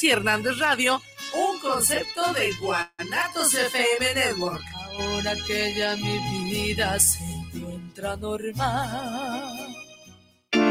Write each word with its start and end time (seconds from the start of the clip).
y 0.00 0.10
Hernández 0.10 0.58
Radio, 0.58 1.02
un 1.34 1.58
concepto 1.60 2.32
de 2.32 2.52
Guanatos 2.60 3.54
FM 3.54 4.14
Network. 4.14 4.62
Ahora 4.98 5.34
que 5.46 5.74
ya 5.74 5.96
mi 5.96 6.18
vida 6.50 6.98
se 7.00 7.18
encuentra 7.24 8.16
normal. 8.16 9.67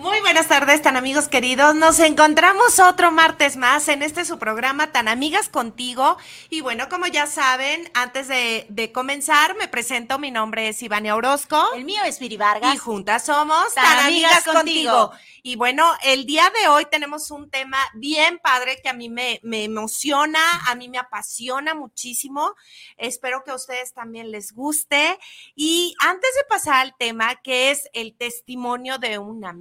Muy 0.00 0.18
buenas 0.20 0.48
tardes, 0.48 0.80
tan 0.80 0.96
amigos 0.96 1.28
queridos. 1.28 1.74
Nos 1.74 1.98
encontramos 1.98 2.78
otro 2.78 3.12
martes 3.12 3.58
más 3.58 3.86
en 3.88 4.00
este 4.00 4.24
su 4.24 4.38
programa 4.38 4.92
Tan 4.92 5.08
Amigas 5.08 5.50
Contigo. 5.50 6.16
Y 6.48 6.62
bueno, 6.62 6.88
como 6.88 7.06
ya 7.06 7.26
saben, 7.26 7.90
antes 7.92 8.26
de, 8.26 8.90
comenzar, 8.94 9.56
me 9.58 9.68
presento. 9.68 10.18
Mi 10.18 10.30
nombre 10.30 10.70
es 10.70 10.82
Ivania 10.82 11.14
Orozco. 11.14 11.62
El 11.74 11.84
mío 11.84 12.00
es 12.06 12.18
Viri 12.18 12.38
Vargas. 12.38 12.74
Y 12.74 12.78
juntas 12.78 13.26
somos 13.26 13.74
Tan, 13.74 14.06
Amigas, 14.06 14.42
contigo. 14.42 15.12
Y 15.42 15.56
bueno, 15.56 15.90
el 16.02 16.24
día 16.24 16.50
de 16.60 16.68
hoy 16.68 16.86
tenemos 16.90 17.30
un 17.30 17.50
tema 17.50 17.78
bien 17.94 18.38
padre 18.42 18.80
que 18.82 18.88
a 18.88 18.94
mí 18.94 19.08
me, 19.08 19.40
me 19.42 19.64
emociona, 19.64 20.40
a 20.66 20.74
mí 20.74 20.88
me 20.88 20.98
apasiona 20.98 21.74
muchísimo. 21.74 22.54
Espero 22.96 23.42
que 23.44 23.50
a 23.50 23.54
ustedes 23.54 23.92
también 23.92 24.30
les 24.30 24.52
guste. 24.52 25.18
Y 25.54 25.94
antes 26.00 26.30
de 26.34 26.44
pasar 26.48 26.76
al 26.76 26.96
tema, 26.96 27.36
que 27.36 27.70
es 27.70 27.88
el 27.92 28.14
testimonio 28.16 28.98
de 28.98 29.18
una 29.18 29.52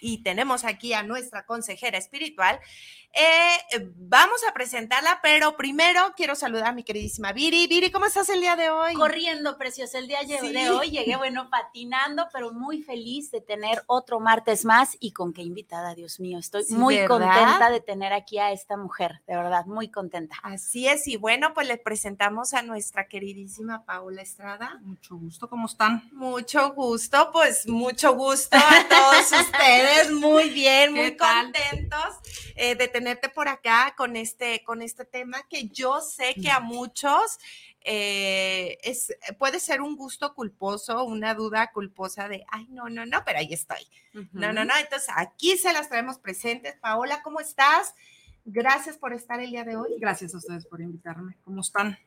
y 0.00 0.22
tenemos 0.22 0.64
aquí 0.64 0.92
a 0.92 1.02
nuestra 1.02 1.44
consejera 1.46 1.98
espiritual. 1.98 2.60
Eh, 3.12 3.92
vamos 3.96 4.40
a 4.48 4.52
presentarla, 4.52 5.18
pero 5.20 5.56
primero 5.56 6.00
quiero 6.16 6.36
saludar 6.36 6.68
a 6.68 6.72
mi 6.72 6.84
queridísima 6.84 7.32
Viri. 7.32 7.66
Viri, 7.66 7.90
¿cómo 7.90 8.06
estás 8.06 8.28
el 8.28 8.40
día 8.40 8.54
de 8.54 8.70
hoy? 8.70 8.94
Corriendo, 8.94 9.58
preciosa. 9.58 9.98
El 9.98 10.06
día 10.06 10.20
de 10.22 10.70
hoy 10.70 10.90
llegué, 10.90 11.16
bueno, 11.16 11.50
patinando, 11.50 12.28
pero 12.32 12.52
muy 12.52 12.82
feliz 12.82 13.32
de 13.32 13.40
tener 13.40 13.82
otro 13.86 14.20
martes 14.20 14.64
más 14.64 14.96
y 15.00 15.10
con 15.10 15.32
qué 15.32 15.42
invitada, 15.42 15.94
Dios 15.94 16.20
mío. 16.20 16.38
Estoy 16.38 16.64
muy 16.70 17.04
contenta 17.06 17.70
de 17.70 17.80
tener 17.80 18.12
aquí 18.12 18.38
a 18.38 18.52
esta 18.52 18.76
mujer, 18.76 19.22
de 19.26 19.36
verdad, 19.36 19.66
muy 19.66 19.90
contenta. 19.90 20.36
Así 20.42 20.86
es, 20.86 21.08
y 21.08 21.16
bueno, 21.16 21.52
pues 21.52 21.66
le 21.66 21.78
presentamos 21.78 22.54
a 22.54 22.62
nuestra 22.62 23.08
queridísima 23.08 23.84
Paula 23.84 24.22
Estrada. 24.22 24.78
Mucho 24.82 25.16
gusto, 25.16 25.48
¿cómo 25.48 25.66
están? 25.66 26.08
Mucho 26.12 26.72
gusto, 26.74 27.30
pues 27.32 27.66
mucho 27.66 28.14
gusto 28.14 28.56
a 28.56 28.88
todos 28.88 29.32
ustedes, 29.40 30.12
muy 30.12 30.50
bien, 30.50 30.92
muy 30.92 31.16
contentos 31.16 32.20
eh, 32.54 32.76
de 32.76 32.88
tener 32.88 32.99
tenerte 33.00 33.30
por 33.30 33.48
acá 33.48 33.94
con 33.96 34.14
este, 34.14 34.62
con 34.62 34.82
este 34.82 35.06
tema 35.06 35.38
que 35.48 35.68
yo 35.68 36.02
sé 36.02 36.34
que 36.34 36.50
a 36.50 36.60
muchos 36.60 37.38
eh, 37.80 38.76
es, 38.82 39.16
puede 39.38 39.58
ser 39.58 39.80
un 39.80 39.96
gusto 39.96 40.34
culposo, 40.34 41.04
una 41.04 41.32
duda 41.32 41.72
culposa 41.72 42.28
de, 42.28 42.44
ay, 42.50 42.66
no, 42.68 42.90
no, 42.90 43.06
no, 43.06 43.22
pero 43.24 43.38
ahí 43.38 43.54
estoy. 43.54 43.88
No, 44.32 44.52
no, 44.52 44.66
no. 44.66 44.76
Entonces, 44.76 45.08
aquí 45.16 45.56
se 45.56 45.72
las 45.72 45.88
traemos 45.88 46.18
presentes. 46.18 46.76
Paola, 46.76 47.22
¿cómo 47.22 47.40
estás? 47.40 47.94
Gracias 48.44 48.98
por 48.98 49.14
estar 49.14 49.40
el 49.40 49.50
día 49.50 49.64
de 49.64 49.76
hoy. 49.76 49.96
Gracias 49.98 50.34
a 50.34 50.38
ustedes 50.38 50.66
por 50.66 50.82
invitarme. 50.82 51.38
¿Cómo 51.42 51.62
están? 51.62 51.98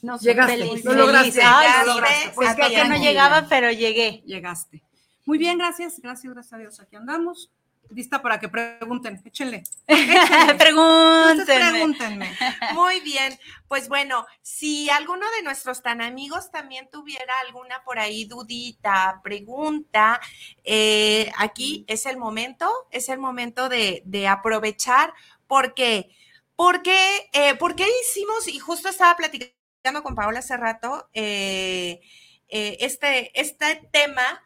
No, 0.00 0.16
llegaste, 0.18 0.58
feliz, 0.58 0.84
no 0.84 0.92
lograste. 0.92 1.40
Ay, 1.42 1.86
lograste. 1.86 2.30
Pues 2.36 2.54
que 2.54 2.84
no 2.84 2.96
llegaba, 3.02 3.48
pero 3.48 3.72
llegué. 3.72 4.22
Llegaste. 4.26 4.84
Muy 5.24 5.38
bien, 5.38 5.58
gracias, 5.58 5.98
gracias, 6.00 6.32
gracias 6.32 6.52
a 6.52 6.58
Dios. 6.58 6.78
Aquí 6.78 6.94
andamos 6.94 7.50
lista 7.90 8.22
para 8.22 8.38
que 8.38 8.48
pregunten. 8.48 9.20
Échenle. 9.24 9.62
pregúntenme. 10.58 11.44
pregúntenme. 11.44 12.36
Muy 12.74 13.00
bien. 13.00 13.38
Pues 13.68 13.88
bueno, 13.88 14.26
si 14.42 14.90
alguno 14.90 15.26
de 15.36 15.42
nuestros 15.42 15.82
tan 15.82 16.00
amigos 16.00 16.50
también 16.50 16.88
tuviera 16.90 17.32
alguna 17.46 17.82
por 17.84 17.98
ahí 17.98 18.24
dudita, 18.24 19.20
pregunta, 19.22 20.20
eh, 20.64 21.30
aquí 21.38 21.84
es 21.88 22.06
el 22.06 22.16
momento, 22.16 22.70
es 22.90 23.08
el 23.08 23.18
momento 23.18 23.68
de, 23.68 24.02
aprovechar 24.28 25.12
porque, 25.46 26.10
porque, 26.56 27.28
eh, 27.32 27.54
porque 27.56 27.86
hicimos, 28.02 28.48
y 28.48 28.58
justo 28.58 28.88
estaba 28.88 29.16
platicando 29.16 30.02
con 30.02 30.14
Paola 30.14 30.38
hace 30.38 30.56
rato, 30.56 31.08
eh, 31.12 32.00
este, 32.48 33.38
este 33.38 33.88
tema 33.90 34.42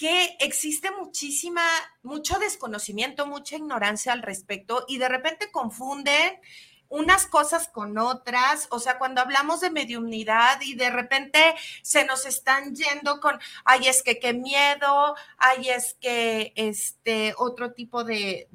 que 0.00 0.34
existe 0.40 0.90
muchísima, 0.92 1.60
mucho 2.02 2.38
desconocimiento, 2.38 3.26
mucha 3.26 3.56
ignorancia 3.56 4.14
al 4.14 4.22
respecto 4.22 4.86
y 4.88 4.96
de 4.96 5.10
repente 5.10 5.50
confunden 5.50 6.40
unas 6.88 7.26
cosas 7.26 7.68
con 7.68 7.98
otras, 7.98 8.66
o 8.70 8.80
sea, 8.80 8.96
cuando 8.96 9.20
hablamos 9.20 9.60
de 9.60 9.68
mediumnidad 9.68 10.58
y 10.62 10.74
de 10.74 10.88
repente 10.88 11.54
se 11.82 12.06
nos 12.06 12.24
están 12.24 12.74
yendo 12.74 13.20
con, 13.20 13.38
ay, 13.66 13.88
es 13.88 14.02
que 14.02 14.18
qué 14.18 14.32
miedo, 14.32 15.16
ay, 15.36 15.68
es 15.68 15.98
que 16.00 16.54
este 16.56 17.34
otro 17.36 17.74
tipo 17.74 18.02
de, 18.02 18.48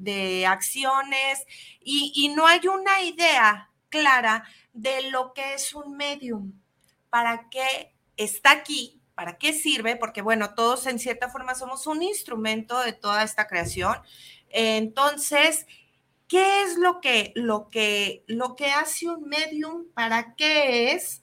acciones 0.48 1.46
y, 1.80 2.10
y 2.16 2.30
no 2.30 2.48
hay 2.48 2.66
una 2.66 3.02
idea 3.02 3.70
clara 3.88 4.42
de 4.72 5.12
lo 5.12 5.32
que 5.32 5.54
es 5.54 5.72
un 5.76 5.96
medium, 5.96 6.60
para 7.08 7.48
qué 7.50 7.94
está 8.16 8.50
aquí 8.50 9.00
¿Para 9.16 9.38
qué 9.38 9.54
sirve? 9.54 9.96
Porque, 9.96 10.20
bueno, 10.20 10.54
todos 10.54 10.86
en 10.86 10.98
cierta 10.98 11.30
forma 11.30 11.54
somos 11.54 11.86
un 11.86 12.02
instrumento 12.02 12.78
de 12.80 12.92
toda 12.92 13.22
esta 13.24 13.48
creación. 13.48 13.96
Entonces, 14.50 15.66
¿qué 16.28 16.62
es 16.62 16.76
lo 16.76 17.00
que, 17.00 17.32
lo 17.34 17.70
que, 17.70 18.24
lo 18.26 18.56
que 18.56 18.66
hace 18.66 19.08
un 19.08 19.26
medium? 19.26 19.86
¿Para 19.94 20.34
qué 20.34 20.92
es? 20.92 21.22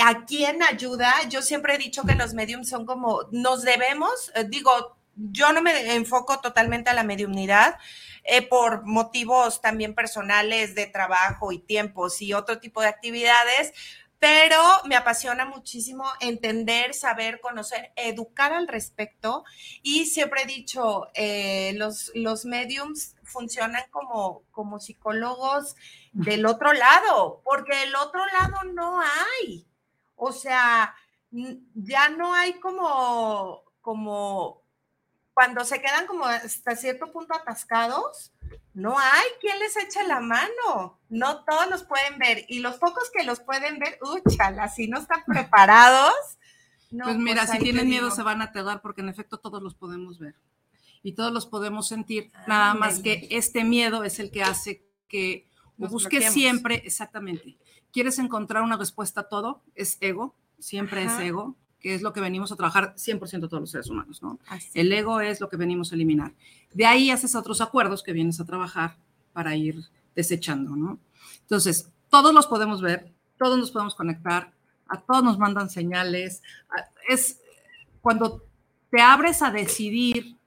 ¿A 0.00 0.24
quién 0.26 0.62
ayuda? 0.62 1.12
Yo 1.28 1.42
siempre 1.42 1.74
he 1.74 1.78
dicho 1.78 2.04
que 2.04 2.14
los 2.14 2.34
mediums 2.34 2.68
son 2.68 2.86
como, 2.86 3.22
nos 3.32 3.62
debemos, 3.62 4.30
eh, 4.36 4.44
digo, 4.48 4.96
yo 5.16 5.52
no 5.52 5.60
me 5.60 5.94
enfoco 5.94 6.40
totalmente 6.40 6.90
a 6.90 6.94
la 6.94 7.02
mediumnidad, 7.02 7.78
eh, 8.24 8.42
por 8.42 8.86
motivos 8.86 9.60
también 9.60 9.94
personales 9.94 10.74
de 10.74 10.86
trabajo 10.86 11.52
y 11.52 11.58
tiempos 11.58 12.22
y 12.22 12.32
otro 12.32 12.58
tipo 12.58 12.80
de 12.80 12.88
actividades, 12.88 13.72
pero 14.24 14.58
me 14.86 14.96
apasiona 14.96 15.44
muchísimo 15.44 16.06
entender, 16.18 16.94
saber, 16.94 17.42
conocer, 17.42 17.92
educar 17.94 18.54
al 18.54 18.68
respecto. 18.68 19.44
Y 19.82 20.06
siempre 20.06 20.44
he 20.44 20.46
dicho, 20.46 21.08
eh, 21.12 21.74
los, 21.76 22.10
los 22.14 22.46
mediums 22.46 23.16
funcionan 23.22 23.82
como, 23.90 24.44
como 24.50 24.80
psicólogos 24.80 25.76
del 26.12 26.46
otro 26.46 26.72
lado, 26.72 27.42
porque 27.44 27.76
del 27.76 27.94
otro 27.96 28.24
lado 28.24 28.64
no 28.72 28.98
hay. 29.02 29.66
O 30.16 30.32
sea, 30.32 30.94
ya 31.74 32.08
no 32.08 32.32
hay 32.32 32.54
como, 32.60 33.62
como, 33.82 34.62
cuando 35.34 35.66
se 35.66 35.82
quedan 35.82 36.06
como 36.06 36.24
hasta 36.24 36.76
cierto 36.76 37.12
punto 37.12 37.34
atascados, 37.34 38.32
no 38.74 38.98
hay 38.98 39.24
quien 39.40 39.58
les 39.58 39.76
eche 39.76 40.06
la 40.06 40.20
mano. 40.20 41.00
No 41.08 41.44
todos 41.44 41.68
los 41.70 41.84
pueden 41.84 42.18
ver. 42.18 42.44
Y 42.48 42.60
los 42.60 42.76
pocos 42.76 43.10
que 43.12 43.24
los 43.24 43.40
pueden 43.40 43.78
ver, 43.78 43.98
úchala, 44.02 44.68
si 44.68 44.88
no 44.88 44.98
están 44.98 45.22
preparados. 45.26 46.14
pues 46.90 47.16
mira, 47.16 47.44
pues 47.44 47.58
si 47.58 47.64
tienen 47.64 47.88
miedo 47.88 48.10
se 48.10 48.22
van 48.22 48.40
a 48.40 48.46
aterrar 48.46 48.82
porque 48.82 49.00
en 49.00 49.08
efecto 49.08 49.38
todos 49.38 49.62
los 49.62 49.74
podemos 49.74 50.18
ver 50.18 50.34
y 51.02 51.12
todos 51.12 51.32
los 51.32 51.46
podemos 51.46 51.86
sentir. 51.86 52.32
Nada 52.46 52.74
más 52.74 53.00
que 53.00 53.28
este 53.30 53.62
miedo 53.62 54.04
es 54.04 54.18
el 54.18 54.30
que 54.30 54.42
hace 54.42 54.86
que 55.06 55.48
busques 55.76 56.32
siempre, 56.32 56.82
exactamente. 56.84 57.58
¿Quieres 57.92 58.18
encontrar 58.18 58.62
una 58.62 58.76
respuesta 58.76 59.20
a 59.20 59.28
todo? 59.28 59.62
Es 59.74 59.98
ego, 60.00 60.34
siempre 60.58 61.04
es 61.04 61.18
ego 61.20 61.56
que 61.84 61.94
es 61.94 62.00
lo 62.00 62.14
que 62.14 62.20
venimos 62.22 62.50
a 62.50 62.56
trabajar 62.56 62.94
100% 62.96 63.46
todos 63.46 63.60
los 63.60 63.70
seres 63.70 63.90
humanos, 63.90 64.22
¿no? 64.22 64.38
El 64.72 64.90
ego 64.90 65.20
es 65.20 65.38
lo 65.38 65.50
que 65.50 65.58
venimos 65.58 65.92
a 65.92 65.96
eliminar. 65.96 66.32
De 66.72 66.86
ahí 66.86 67.10
haces 67.10 67.34
otros 67.34 67.60
acuerdos 67.60 68.02
que 68.02 68.14
vienes 68.14 68.40
a 68.40 68.46
trabajar 68.46 68.96
para 69.34 69.54
ir 69.54 69.84
desechando, 70.16 70.76
¿no? 70.76 70.98
Entonces, 71.42 71.90
todos 72.08 72.32
los 72.32 72.46
podemos 72.46 72.80
ver, 72.80 73.12
todos 73.36 73.58
nos 73.58 73.70
podemos 73.70 73.94
conectar, 73.94 74.50
a 74.88 74.98
todos 75.02 75.22
nos 75.22 75.38
mandan 75.38 75.68
señales. 75.68 76.42
Es 77.06 77.42
cuando 78.00 78.42
te 78.90 79.02
abres 79.02 79.42
a 79.42 79.50
decidir 79.50 80.38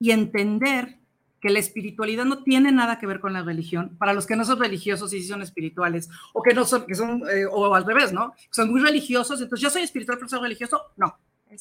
y 0.00 0.10
entender 0.10 0.96
que 1.46 1.52
la 1.52 1.60
espiritualidad 1.60 2.24
no 2.24 2.42
tiene 2.42 2.72
nada 2.72 2.98
que 2.98 3.06
ver 3.06 3.20
con 3.20 3.32
la 3.32 3.40
religión. 3.40 3.96
Para 3.98 4.12
los 4.12 4.26
que 4.26 4.34
no 4.34 4.44
son 4.44 4.58
religiosos 4.58 5.12
y 5.12 5.22
son 5.22 5.42
espirituales, 5.42 6.10
o 6.32 6.42
que 6.42 6.52
no 6.52 6.64
son, 6.64 6.84
que 6.86 6.96
son, 6.96 7.22
eh, 7.30 7.46
o 7.48 7.72
al 7.72 7.84
revés, 7.84 8.12
¿no? 8.12 8.34
Son 8.50 8.68
muy 8.68 8.80
religiosos, 8.80 9.40
entonces 9.40 9.62
yo 9.62 9.70
soy 9.70 9.82
espiritual 9.82 10.18
pero 10.18 10.28
soy 10.28 10.40
religioso, 10.40 10.82
no. 10.96 11.16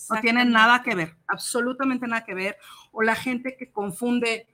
No 0.09 0.21
tiene 0.21 0.43
nada 0.43 0.81
que 0.81 0.95
ver, 0.95 1.17
absolutamente 1.27 2.07
nada 2.07 2.25
que 2.25 2.33
ver. 2.33 2.57
O 2.91 3.03
la 3.03 3.13
gente 3.13 3.55
que 3.55 3.71
confunde 3.71 4.47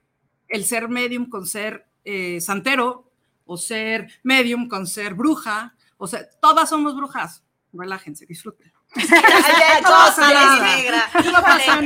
el 0.50 0.66
ser 0.66 0.90
medium 0.90 1.30
con 1.30 1.46
ser 1.48 1.86
eh, 2.04 2.42
santero, 2.42 3.10
o 3.46 3.56
ser 3.56 4.12
medium 4.24 4.68
con 4.68 4.86
ser 4.86 5.14
bruja, 5.14 5.76
o 5.96 6.08
sea, 6.08 6.28
todas 6.42 6.70
somos 6.70 6.94
brujas. 6.94 7.42
Relájense, 7.72 8.26
disfruten. 8.26 8.74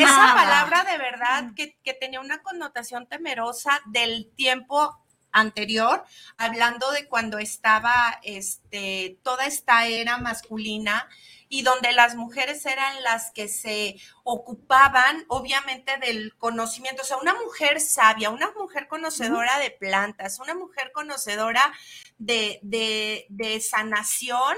esa 0.01 0.33
palabra 0.35 0.83
de 0.83 0.97
verdad 0.97 1.51
que, 1.55 1.77
tenía 1.93 2.19
una 2.19 2.41
connotación 2.41 3.05
temerosa 3.07 3.79
del 3.85 4.31
tiempo 4.35 4.97
anterior, 5.31 6.03
hablando 6.37 6.91
de 6.91 7.07
cuando 7.07 7.37
estaba 7.37 8.19
este, 8.23 9.19
toda 9.21 9.45
esta 9.45 9.85
era 9.85 10.17
masculina 10.17 11.07
y 11.47 11.61
donde 11.61 11.91
las 11.91 12.15
mujeres 12.15 12.65
eran 12.65 13.03
las 13.03 13.31
que 13.31 13.47
se 13.47 13.97
ocupaban, 14.23 15.25
obviamente, 15.27 15.97
del 15.97 16.35
conocimiento. 16.37 17.03
O 17.03 17.05
sea, 17.05 17.17
una 17.17 17.35
mujer 17.35 17.79
sabia, 17.81 18.31
una 18.31 18.51
mujer 18.53 18.87
conocedora 18.87 19.59
de 19.59 19.71
plantas, 19.71 20.39
una 20.39 20.55
mujer 20.55 20.91
conocedora 20.91 21.71
de, 22.17 22.59
de, 22.63 23.27
de 23.29 23.59
sanación 23.61 24.55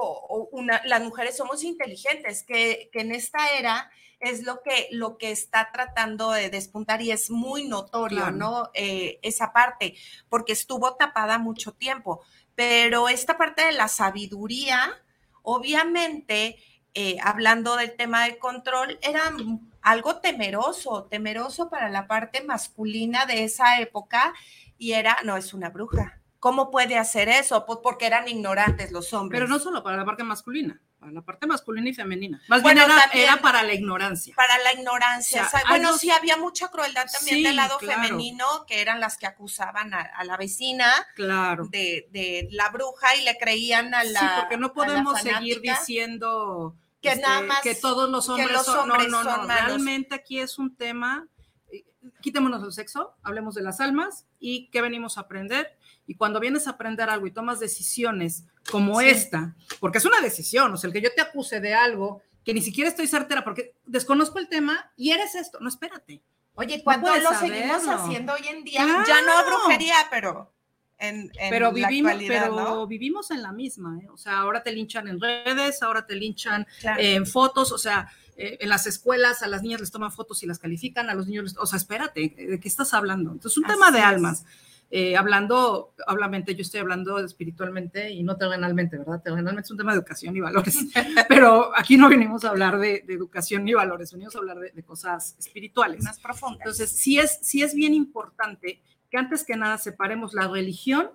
o, 0.00 0.48
las 0.84 1.02
mujeres 1.02 1.36
somos 1.36 1.64
inteligentes, 1.64 2.44
que, 2.44 2.90
en 2.92 3.12
esta 3.12 3.52
era 3.58 3.90
es 4.20 4.44
lo 4.44 4.62
que, 4.62 4.88
lo 4.92 5.18
que 5.18 5.32
está 5.32 5.70
tratando 5.72 6.30
de 6.30 6.48
despuntar 6.48 7.02
y 7.02 7.10
es 7.10 7.30
muy 7.30 7.66
notorio, 7.66 8.30
¿no? 8.30 8.70
Eh, 8.72 9.18
esa 9.22 9.52
parte, 9.52 9.96
porque 10.28 10.52
estuvo 10.52 10.94
tapada 10.94 11.38
mucho 11.38 11.72
tiempo. 11.72 12.22
Pero 12.54 13.08
esta 13.08 13.36
parte 13.36 13.62
de 13.62 13.72
la 13.72 13.88
sabiduría, 13.88 15.02
obviamente, 15.42 16.56
eh, 16.94 17.16
hablando 17.22 17.74
del 17.76 17.96
tema 17.96 18.24
de 18.24 18.38
control, 18.38 18.98
era 19.02 19.34
algo 19.80 20.20
temeroso, 20.20 21.04
temeroso 21.10 21.68
para 21.68 21.88
la 21.88 22.06
parte 22.06 22.44
masculina 22.44 23.26
de 23.26 23.42
esa 23.42 23.80
época 23.80 24.32
y 24.78 24.92
era, 24.92 25.16
no, 25.24 25.36
es 25.36 25.52
una 25.52 25.70
bruja 25.70 26.21
¿Cómo 26.42 26.72
puede 26.72 26.98
hacer 26.98 27.28
eso? 27.28 27.64
Pues 27.66 27.78
porque 27.84 28.04
eran 28.04 28.26
ignorantes 28.26 28.90
los 28.90 29.12
hombres. 29.12 29.38
Pero 29.38 29.48
no 29.48 29.60
solo 29.60 29.84
para 29.84 29.96
la 29.96 30.04
parte 30.04 30.24
masculina, 30.24 30.82
para 30.98 31.12
la 31.12 31.22
parte 31.22 31.46
masculina 31.46 31.88
y 31.88 31.94
femenina. 31.94 32.42
Más 32.48 32.64
bien 32.64 32.78
era, 32.78 33.36
para 33.40 33.62
la 33.62 33.72
ignorancia. 33.74 34.34
Para 34.34 34.58
la 34.58 34.72
ignorancia. 34.72 35.48
bueno, 35.68 35.96
sí 35.96 36.10
había 36.10 36.36
mucha 36.36 36.66
crueldad 36.66 37.06
también 37.12 37.44
del 37.44 37.54
lado 37.54 37.78
femenino, 37.78 38.44
que 38.66 38.80
eran 38.80 38.98
las 38.98 39.18
que 39.18 39.26
acusaban 39.26 39.94
a, 39.94 40.24
la 40.24 40.36
vecina 40.36 40.92
claro. 41.14 41.68
de, 41.70 42.48
la 42.50 42.70
bruja 42.70 43.14
y 43.14 43.22
le 43.22 43.38
creían 43.38 43.94
a 43.94 44.02
la. 44.02 44.18
Sí, 44.18 44.26
porque 44.40 44.56
no 44.56 44.72
podemos 44.72 45.20
seguir 45.20 45.60
diciendo 45.60 46.74
que, 47.00 47.10
este, 47.10 47.22
nada 47.22 47.42
más, 47.42 47.60
que 47.60 47.76
todos 47.76 48.10
los 48.10 48.28
hombres, 48.28 48.62
son, 48.64 48.88
no, 48.88 48.98
no, 48.98 49.22
no. 49.22 49.46
Realmente 49.46 50.16
aquí 50.16 50.40
es 50.40 50.58
un 50.58 50.74
tema. 50.74 51.24
Eh, 51.70 51.84
quitémonos 52.20 52.64
el 52.64 52.72
sexo, 52.72 53.14
hablemos 53.22 53.54
de 53.54 53.62
las 53.62 53.80
almas 53.80 54.26
y 54.40 54.70
qué 54.70 54.80
venimos 54.82 55.18
a 55.18 55.20
aprender 55.20 55.78
y 56.06 56.14
cuando 56.14 56.40
vienes 56.40 56.66
a 56.66 56.70
aprender 56.70 57.08
algo 57.08 57.26
y 57.26 57.30
tomas 57.30 57.60
decisiones 57.60 58.44
como 58.70 59.00
esta, 59.00 59.54
porque 59.80 59.98
es 59.98 60.04
una 60.04 60.20
decisión, 60.20 60.72
o 60.72 60.76
sea, 60.76 60.88
el 60.88 60.94
que 60.94 61.02
yo 61.02 61.14
te 61.14 61.22
acuse 61.22 61.60
de 61.60 61.74
algo 61.74 62.22
que 62.44 62.54
ni 62.54 62.60
siquiera 62.60 62.90
estoy 62.90 63.06
certera 63.06 63.44
porque 63.44 63.74
desconozco 63.86 64.38
el 64.38 64.48
tema 64.48 64.92
y 64.96 65.12
eres 65.12 65.34
esto, 65.34 65.58
no 65.60 65.68
espérate. 65.68 66.22
Oye, 66.54 66.82
cuando 66.84 67.16
lo 67.16 67.32
seguimos 67.34 67.86
haciendo 67.88 68.34
hoy 68.34 68.46
en 68.48 68.64
día? 68.64 69.04
Ya 69.06 69.22
no 69.22 69.44
brujería, 69.46 69.94
pero 70.10 70.52
en, 70.98 71.32
pero 71.50 71.72
vivimos, 71.72 72.12
pero 72.28 72.86
vivimos 72.86 73.30
en 73.30 73.42
la 73.42 73.52
misma, 73.52 73.98
¿eh? 74.02 74.08
o 74.12 74.16
sea, 74.16 74.38
ahora 74.38 74.62
te 74.62 74.70
linchan 74.70 75.08
en 75.08 75.20
redes, 75.20 75.82
ahora 75.82 76.06
te 76.06 76.14
linchan 76.14 76.66
en 76.98 77.26
fotos, 77.26 77.72
o 77.72 77.78
sea, 77.78 78.08
eh, 78.36 78.58
en 78.60 78.68
las 78.68 78.86
escuelas 78.86 79.42
a 79.42 79.48
las 79.48 79.62
niñas 79.62 79.80
les 79.80 79.90
toman 79.90 80.12
fotos 80.12 80.42
y 80.42 80.46
las 80.46 80.58
califican, 80.58 81.10
a 81.10 81.14
los 81.14 81.26
niños, 81.26 81.56
o 81.58 81.66
sea, 81.66 81.76
espérate, 81.76 82.34
¿de 82.36 82.60
qué 82.60 82.68
estás 82.68 82.94
hablando? 82.94 83.32
Entonces, 83.32 83.58
un 83.58 83.64
tema 83.64 83.90
de 83.90 84.00
almas. 84.00 84.44
Eh, 84.94 85.16
hablando, 85.16 85.94
obviamente 86.06 86.54
yo 86.54 86.60
estoy 86.60 86.80
hablando 86.80 87.18
espiritualmente 87.18 88.10
y 88.10 88.22
no 88.22 88.36
terrenalmente, 88.36 88.98
¿verdad? 88.98 89.22
Terrenalmente 89.22 89.62
es 89.62 89.70
un 89.70 89.78
tema 89.78 89.92
de 89.92 89.96
educación 89.96 90.36
y 90.36 90.40
valores, 90.40 90.76
pero 91.30 91.72
aquí 91.74 91.96
no 91.96 92.10
venimos 92.10 92.44
a 92.44 92.50
hablar 92.50 92.78
de, 92.78 93.02
educación 93.08 93.64
ni 93.64 93.72
valores, 93.72 94.12
venimos 94.12 94.36
a 94.36 94.40
hablar 94.40 94.58
de, 94.58 94.82
cosas 94.82 95.34
espirituales. 95.38 96.04
Más 96.04 96.20
profundas. 96.20 96.60
Entonces, 96.60 96.90
sí 96.90 97.18
es, 97.18 97.38
sí 97.40 97.62
es 97.62 97.74
bien 97.74 97.94
importante 97.94 98.82
que 99.10 99.16
antes 99.16 99.44
que 99.44 99.56
nada 99.56 99.78
separemos 99.78 100.34
la 100.34 100.46
religión 100.48 101.08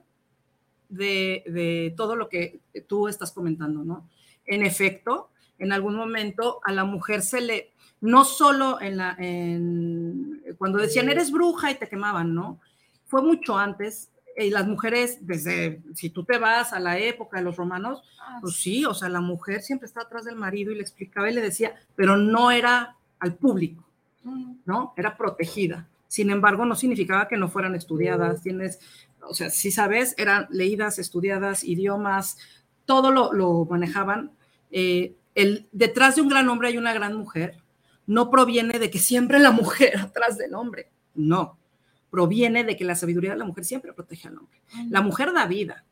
de, 0.89 1.43
de 1.45 1.93
todo 1.95 2.15
lo 2.15 2.29
que 2.29 2.61
tú 2.87 3.07
estás 3.07 3.31
comentando, 3.31 3.83
¿no? 3.83 4.09
En 4.47 4.65
efecto, 4.65 5.29
en 5.59 5.71
algún 5.71 5.93
momento 5.93 6.61
a 6.63 6.71
la 6.71 6.83
mujer 6.83 7.21
se 7.21 7.41
le, 7.41 7.73
no 8.01 8.25
solo 8.25 8.81
en 8.81 8.97
la, 8.97 9.15
en, 9.19 10.41
cuando 10.57 10.79
decían 10.79 11.09
eres 11.09 11.29
bruja 11.29 11.69
y 11.69 11.75
te 11.75 11.87
quemaban, 11.87 12.33
¿no? 12.33 12.59
Fue 13.07 13.21
mucho 13.21 13.57
antes. 13.57 14.11
Y 14.37 14.51
las 14.51 14.67
mujeres, 14.67 15.17
desde, 15.21 15.81
si 15.95 16.11
tú 16.11 16.23
te 16.23 16.37
vas 16.37 16.71
a 16.71 16.79
la 16.79 16.99
época 16.99 17.37
de 17.37 17.43
los 17.43 17.55
romanos, 17.55 18.03
ah, 18.21 18.37
pues 18.39 18.57
sí, 18.57 18.85
o 18.85 18.93
sea, 18.93 19.09
la 19.09 19.21
mujer 19.21 19.63
siempre 19.63 19.87
estaba 19.87 20.05
atrás 20.05 20.25
del 20.25 20.35
marido 20.35 20.71
y 20.71 20.75
le 20.75 20.81
explicaba 20.81 21.29
y 21.29 21.33
le 21.33 21.41
decía, 21.41 21.75
pero 21.95 22.17
no 22.17 22.51
era 22.51 22.95
al 23.19 23.33
público, 23.33 23.83
¿no? 24.65 24.93
Era 24.95 25.17
protegida. 25.17 25.87
Sin 26.07 26.29
embargo, 26.29 26.65
no 26.65 26.75
significaba 26.75 27.27
que 27.27 27.35
no 27.35 27.49
fueran 27.49 27.73
estudiadas. 27.73 28.43
Tienes, 28.43 28.79
o 29.21 29.33
sea, 29.33 29.49
si 29.49 29.71
sabes, 29.71 30.13
eran 30.19 30.45
leídas, 30.51 30.99
estudiadas, 30.99 31.63
idiomas, 31.63 32.37
todo 32.85 33.09
lo, 33.09 33.65
manejaban. 33.65 34.31
Eh, 34.69 35.15
el, 35.33 35.67
detrás 35.71 36.15
de 36.15 36.21
un 36.21 36.29
gran 36.29 36.47
hombre 36.47 36.67
hay 36.67 36.77
una 36.77 36.93
gran 36.93 37.15
mujer. 37.15 37.57
No 38.05 38.29
proviene 38.29 38.77
de 38.77 38.91
que 38.91 38.99
siempre 38.99 39.39
la 39.39 39.51
mujer 39.63 39.97
atrás 39.97 40.37
del 40.37 40.53
hombre. 40.53 40.91
No 41.15 41.57
proviene 42.09 42.63
de 42.63 42.75
que 42.75 42.85
la 42.85 42.95
sabiduría 42.95 43.31
de 43.31 43.37
la 43.37 43.45
mujer 43.45 43.65
siempre 43.65 43.93
protege 43.93 44.27
al 44.27 44.37
hombre. 44.37 44.61
La 44.89 45.01
mujer 45.01 45.33
da 45.33 45.45
vida, 45.45 45.83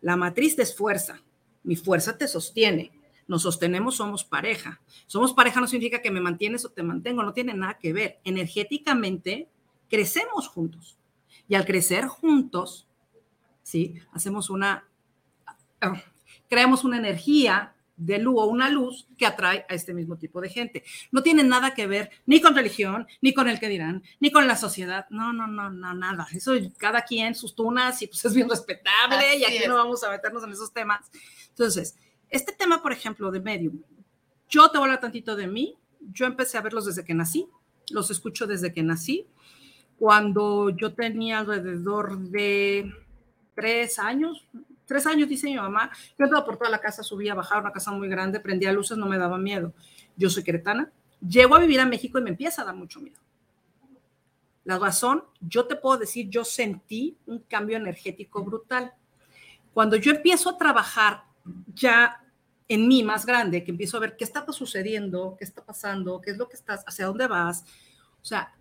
la 0.00 0.16
matriz 0.16 0.56
te 0.56 0.62
esfuerza, 0.62 1.22
mi 1.62 1.76
fuerza 1.76 2.16
te 2.16 2.28
sostiene, 2.28 2.92
nos 3.26 3.42
sostenemos, 3.42 3.96
somos 3.96 4.24
pareja. 4.24 4.80
Somos 5.06 5.32
pareja 5.32 5.60
no 5.60 5.66
significa 5.66 6.00
que 6.00 6.10
me 6.10 6.20
mantienes 6.20 6.64
o 6.64 6.70
te 6.70 6.82
mantengo, 6.82 7.22
no 7.22 7.32
tiene 7.32 7.54
nada 7.54 7.78
que 7.78 7.92
ver. 7.92 8.20
Energéticamente 8.24 9.48
crecemos 9.88 10.48
juntos 10.48 10.96
y 11.48 11.54
al 11.54 11.64
crecer 11.64 12.06
juntos, 12.06 12.86
¿sí? 13.62 13.94
Hacemos 14.12 14.50
una, 14.50 14.88
ah, 15.80 16.02
creamos 16.48 16.84
una 16.84 16.98
energía 16.98 17.74
de 17.96 18.18
luz 18.18 18.34
o 18.38 18.46
una 18.46 18.68
luz 18.68 19.08
que 19.16 19.26
atrae 19.26 19.64
a 19.68 19.74
este 19.74 19.94
mismo 19.94 20.16
tipo 20.16 20.40
de 20.40 20.48
gente. 20.48 20.84
No 21.10 21.22
tiene 21.22 21.42
nada 21.42 21.74
que 21.74 21.86
ver 21.86 22.10
ni 22.26 22.40
con 22.40 22.54
religión, 22.54 23.06
ni 23.20 23.32
con 23.32 23.48
el 23.48 23.58
que 23.58 23.68
dirán, 23.68 24.02
ni 24.20 24.30
con 24.30 24.46
la 24.46 24.56
sociedad. 24.56 25.06
No, 25.10 25.32
no, 25.32 25.46
no, 25.46 25.70
no, 25.70 25.94
nada. 25.94 26.26
Eso 26.32 26.52
cada 26.76 27.02
quien 27.02 27.34
sus 27.34 27.54
tunas 27.54 28.00
y 28.02 28.06
pues 28.06 28.24
es 28.24 28.34
bien 28.34 28.48
respetable 28.48 29.36
y 29.36 29.44
aquí 29.44 29.66
no 29.66 29.76
vamos 29.76 30.04
a 30.04 30.10
meternos 30.10 30.44
en 30.44 30.52
esos 30.52 30.72
temas. 30.72 31.10
Entonces, 31.48 31.96
este 32.28 32.52
tema, 32.52 32.82
por 32.82 32.92
ejemplo, 32.92 33.30
de 33.30 33.40
medium, 33.40 33.82
yo 34.48 34.70
te 34.70 34.78
voy 34.78 34.84
a 34.84 34.88
hablar 34.88 35.00
tantito 35.00 35.36
de 35.36 35.46
mí. 35.46 35.76
Yo 36.12 36.26
empecé 36.26 36.58
a 36.58 36.62
verlos 36.62 36.86
desde 36.86 37.04
que 37.04 37.14
nací, 37.14 37.48
los 37.90 38.10
escucho 38.10 38.46
desde 38.46 38.72
que 38.72 38.82
nací. 38.82 39.26
Cuando 39.98 40.70
yo 40.70 40.92
tenía 40.94 41.38
alrededor 41.38 42.18
de 42.18 42.92
tres 43.54 43.98
años, 43.98 44.46
tres 44.86 45.06
años, 45.06 45.28
dice 45.28 45.48
mi 45.48 45.56
mamá, 45.56 45.90
yo 46.18 46.24
andaba 46.24 46.44
por 46.44 46.56
toda 46.56 46.70
la 46.70 46.80
casa, 46.80 47.02
subía, 47.02 47.34
bajaba, 47.34 47.60
una 47.60 47.72
casa 47.72 47.90
muy 47.90 48.08
grande, 48.08 48.40
prendía 48.40 48.72
luces, 48.72 48.96
no 48.96 49.06
me 49.06 49.18
daba 49.18 49.36
miedo. 49.36 49.74
Yo 50.16 50.30
soy 50.30 50.42
queretana, 50.42 50.90
llego 51.20 51.54
a 51.54 51.58
vivir 51.58 51.80
a 51.80 51.86
México 51.86 52.18
y 52.18 52.22
me 52.22 52.30
empieza 52.30 52.62
a 52.62 52.64
dar 52.64 52.74
mucho 52.74 53.00
miedo. 53.00 53.20
La 54.64 54.78
razón, 54.78 55.22
yo 55.40 55.66
te 55.66 55.76
puedo 55.76 55.98
decir, 55.98 56.28
yo 56.28 56.44
sentí 56.44 57.16
un 57.26 57.40
cambio 57.40 57.76
energético 57.76 58.42
brutal. 58.42 58.92
Cuando 59.72 59.96
yo 59.96 60.10
empiezo 60.10 60.50
a 60.50 60.58
trabajar 60.58 61.22
ya 61.74 62.20
en 62.68 62.88
mí 62.88 63.04
más 63.04 63.26
grande, 63.26 63.62
que 63.62 63.70
empiezo 63.70 63.96
a 63.96 64.00
ver 64.00 64.16
qué 64.16 64.24
está 64.24 64.44
sucediendo, 64.52 65.36
qué 65.38 65.44
está 65.44 65.64
pasando, 65.64 66.20
qué 66.20 66.32
es 66.32 66.36
lo 66.36 66.48
que 66.48 66.56
estás, 66.56 66.82
hacia 66.86 67.06
dónde 67.06 67.28
vas, 67.28 67.64
o 68.20 68.24
sea, 68.24 68.52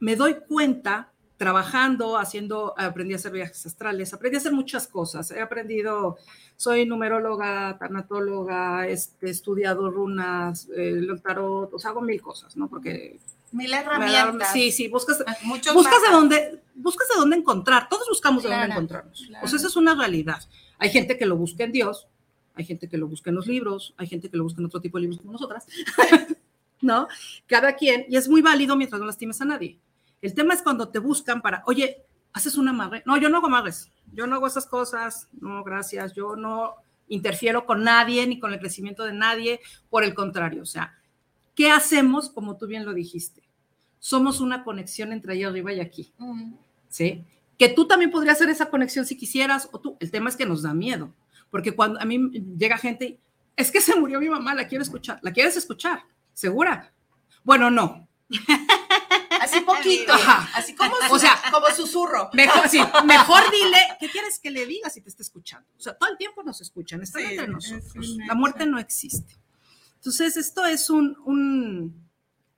me 0.00 0.16
doy 0.16 0.38
cuenta 0.48 1.13
trabajando, 1.36 2.16
haciendo, 2.18 2.74
aprendí 2.78 3.12
a 3.12 3.16
hacer 3.16 3.32
viajes 3.32 3.66
astrales, 3.66 4.14
aprendí 4.14 4.36
a 4.36 4.38
hacer 4.40 4.52
muchas 4.52 4.86
cosas. 4.86 5.30
He 5.30 5.40
aprendido, 5.40 6.16
soy 6.56 6.86
numeróloga, 6.86 7.76
tanatóloga, 7.78 8.86
este, 8.86 9.26
he 9.26 9.30
estudiado 9.30 9.90
runas, 9.90 10.68
eh, 10.76 11.06
tarot, 11.22 11.72
o 11.74 11.78
sea, 11.78 11.90
hago 11.90 12.00
mil 12.00 12.20
cosas, 12.22 12.56
¿no? 12.56 12.68
Porque 12.68 13.18
Mil 13.52 13.72
herramientas. 13.72 14.52
Sí, 14.52 14.72
sí, 14.72 14.88
buscas, 14.88 15.22
Ah, 15.26 15.36
Muchos 15.44 15.74
buscas 15.74 15.94
de 16.02 16.08
mapas. 16.08 16.12
dónde, 16.20 16.60
buscas 16.74 17.08
de 17.08 17.14
dónde 17.16 17.36
encontrar. 17.36 17.88
Todos 17.88 18.08
buscamos 18.08 18.42
de 18.42 18.48
dónde 18.48 18.66
Claro, 18.66 18.72
encontrarnos. 18.80 19.24
claro. 19.28 19.44
O 19.44 19.48
sea, 19.48 19.58
esa 19.58 19.68
es 19.68 19.76
una 19.76 19.94
realidad. 19.94 20.42
Hay 20.78 20.90
gente 20.90 21.16
que 21.16 21.24
lo 21.24 21.36
busca 21.36 21.62
en 21.62 21.70
Dios, 21.70 22.08
hay 22.56 22.64
gente 22.64 22.88
que 22.88 22.96
lo 22.98 23.06
busca 23.06 23.30
en 23.30 23.36
los 23.36 23.46
libros, 23.46 23.94
hay 23.96 24.08
gente 24.08 24.28
que 24.28 24.36
lo 24.36 24.42
busca 24.44 24.60
en 24.60 24.66
otro 24.66 24.80
tipo 24.80 24.98
de 24.98 25.02
libros 25.02 25.18
como 25.20 25.32
nosotras. 25.32 25.66
¿No? 26.80 27.06
Cada 27.46 27.74
quien, 27.76 28.06
y 28.08 28.16
es 28.16 28.28
muy 28.28 28.42
válido 28.42 28.76
mientras 28.76 29.00
no 29.00 29.06
lastimes 29.06 29.40
a 29.40 29.44
nadie. 29.44 29.78
El 30.24 30.32
tema 30.32 30.54
es 30.54 30.62
cuando 30.62 30.88
te 30.88 30.98
buscan 30.98 31.42
para, 31.42 31.62
oye, 31.66 32.02
haces 32.32 32.56
un 32.56 32.66
amarre. 32.66 33.02
No, 33.04 33.18
yo 33.18 33.28
no 33.28 33.36
hago 33.36 33.48
amarres. 33.48 33.90
Yo 34.10 34.26
no 34.26 34.36
hago 34.36 34.46
esas 34.46 34.64
cosas. 34.64 35.28
No, 35.38 35.62
gracias. 35.62 36.14
Yo 36.14 36.34
no 36.34 36.76
interfiero 37.08 37.66
con 37.66 37.84
nadie 37.84 38.26
ni 38.26 38.40
con 38.40 38.50
el 38.54 38.58
crecimiento 38.58 39.04
de 39.04 39.12
nadie. 39.12 39.60
Por 39.90 40.02
el 40.02 40.14
contrario, 40.14 40.62
o 40.62 40.66
sea, 40.66 40.94
¿qué 41.54 41.70
hacemos? 41.70 42.30
Como 42.30 42.56
tú 42.56 42.66
bien 42.66 42.86
lo 42.86 42.94
dijiste. 42.94 43.42
Somos 43.98 44.40
una 44.40 44.64
conexión 44.64 45.12
entre 45.12 45.34
allá 45.34 45.48
arriba 45.48 45.74
y 45.74 45.80
aquí. 45.80 46.10
¿sí? 46.88 47.22
Que 47.58 47.68
tú 47.68 47.86
también 47.86 48.10
podrías 48.10 48.36
hacer 48.36 48.48
esa 48.48 48.70
conexión 48.70 49.04
si 49.04 49.18
quisieras, 49.18 49.68
o 49.72 49.78
tú. 49.78 49.98
El 50.00 50.10
tema 50.10 50.30
es 50.30 50.36
que 50.36 50.46
nos 50.46 50.62
da 50.62 50.72
miedo, 50.72 51.12
porque 51.50 51.72
cuando 51.72 52.00
a 52.00 52.06
mí 52.06 52.30
llega 52.56 52.78
gente, 52.78 53.18
es 53.56 53.70
que 53.70 53.82
se 53.82 53.94
murió 54.00 54.20
mi 54.20 54.30
mamá, 54.30 54.54
la 54.54 54.68
quiero 54.68 54.84
escuchar. 54.84 55.18
¿La 55.20 55.34
quieres 55.34 55.54
escuchar? 55.58 56.04
¿Segura? 56.32 56.94
Bueno, 57.44 57.70
no. 57.70 58.08
Así 59.56 59.60
poquito, 59.64 60.12
Ajá. 60.12 60.48
así 60.54 60.74
como, 60.74 60.94
O 61.10 61.18
sea, 61.18 61.40
como 61.52 61.66
susurro. 61.70 62.30
Mejor, 62.32 62.68
sí, 62.68 62.78
mejor 63.06 63.42
dile, 63.50 63.78
¿qué 64.00 64.08
quieres 64.08 64.38
que 64.38 64.50
le 64.50 64.66
diga 64.66 64.90
si 64.90 65.00
te 65.00 65.08
está 65.08 65.22
escuchando? 65.22 65.68
O 65.78 65.80
sea, 65.80 65.96
todo 65.96 66.10
el 66.10 66.16
tiempo 66.18 66.42
nos 66.42 66.60
escuchan, 66.60 67.02
están 67.02 67.22
Sí, 67.22 67.28
entre 67.30 67.48
nosotros. 67.48 68.16
La 68.26 68.34
muerte 68.34 68.66
no 68.66 68.78
existe. 68.78 69.36
Entonces, 69.96 70.36
esto 70.36 70.64
es 70.66 70.90
un, 70.90 71.16
un- 71.24 72.04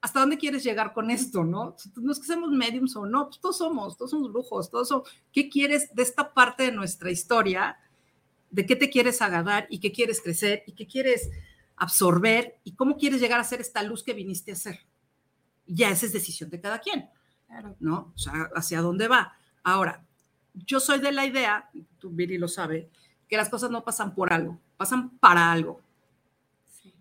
¿Hasta 0.01 0.21
dónde 0.21 0.39
quieres 0.39 0.63
llegar 0.63 0.93
con 0.93 1.11
esto, 1.11 1.43
no? 1.43 1.75
No 1.97 2.13
es 2.13 2.21
que 2.21 2.27
seamos 2.27 2.51
mediums 2.51 2.95
o 2.95 3.07
no, 3.07 3.27
pues 3.27 3.41
todos 3.41 3.59
somos, 3.59 3.97
todos 3.97 4.11
somos 4.13 4.31
brujos, 4.33 4.71
todos 4.71 4.87
somos. 4.89 5.09
¿Qué 5.33 5.49
quieres 5.49 5.93
de 5.95 6.03
esta 6.03 6.33
parte 6.33 6.65
de 6.65 6.73
nuestra 6.73 7.11
historia? 7.11 7.77
¿De 8.51 8.67
qué 8.67 8.77
te 8.77 8.89
quieres 8.89 9.21
agarrar 9.21 9.67
y 9.69 9.81
qué 9.81 9.91
quieres 9.91 10.21
crecer 10.21 10.63
y 10.67 10.73
qué 10.75 10.87
quieres 10.87 11.31
absorber 11.77 12.59
y 12.63 12.75
cómo 12.75 12.97
quieres 12.97 13.21
llegar 13.21 13.41
a 13.41 13.45
ser 13.45 13.61
esta 13.61 13.83
luz 13.83 14.05
que 14.05 14.13
viniste 14.15 14.53
a 14.53 14.57
ser? 14.57 14.81
Ya 15.67 15.91
esa 15.91 16.07
es 16.07 16.13
decisión 16.13 16.51
de 16.51 16.61
cada 16.61 16.79
quien. 16.79 17.09
Claro. 17.47 17.77
¿no? 17.81 18.13
O 18.15 18.19
sea, 18.19 18.51
hacia 18.55 18.81
dónde 18.81 19.09
va. 19.09 19.37
Ahora, 19.63 20.05
yo 20.55 20.81
soy 20.81 20.99
de 20.99 21.13
la 21.13 21.27
idea, 21.27 21.69
tú 21.99 22.11
Viri 22.11 22.39
lo 22.39 22.49
sabe, 22.49 22.91
que 23.29 23.37
las 23.37 23.49
cosas 23.49 23.71
no 23.71 23.85
pasan 23.85 24.15
por 24.15 24.33
algo, 24.33 24.61
pasan 24.77 25.11
para 25.19 25.53
algo. 25.53 25.81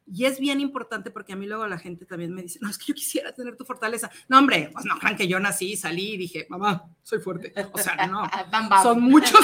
Y 0.07 0.25
es 0.25 0.39
bien 0.39 0.61
importante 0.61 1.09
porque 1.09 1.33
a 1.33 1.35
mí 1.35 1.47
luego 1.47 1.65
la 1.67 1.79
gente 1.79 2.05
también 2.05 2.31
me 2.31 2.43
dice, 2.43 2.59
no, 2.61 2.69
es 2.69 2.77
que 2.77 2.85
yo 2.87 2.93
quisiera 2.93 3.31
tener 3.33 3.57
tu 3.57 3.65
fortaleza. 3.65 4.11
No, 4.27 4.37
hombre, 4.37 4.69
pues 4.71 4.85
no, 4.85 4.99
crean 4.99 5.15
que 5.15 5.27
yo 5.27 5.39
nací, 5.39 5.75
salí 5.75 6.13
y 6.13 6.17
dije, 6.17 6.45
mamá, 6.47 6.87
soy 7.01 7.19
fuerte. 7.19 7.53
O 7.71 7.77
sea, 7.79 8.05
no. 8.05 8.21
Bam, 8.51 8.69
bam. 8.69 8.83
Son 8.83 9.01
muchos, 9.01 9.39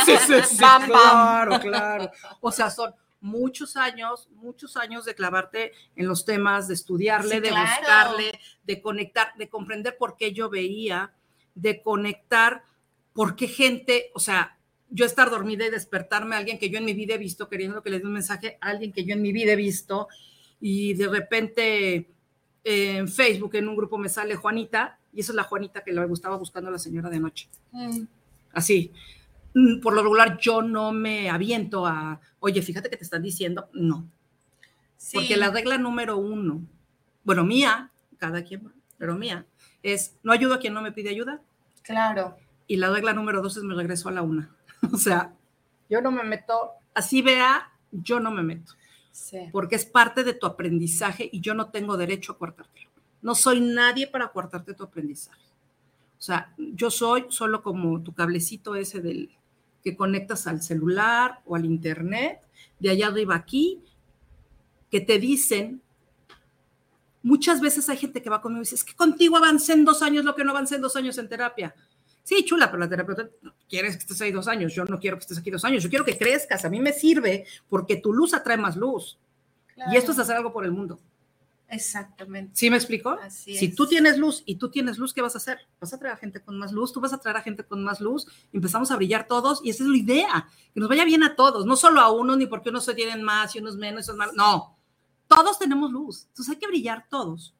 Bam, 0.59 0.81
bam. 0.81 0.85
claro, 0.87 1.59
claro. 1.59 2.11
O 2.41 2.51
sea, 2.51 2.69
son 2.69 2.93
muchos 3.21 3.77
años, 3.77 4.27
muchos 4.33 4.75
años 4.77 5.05
de 5.05 5.15
clavarte 5.15 5.71
en 5.95 6.07
los 6.07 6.25
temas, 6.25 6.67
de 6.67 6.73
estudiarle, 6.73 7.35
Sí, 7.35 7.39
de 7.41 7.49
claro. 7.49 7.69
buscarle, 7.79 8.39
de 8.63 8.81
conectar, 8.81 9.33
de 9.37 9.47
comprender 9.47 9.95
por 9.97 10.17
qué 10.17 10.33
yo 10.33 10.49
veía, 10.49 11.13
de 11.55 11.81
conectar 11.81 12.63
por 13.13 13.35
qué 13.35 13.47
gente, 13.47 14.09
o 14.13 14.19
sea, 14.19 14.57
yo 14.89 15.05
estar 15.05 15.29
dormida 15.29 15.65
y 15.65 15.69
despertarme 15.69 16.35
a 16.35 16.39
alguien 16.39 16.57
que 16.59 16.69
yo 16.69 16.77
en 16.77 16.85
mi 16.85 16.93
vida 16.93 17.13
he 17.15 17.17
visto, 17.17 17.47
queriendo 17.47 17.81
que 17.81 17.89
le 17.89 17.99
dé 17.99 18.05
un 18.05 18.13
mensaje 18.13 18.57
a 18.59 18.69
alguien 18.69 18.91
que 18.91 19.05
yo 19.05 19.13
en 19.13 19.21
mi 19.21 19.31
vida 19.31 19.53
he 19.53 19.55
visto, 19.55 20.07
y 20.59 20.93
de 20.95 21.07
repente 21.07 21.95
eh, 22.63 22.97
en 22.97 23.07
Facebook, 23.07 23.55
en 23.55 23.67
un 23.67 23.75
grupo 23.75 23.97
me 23.97 24.09
sale 24.09 24.35
Juanita, 24.35 24.99
y 25.13 25.19
esa 25.21 25.31
es 25.31 25.35
la 25.35 25.43
Juanita 25.43 25.83
que 25.83 25.91
le 25.93 26.05
gustaba 26.05 26.35
buscando 26.37 26.69
a 26.69 26.71
la 26.73 26.79
señora 26.79 27.09
de 27.09 27.17
anoche 27.17 27.47
Mm, 27.71 28.03
así. 28.53 28.91
Mm, 29.53 29.79
Por 29.81 29.93
lo 29.93 30.01
regular, 30.03 30.38
yo 30.39 30.62
no 30.62 30.91
me 30.91 31.29
aviento 31.29 31.86
a, 31.86 32.20
oye, 32.39 32.62
fíjate 32.62 32.89
que 32.89 32.98
te 32.98 33.03
están 33.03 33.22
diciendo, 33.22 33.70
no. 33.74 34.08
sí. 34.98 35.17
Porque 35.17 35.36
la 35.38 35.51
regla 35.51 35.77
número 35.77 36.17
uno, 36.17 36.62
bueno, 37.24 37.43
mía, 37.43 37.91
cada 38.17 38.43
quien, 38.43 38.72
pero 38.98 39.15
mía, 39.15 39.46
es 39.84 40.15
no 40.24 40.31
ayudo 40.31 40.53
a 40.55 40.60
quien 40.60 40.74
no 40.74 40.81
me 40.81 40.91
pide 40.91 41.10
ayuda. 41.10 41.41
Claro. 41.84 42.38
Y 42.67 42.77
la 42.77 42.89
regla 42.91 43.13
número 43.13 43.41
dos 43.41 43.58
es 43.58 43.63
me 43.63 43.74
regreso 43.75 44.08
a 44.10 44.12
la 44.13 44.22
una. 44.22 44.50
o 44.93 44.98
sea, 44.98 45.34
yo 45.89 46.01
no 46.01 46.12
me 46.12 46.24
meto, 46.24 46.72
así 46.93 47.22
vea, 47.22 47.72
yo 47.91 48.20
no 48.20 48.31
me 48.31 48.43
meto, 48.43 48.74
Sí. 49.12 49.50
porque 49.51 49.75
es 49.75 49.86
parte 49.86 50.24
de 50.24 50.34
tu 50.34 50.46
aprendizaje 50.48 51.29
y 51.31 51.41
yo 51.41 51.53
no 51.53 51.70
tengo 51.70 51.98
derecho 51.98 52.31
a 52.31 52.38
cortártelo. 52.38 52.89
No 53.22 53.36
soy 53.36 53.60
nadie 53.60 54.08
para 54.08 54.29
cortarte 54.29 54.74
tu 54.74 54.84
aprendizaje. 54.86 55.41
O 56.17 56.22
sea, 56.24 56.53
yo 56.58 56.89
soy 56.89 57.25
solo 57.29 57.62
como 57.62 58.01
tu 58.01 58.13
cablecito 58.13 58.75
ese 58.75 59.01
del 59.01 59.29
que 59.83 59.95
conectas 59.95 60.47
al 60.47 60.61
celular 60.61 61.39
o 61.45 61.55
al 61.55 61.65
internet, 61.65 62.39
de 62.79 62.89
allá 62.89 63.07
arriba 63.07 63.35
aquí, 63.35 63.81
que 64.89 65.01
te 65.01 65.19
dicen, 65.19 65.81
muchas 67.23 67.61
veces 67.61 67.88
hay 67.89 67.97
gente 67.97 68.21
que 68.21 68.29
va 68.29 68.41
conmigo 68.41 68.61
y 68.61 68.65
dice, 68.65 68.75
es 68.75 68.83
que 68.83 68.95
contigo 68.95 69.38
avancé 69.38 69.73
en 69.73 69.85
dos 69.85 70.01
años 70.01 70.25
lo 70.25 70.35
que 70.35 70.43
no 70.43 70.51
avancé 70.51 70.75
en 70.75 70.81
dos 70.81 70.95
años 70.95 71.17
en 71.17 71.29
terapia. 71.29 71.75
Sí, 72.23 72.45
chula, 72.45 72.69
pero 72.69 72.79
la 72.79 72.89
terapeuta 72.89 73.29
quieres 73.67 73.95
que 73.95 74.01
estés 74.01 74.21
ahí 74.21 74.31
dos 74.31 74.47
años. 74.47 74.73
Yo 74.73 74.85
no 74.85 75.00
quiero 75.00 75.17
que 75.17 75.21
estés 75.21 75.39
aquí 75.39 75.50
dos 75.50 75.65
años. 75.65 75.81
Yo 75.81 75.89
quiero 75.89 76.05
que 76.05 76.17
crezcas. 76.17 76.63
A 76.65 76.69
mí 76.69 76.79
me 76.79 76.93
sirve 76.93 77.45
porque 77.67 77.95
tu 77.95 78.13
luz 78.13 78.33
atrae 78.33 78.57
más 78.57 78.75
luz. 78.75 79.17
Y 79.91 79.97
esto 79.97 80.11
es 80.11 80.19
hacer 80.19 80.35
algo 80.35 80.53
por 80.53 80.63
el 80.63 80.71
mundo. 80.71 81.00
Exactamente. 81.71 82.51
¿Sí 82.53 82.69
me 82.69 82.75
explico? 82.75 83.11
Así 83.11 83.55
si 83.55 83.67
es. 83.67 83.75
tú 83.75 83.87
tienes 83.87 84.17
luz 84.17 84.43
y 84.45 84.57
tú 84.57 84.69
tienes 84.69 84.97
luz, 84.97 85.13
¿qué 85.13 85.21
vas 85.21 85.35
a 85.35 85.37
hacer? 85.37 85.57
Vas 85.79 85.93
a 85.93 85.97
traer 85.97 86.15
a 86.15 86.17
gente 86.17 86.41
con 86.41 86.59
más 86.59 86.73
luz, 86.73 86.91
tú 86.91 86.99
vas 86.99 87.13
a 87.13 87.17
traer 87.17 87.37
a 87.37 87.41
gente 87.41 87.63
con 87.63 87.81
más 87.81 88.01
luz, 88.01 88.27
empezamos 88.51 88.91
a 88.91 88.97
brillar 88.97 89.25
todos 89.25 89.61
y 89.63 89.69
esa 89.69 89.83
es 89.83 89.89
la 89.89 89.97
idea, 89.97 90.49
que 90.73 90.81
nos 90.81 90.89
vaya 90.89 91.05
bien 91.05 91.23
a 91.23 91.33
todos, 91.33 91.65
no 91.65 91.77
solo 91.77 92.01
a 92.01 92.11
unos 92.11 92.37
ni 92.37 92.45
porque 92.45 92.69
unos 92.69 92.83
se 92.83 92.93
tienen 92.93 93.23
más 93.23 93.55
y 93.55 93.59
unos 93.59 93.77
menos, 93.77 94.01
esos 94.01 94.17
más, 94.17 94.33
no, 94.33 94.77
todos 95.27 95.59
tenemos 95.59 95.93
luz, 95.93 96.25
entonces 96.27 96.53
hay 96.53 96.59
que 96.59 96.67
brillar 96.67 97.07
todos 97.09 97.55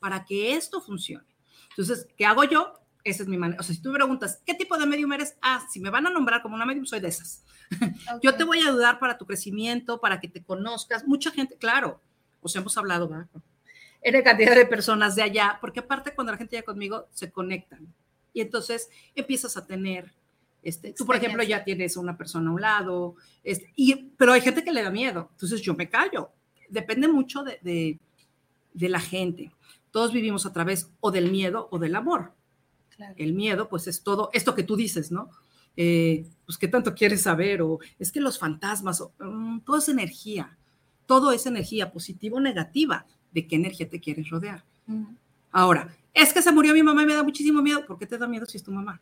para 0.00 0.24
que 0.24 0.54
esto 0.54 0.80
funcione. 0.80 1.24
Entonces, 1.70 2.08
¿qué 2.16 2.26
hago 2.26 2.42
yo? 2.42 2.74
Esa 3.04 3.22
es 3.22 3.28
mi 3.28 3.38
manera. 3.38 3.60
O 3.60 3.62
sea, 3.62 3.76
si 3.76 3.80
tú 3.80 3.90
me 3.90 3.94
preguntas, 3.94 4.42
¿qué 4.44 4.54
tipo 4.54 4.76
de 4.76 4.86
medium 4.86 5.12
eres? 5.12 5.36
Ah, 5.40 5.64
si 5.70 5.78
me 5.78 5.90
van 5.90 6.08
a 6.08 6.10
nombrar 6.10 6.42
como 6.42 6.56
una 6.56 6.66
medium, 6.66 6.84
soy 6.84 6.98
de 6.98 7.06
esas. 7.06 7.44
Yo 8.22 8.34
te 8.34 8.42
voy 8.42 8.58
a 8.58 8.68
ayudar 8.68 8.98
para 8.98 9.16
tu 9.16 9.24
crecimiento, 9.24 10.00
para 10.00 10.18
que 10.20 10.26
te 10.26 10.42
conozcas. 10.42 11.06
Mucha 11.06 11.30
gente, 11.30 11.56
claro, 11.56 12.00
o 12.40 12.48
sea, 12.48 12.60
hemos 12.60 12.76
hablado, 12.76 13.08
¿verdad? 13.08 13.28
Era 14.02 14.22
cantidad 14.22 14.54
de 14.54 14.66
personas 14.66 15.14
de 15.14 15.22
allá, 15.22 15.58
porque 15.60 15.80
aparte 15.80 16.14
cuando 16.14 16.32
la 16.32 16.38
gente 16.38 16.56
llega 16.56 16.66
conmigo, 16.66 17.06
se 17.12 17.30
conectan. 17.30 17.86
Y 18.32 18.40
entonces 18.40 18.90
empiezas 19.14 19.56
a 19.56 19.66
tener, 19.66 20.12
este, 20.62 20.92
tú 20.92 21.06
por 21.06 21.16
ejemplo 21.16 21.42
ya 21.42 21.64
tienes 21.64 21.96
una 21.96 22.16
persona 22.16 22.50
a 22.50 22.52
un 22.54 22.60
lado, 22.60 23.16
este, 23.44 23.72
y, 23.76 23.94
pero 24.16 24.32
hay 24.32 24.40
gente 24.40 24.64
que 24.64 24.72
le 24.72 24.82
da 24.82 24.90
miedo, 24.90 25.28
entonces 25.32 25.60
yo 25.60 25.74
me 25.74 25.88
callo. 25.88 26.30
Depende 26.68 27.06
mucho 27.06 27.44
de, 27.44 27.58
de, 27.62 27.98
de 28.72 28.88
la 28.88 29.00
gente. 29.00 29.52
Todos 29.90 30.12
vivimos 30.12 30.46
a 30.46 30.52
través 30.52 30.90
o 31.00 31.10
del 31.10 31.30
miedo 31.30 31.68
o 31.70 31.78
del 31.78 31.94
amor. 31.94 32.32
Claro. 32.96 33.14
El 33.16 33.34
miedo, 33.34 33.68
pues 33.68 33.86
es 33.86 34.02
todo 34.02 34.30
esto 34.32 34.54
que 34.54 34.62
tú 34.62 34.76
dices, 34.76 35.12
¿no? 35.12 35.30
Eh, 35.76 36.26
pues 36.44 36.58
qué 36.58 36.68
tanto 36.68 36.94
quieres 36.94 37.22
saber, 37.22 37.62
o 37.62 37.78
es 37.98 38.12
que 38.12 38.20
los 38.20 38.38
fantasmas, 38.38 39.00
o, 39.00 39.12
mm, 39.18 39.60
todo 39.60 39.78
es 39.78 39.88
energía, 39.88 40.58
todo 41.06 41.32
es 41.32 41.46
energía, 41.46 41.92
positiva 41.92 42.36
o 42.36 42.40
negativa, 42.40 43.06
de 43.32 43.46
qué 43.46 43.56
energía 43.56 43.88
te 43.88 44.00
quieres 44.00 44.28
rodear. 44.30 44.62
Ahora, 45.50 45.94
es 46.14 46.32
que 46.32 46.42
se 46.42 46.52
murió 46.52 46.74
mi 46.74 46.82
mamá 46.82 47.02
y 47.02 47.06
me 47.06 47.14
da 47.14 47.22
muchísimo 47.22 47.62
miedo. 47.62 47.84
¿Por 47.86 47.98
qué 47.98 48.06
te 48.06 48.18
da 48.18 48.26
miedo 48.26 48.46
si 48.46 48.56
es 48.58 48.62
tu 48.62 48.70
mamá? 48.72 49.00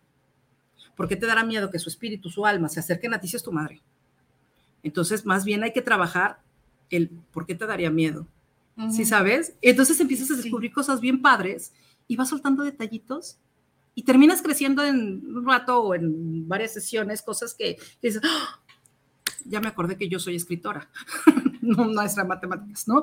¿Por 0.97 1.09
qué 1.09 1.17
te 1.17 1.27
dará 1.27 1.45
miedo 1.45 1.71
que 1.71 1.79
su 1.79 1.89
espíritu, 1.89 2.29
su 2.31 2.45
alma 2.47 2.69
se 2.69 2.81
acerquen 2.81 3.15
a 3.15 3.21
ti 3.21 3.29
si 3.29 3.37
es 3.37 3.43
tu 3.43 3.53
madre? 3.53 3.81
Entonces, 4.83 5.27
más 5.27 5.45
bien 5.45 5.63
hay 5.63 5.73
que 5.73 5.83
trabajar 5.83 6.41
el 6.91 7.09
por 7.33 7.47
qué 7.47 7.55
te 7.55 7.67
daría 7.67 7.91
miedo. 7.91 8.27
¿Sí 8.91 9.03
ujú. 9.03 9.05
sabes? 9.05 9.55
Entonces 9.61 10.01
empiezas 10.01 10.31
a 10.31 10.37
descubrir 10.37 10.73
cosas 10.73 11.01
bien 11.01 11.21
padres 11.21 11.73
y 12.09 12.17
vas 12.17 12.31
soltando 12.31 12.63
detallitos 12.63 13.37
y 13.95 14.05
terminas 14.05 14.41
creciendo 14.41 14.83
en 14.85 15.23
un 15.37 15.45
rato 15.47 15.81
o 15.83 15.95
en 15.95 16.49
varias 16.49 16.73
sesiones, 16.73 17.21
cosas 17.21 17.53
que, 17.55 17.77
que 17.77 18.09
dices, 18.09 18.23
"Ah, 18.25 18.61
ya 19.45 19.61
me 19.61 19.69
acordé 19.69 19.97
que 19.97 20.09
yo 20.09 20.19
soy 20.19 20.37
escritora, 20.37 20.89
no 21.77 21.93
maestra 21.93 22.23
de 22.23 22.29
matemáticas, 22.29 22.89
¿no? 22.89 23.03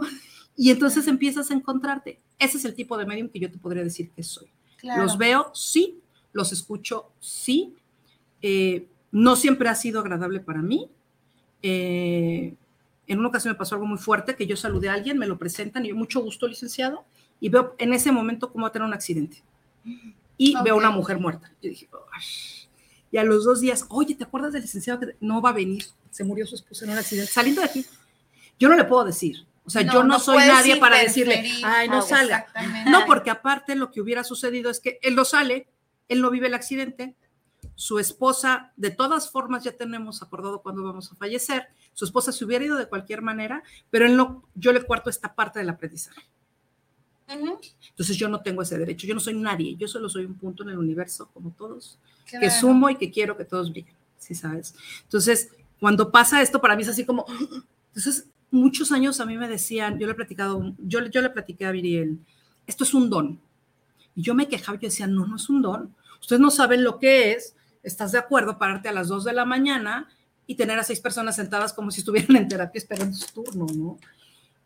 Y 0.55 0.71
entonces 0.71 1.07
empiezas 1.07 1.51
a 1.51 1.53
encontrarte. 1.53 2.19
Ese 2.39 2.57
es 2.57 2.65
el 2.65 2.73
tipo 2.73 2.97
de 2.97 3.05
medium 3.05 3.29
que 3.29 3.39
yo 3.39 3.51
te 3.51 3.57
podría 3.57 3.83
decir 3.83 4.09
que 4.11 4.23
soy. 4.23 4.47
Los 4.83 5.17
veo, 5.17 5.51
sí, 5.53 5.99
los 6.33 6.51
escucho, 6.51 7.11
sí. 7.19 7.75
Eh, 8.41 8.87
no 9.11 9.35
siempre 9.35 9.69
ha 9.69 9.75
sido 9.75 9.99
agradable 9.99 10.39
para 10.39 10.61
mí. 10.61 10.89
Eh, 11.61 12.55
en 13.07 13.19
una 13.19 13.29
ocasión 13.29 13.53
me 13.53 13.57
pasó 13.57 13.75
algo 13.75 13.87
muy 13.87 13.97
fuerte, 13.97 14.35
que 14.35 14.45
yo 14.45 14.55
saludé 14.55 14.89
a 14.89 14.93
alguien, 14.93 15.17
me 15.17 15.27
lo 15.27 15.37
presentan 15.37 15.85
y 15.85 15.89
yo, 15.89 15.95
mucho 15.95 16.21
gusto, 16.21 16.47
licenciado, 16.47 17.05
y 17.39 17.49
veo 17.49 17.75
en 17.77 17.93
ese 17.93 18.11
momento 18.11 18.51
cómo 18.51 18.63
va 18.63 18.69
a 18.69 18.71
tener 18.71 18.87
un 18.87 18.93
accidente. 18.93 19.41
Y 20.37 20.55
veo 20.63 20.75
una 20.75 20.91
mujer 20.91 21.19
muerta. 21.19 21.51
Yo 21.61 21.69
dije, 21.69 21.87
y 23.11 23.17
a 23.17 23.23
los 23.23 23.45
dos 23.45 23.61
días, 23.61 23.85
oye, 23.89 24.15
¿te 24.15 24.25
acuerdas 24.25 24.53
del 24.53 24.63
licenciado 24.63 24.99
que 24.99 25.15
no 25.21 25.41
va 25.41 25.51
a 25.51 25.53
venir? 25.53 25.85
Se 26.11 26.23
murió 26.23 26.45
su 26.45 26.55
esposa 26.55 26.85
en 26.85 26.91
un 26.91 26.97
accidente. 26.97 27.31
Saliendo 27.31 27.61
de 27.61 27.67
aquí, 27.67 27.85
yo 28.59 28.69
no 28.69 28.75
le 28.75 28.83
puedo 28.83 29.03
decir. 29.05 29.45
O 29.65 29.69
sea, 29.69 29.81
yo 29.81 30.03
no, 30.03 30.17
soy 30.17 30.37
nadie 30.37 30.77
para 30.77 30.97
decirle, 30.97 31.43
ay, 31.63 31.89
no 31.89 32.01
salga. 32.01 32.47
No, 32.89 33.05
porque 33.05 33.29
aparte 33.29 33.75
lo 33.75 33.91
que 33.91 33.99
hubiera 33.99 34.23
sucedido 34.23 34.69
es 34.69 34.79
que 34.79 34.97
él 35.01 35.13
no 35.13 35.25
sale, 35.25 35.67
él 36.07 36.21
no 36.21 36.31
vive 36.31 36.47
el 36.47 36.53
accidente, 36.53 37.15
su 37.75 37.99
esposa, 37.99 38.71
de 38.77 38.91
todas 38.91 39.29
formas 39.29 39.65
ya 39.65 39.73
tenemos 39.73 40.23
acordado 40.23 40.61
cuándo 40.61 40.83
vamos 40.83 41.11
a 41.11 41.15
fallecer, 41.15 41.67
su 41.93 42.05
esposa 42.05 42.31
se 42.31 42.45
hubiera 42.45 42.63
ido 42.63 42.77
de 42.77 42.87
cualquier 42.87 43.21
manera, 43.21 43.61
pero 43.89 44.05
él 44.05 44.15
no, 44.15 44.45
yo 44.55 44.71
le 44.71 44.81
cuarto 44.81 45.09
esta 45.09 45.35
parte 45.35 45.59
del 45.59 45.69
aprendizaje. 45.69 46.21
Entonces 47.27 48.15
yo 48.15 48.29
no 48.29 48.41
tengo 48.41 48.61
ese 48.61 48.77
derecho, 48.77 49.05
yo 49.05 49.13
no 49.13 49.19
soy 49.19 49.35
nadie, 49.35 49.75
yo 49.75 49.87
solo 49.87 50.07
soy 50.07 50.23
un 50.23 50.35
punto 50.35 50.63
en 50.63 50.69
el 50.69 50.77
universo, 50.77 51.29
como 51.33 51.51
todos, 51.51 51.99
que 52.25 52.49
sumo 52.49 52.89
y 52.89 52.95
que 52.95 53.11
quiero 53.11 53.35
que 53.35 53.43
todos 53.43 53.69
brillen, 53.69 53.93
¿sí 54.17 54.33
sabes? 54.33 54.73
Entonces, 55.03 55.51
cuando 55.79 56.09
pasa 56.09 56.41
esto, 56.41 56.61
para 56.61 56.75
mí 56.75 56.83
es 56.83 56.89
así 56.89 57.05
como, 57.05 57.25
entonces, 57.89 58.27
muchos 58.51 58.91
años 58.91 59.19
a 59.19 59.25
mí 59.25 59.37
me 59.37 59.47
decían, 59.47 59.99
yo 59.99 60.07
le 60.07 60.13
he 60.13 60.15
platicado, 60.15 60.73
yo, 60.79 61.01
le 61.01 61.29
platiqué 61.29 61.65
a 61.65 61.71
Viriel, 61.71 62.19
esto 62.65 62.83
es 62.83 62.93
un 62.93 63.09
don. 63.09 63.39
Y 64.15 64.21
yo 64.21 64.33
me 64.33 64.47
quejaba, 64.47 64.77
yo 64.79 64.87
decía, 64.87 65.07
no, 65.07 65.25
no 65.25 65.35
es 65.35 65.49
un 65.49 65.61
don. 65.61 65.95
Ustedes 66.19 66.39
no 66.39 66.49
saben 66.49 66.83
lo 66.83 66.99
que 66.99 67.33
es, 67.33 67.55
estás 67.83 68.11
de 68.11 68.17
acuerdo, 68.17 68.57
pararte 68.57 68.89
a 68.89 68.93
las 68.93 69.07
2 69.07 69.23
de 69.25 69.33
la 69.33 69.45
mañana 69.45 70.07
y 70.47 70.55
tener 70.55 70.79
a 70.79 70.83
seis 70.83 70.99
personas 70.99 71.35
sentadas 71.35 71.73
como 71.73 71.91
si 71.91 71.99
estuvieran 71.99 72.35
en 72.35 72.47
terapia 72.47 72.79
esperando 72.79 73.15
su 73.15 73.43
turno, 73.43 73.67
¿no? 73.75 73.97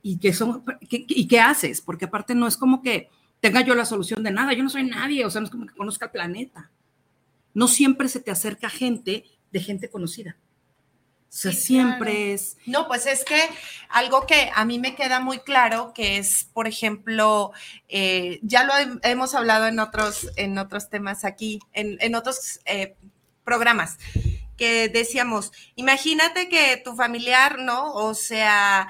y 0.03 0.17
que 0.17 0.33
son, 0.33 0.63
¿y 0.89 1.27
qué 1.27 1.39
haces? 1.39 1.81
Porque 1.81 2.05
aparte 2.05 2.33
no 2.35 2.47
es 2.47 2.57
como 2.57 2.81
que 2.81 3.09
tenga 3.39 3.61
yo 3.61 3.75
la 3.75 3.85
solución 3.85 4.23
de 4.23 4.31
nada, 4.31 4.53
yo 4.53 4.63
no 4.63 4.69
soy 4.69 4.83
nadie, 4.83 5.25
o 5.25 5.29
sea, 5.29 5.41
no 5.41 5.45
es 5.45 5.51
como 5.51 5.65
que 5.65 5.75
conozca 5.75 6.05
el 6.05 6.11
planeta. 6.11 6.71
No 7.53 7.67
siempre 7.67 8.07
se 8.07 8.19
te 8.19 8.31
acerca 8.31 8.69
gente 8.69 9.25
de 9.51 9.59
gente 9.59 9.89
conocida. 9.89 10.37
O 11.31 11.33
sea, 11.33 11.53
siempre 11.53 12.33
es... 12.33 12.57
No, 12.65 12.89
pues 12.89 13.05
es 13.05 13.23
que 13.23 13.41
algo 13.87 14.27
que 14.27 14.51
a 14.53 14.65
mí 14.65 14.79
me 14.79 14.95
queda 14.95 15.21
muy 15.21 15.39
claro, 15.39 15.93
que 15.93 16.17
es, 16.17 16.49
por 16.51 16.67
ejemplo, 16.67 17.53
eh, 17.87 18.41
ya 18.43 18.65
lo 18.65 18.73
hemos 19.03 19.33
hablado 19.33 19.67
en 19.67 19.79
otros, 19.79 20.29
en 20.35 20.57
otros 20.57 20.89
temas 20.89 21.23
aquí, 21.23 21.61
en, 21.71 21.97
en 22.01 22.15
otros 22.15 22.59
eh, 22.65 22.97
programas, 23.45 23.97
que 24.57 24.89
decíamos, 24.89 25.53
imagínate 25.75 26.49
que 26.49 26.75
tu 26.83 26.97
familiar, 26.97 27.59
¿no? 27.59 27.93
O 27.93 28.13
sea, 28.13 28.89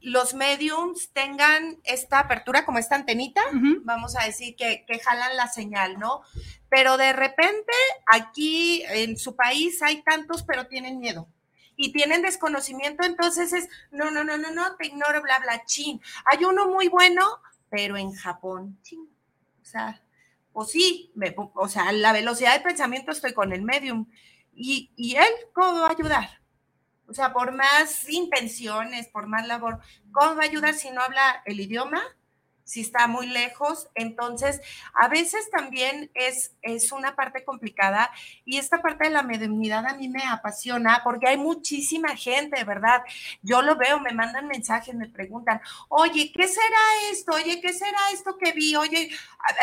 los 0.00 0.32
mediums 0.32 1.10
tengan 1.12 1.80
esta 1.84 2.20
apertura 2.20 2.64
como 2.64 2.78
esta 2.78 2.94
antenita, 2.94 3.42
vamos 3.82 4.16
a 4.16 4.24
decir, 4.24 4.56
que, 4.56 4.86
que, 4.86 5.00
jalan 5.00 5.36
la 5.36 5.48
señal, 5.48 5.98
¿no? 5.98 6.22
Pero 6.70 6.96
de 6.96 7.12
repente 7.12 7.74
aquí 8.06 8.82
en 8.88 9.18
su 9.18 9.36
país 9.36 9.82
hay 9.82 10.00
tantos, 10.00 10.44
pero 10.44 10.66
tienen 10.66 10.98
miedo. 10.98 11.28
Y 11.76 11.92
tienen 11.92 12.22
desconocimiento, 12.22 13.04
entonces 13.04 13.52
es, 13.52 13.68
no, 13.90 14.10
no, 14.10 14.24
no, 14.24 14.36
no, 14.38 14.50
no, 14.50 14.76
te 14.76 14.86
ignoro, 14.86 15.22
bla, 15.22 15.38
bla, 15.40 15.64
chin. 15.64 16.00
Hay 16.24 16.44
uno 16.44 16.68
muy 16.68 16.88
bueno, 16.88 17.40
pero 17.68 17.96
en 17.96 18.12
Japón, 18.12 18.78
chin. 18.82 19.08
O 19.62 19.64
sea, 19.64 20.00
o 20.52 20.64
sí, 20.64 21.12
o 21.54 21.68
sea, 21.68 21.90
la 21.92 22.12
velocidad 22.12 22.54
de 22.54 22.64
pensamiento 22.64 23.10
estoy 23.10 23.32
con 23.32 23.52
el 23.52 23.62
medium. 23.62 24.06
¿Y, 24.54 24.92
y 24.94 25.16
él 25.16 25.32
cómo 25.52 25.80
va 25.80 25.88
a 25.88 25.90
ayudar? 25.90 26.40
O 27.06 27.12
sea, 27.12 27.32
por 27.32 27.52
más 27.52 28.08
intenciones, 28.08 29.08
por 29.08 29.26
más 29.26 29.46
labor, 29.46 29.80
¿cómo 30.12 30.36
va 30.36 30.42
a 30.42 30.46
ayudar 30.46 30.74
si 30.74 30.90
no 30.90 31.00
habla 31.02 31.42
el 31.44 31.60
idioma? 31.60 32.02
Si 32.64 32.80
está 32.80 33.06
muy 33.06 33.26
lejos. 33.26 33.88
Entonces, 33.94 34.60
a 34.94 35.08
veces 35.08 35.50
también 35.50 36.10
es, 36.14 36.52
es 36.62 36.92
una 36.92 37.14
parte 37.14 37.44
complicada 37.44 38.10
y 38.44 38.58
esta 38.58 38.80
parte 38.80 39.04
de 39.04 39.10
la 39.10 39.22
mediunidad 39.22 39.86
a 39.86 39.94
mí 39.94 40.08
me 40.08 40.22
apasiona 40.24 41.02
porque 41.04 41.28
hay 41.28 41.36
muchísima 41.36 42.16
gente, 42.16 42.64
¿verdad? 42.64 43.02
Yo 43.42 43.62
lo 43.62 43.76
veo, 43.76 44.00
me 44.00 44.12
mandan 44.12 44.46
mensajes, 44.46 44.94
me 44.94 45.08
preguntan, 45.08 45.60
oye, 45.88 46.32
¿qué 46.34 46.48
será 46.48 47.10
esto? 47.10 47.32
Oye, 47.32 47.60
¿qué 47.60 47.72
será 47.72 47.98
esto 48.12 48.36
que 48.38 48.52
vi? 48.52 48.76
Oye, 48.76 49.10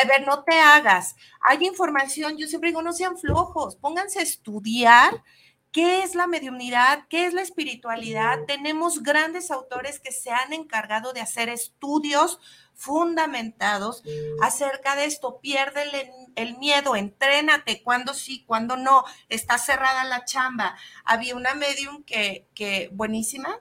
a 0.00 0.06
ver, 0.06 0.26
no 0.26 0.44
te 0.44 0.58
hagas. 0.58 1.16
Hay 1.42 1.64
información, 1.66 2.36
yo 2.36 2.46
siempre 2.46 2.70
digo, 2.70 2.82
no 2.82 2.92
sean 2.92 3.18
flojos, 3.18 3.76
pónganse 3.76 4.20
a 4.20 4.22
estudiar 4.22 5.22
¿Qué 5.72 6.02
es 6.02 6.14
la 6.14 6.26
mediunidad? 6.26 7.06
¿Qué 7.08 7.24
es 7.24 7.32
la 7.32 7.40
espiritualidad? 7.40 8.40
Tenemos 8.46 9.02
grandes 9.02 9.50
autores 9.50 10.00
que 10.00 10.12
se 10.12 10.30
han 10.30 10.52
encargado 10.52 11.14
de 11.14 11.22
hacer 11.22 11.48
estudios 11.48 12.38
fundamentados 12.74 14.02
acerca 14.42 14.96
de 14.96 15.06
esto. 15.06 15.40
Pierde 15.40 15.84
el, 16.36 16.58
miedo, 16.58 16.94
entrénate, 16.94 17.82
cuando 17.82 18.12
sí, 18.12 18.44
cuando 18.46 18.76
no. 18.76 19.04
Está 19.30 19.56
cerrada 19.56 20.04
la 20.04 20.26
chamba. 20.26 20.76
Había 21.06 21.36
una 21.36 21.54
medium 21.54 22.04
que, 22.04 22.46
que 22.54 22.90
buenísima, 22.92 23.58